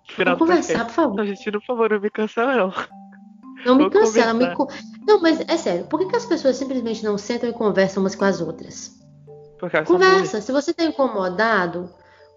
[0.09, 1.15] Final Vamos conversar, por favor.
[1.15, 2.73] Não, gente, por favor, não me cancela, não.
[3.65, 4.47] Não me cancela, me
[5.07, 8.15] Não, mas é sério, por que, que as pessoas simplesmente não sentam e conversam umas
[8.15, 8.99] com as outras?
[9.85, 10.41] Conversa.
[10.41, 11.89] Se você tá incomodado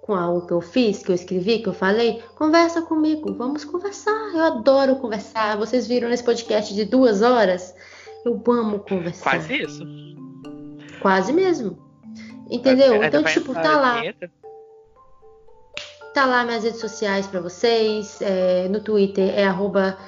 [0.02, 3.32] com algo que eu fiz, que eu escrevi, que eu falei, conversa comigo.
[3.34, 4.32] Vamos conversar.
[4.34, 5.56] Eu adoro conversar.
[5.56, 7.74] Vocês viram nesse podcast de duas horas?
[8.24, 9.22] Eu amo conversar.
[9.22, 9.82] Quase isso.
[11.00, 11.78] Quase mesmo.
[12.50, 12.92] Entendeu?
[12.92, 14.02] Ainda Então, vai tipo, tá lá.
[16.12, 18.20] Tá lá minhas redes sociais pra vocês.
[18.20, 19.98] É, no Twitter é arroba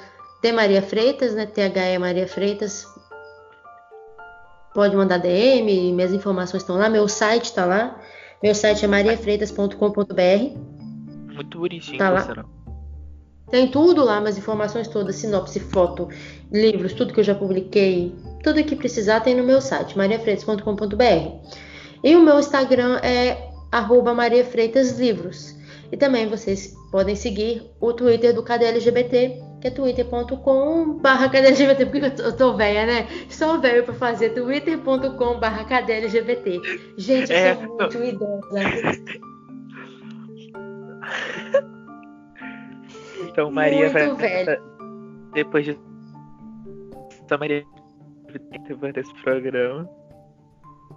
[0.53, 1.45] Maria Freitas, né?
[1.45, 2.85] THE Maria Freitas.
[4.73, 6.89] Pode mandar DM, minhas informações estão lá.
[6.89, 7.99] Meu site tá lá.
[8.41, 11.33] Meu site é mariafreitas.com.br.
[11.33, 12.45] Muito bonitinho, Tá lá.
[13.49, 16.09] Tem tudo lá, minhas informações todas, sinopse, foto,
[16.51, 18.13] livros, tudo que eu já publiquei,
[18.43, 21.53] tudo que precisar tem no meu site, mariafreitas.com.br.
[22.03, 25.55] E o meu Instagram é arroba Maria Freitas Livros.
[25.91, 32.21] E também vocês podem seguir o Twitter do KDLGBT, que é twitter.com barra KDLGBT, porque
[32.21, 33.07] eu tô, velha, né?
[33.29, 36.61] Sou velho pra fazer twitter.com barra KDLGBT.
[36.97, 38.59] Gente, eu É, sou muito idosa.
[43.29, 44.45] Então, Maria Muito vai.
[45.33, 45.79] Depois de.
[47.23, 47.63] Então, Maria
[48.67, 49.89] depois desse programa.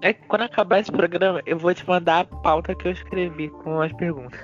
[0.03, 3.49] É que quando acabar esse programa, eu vou te mandar a pauta que eu escrevi
[3.49, 4.41] com as perguntas.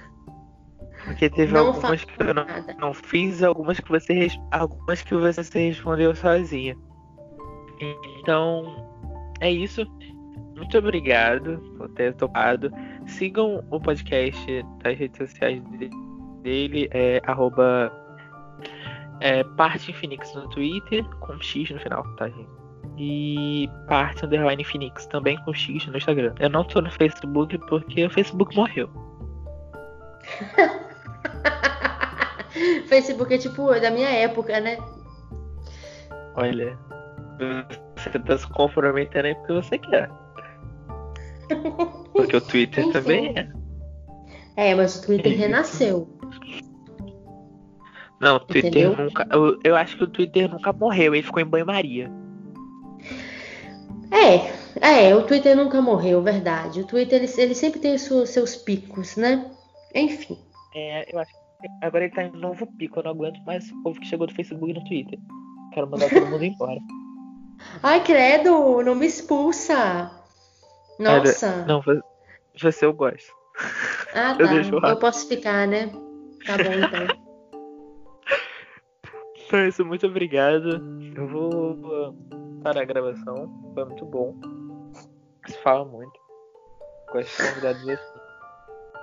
[1.06, 2.46] Porque teve Não algumas que eu não,
[2.80, 6.76] não fiz, algumas que você algumas que você respondeu sozinha.
[8.20, 8.90] Então,
[9.40, 9.86] é isso.
[10.56, 12.72] Muito obrigado por ter topado.
[13.06, 15.62] Sigam o podcast das redes sociais
[16.42, 17.92] dele, é arroba
[19.20, 22.48] é, parte Phoenix no Twitter, com X no final, tá, gente?
[22.98, 26.34] E parte underline Phoenix, também com X no Instagram.
[26.40, 28.88] Eu não tô no Facebook porque o Facebook morreu.
[32.88, 34.78] Facebook é tipo da minha época, né?
[36.34, 36.78] Olha,
[37.96, 40.10] você tá se comprometendo aí porque você quer.
[42.12, 42.92] Porque o Twitter Enfim.
[42.92, 43.48] também é.
[44.56, 46.08] É, mas o Twitter renasceu.
[48.20, 49.04] Não, o Twitter Entendeu?
[49.04, 49.28] nunca.
[49.30, 52.10] Eu, eu acho que o Twitter nunca morreu, ele ficou em banho-maria.
[54.10, 56.80] É, é, o Twitter nunca morreu, verdade.
[56.80, 59.50] O Twitter ele, ele sempre tem os seus, seus picos, né?
[59.94, 60.38] Enfim.
[60.78, 63.82] É, eu acho que agora ele tá em novo pico, eu não aguento mais o
[63.82, 65.18] povo que chegou do Facebook e no Twitter.
[65.72, 66.78] Quero mandar todo mundo embora.
[67.82, 70.10] Ai, credo, não me expulsa.
[70.98, 71.64] Nossa.
[71.64, 72.02] Não, vo-
[72.60, 73.32] você eu gosto.
[74.14, 74.46] ah, eu
[74.80, 74.86] tá.
[74.86, 74.92] lá.
[74.92, 75.86] Eu posso ficar, né?
[76.46, 77.26] Tá bom, então.
[79.46, 80.82] Então é isso, muito obrigado.
[81.14, 82.12] Eu vou
[82.64, 83.48] parar a gravação.
[83.74, 84.34] Foi muito bom.
[85.46, 86.18] Se fala muito.
[87.12, 88.25] Com esses convidados assim.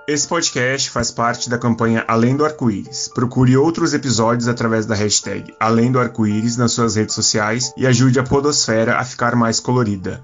[0.06, 3.08] Esse podcast faz parte da campanha Além do Arco-Íris.
[3.08, 8.18] Procure outros episódios através da hashtag Além do Arco-Íris nas suas redes sociais e ajude
[8.18, 10.22] a Podosfera a ficar mais colorida.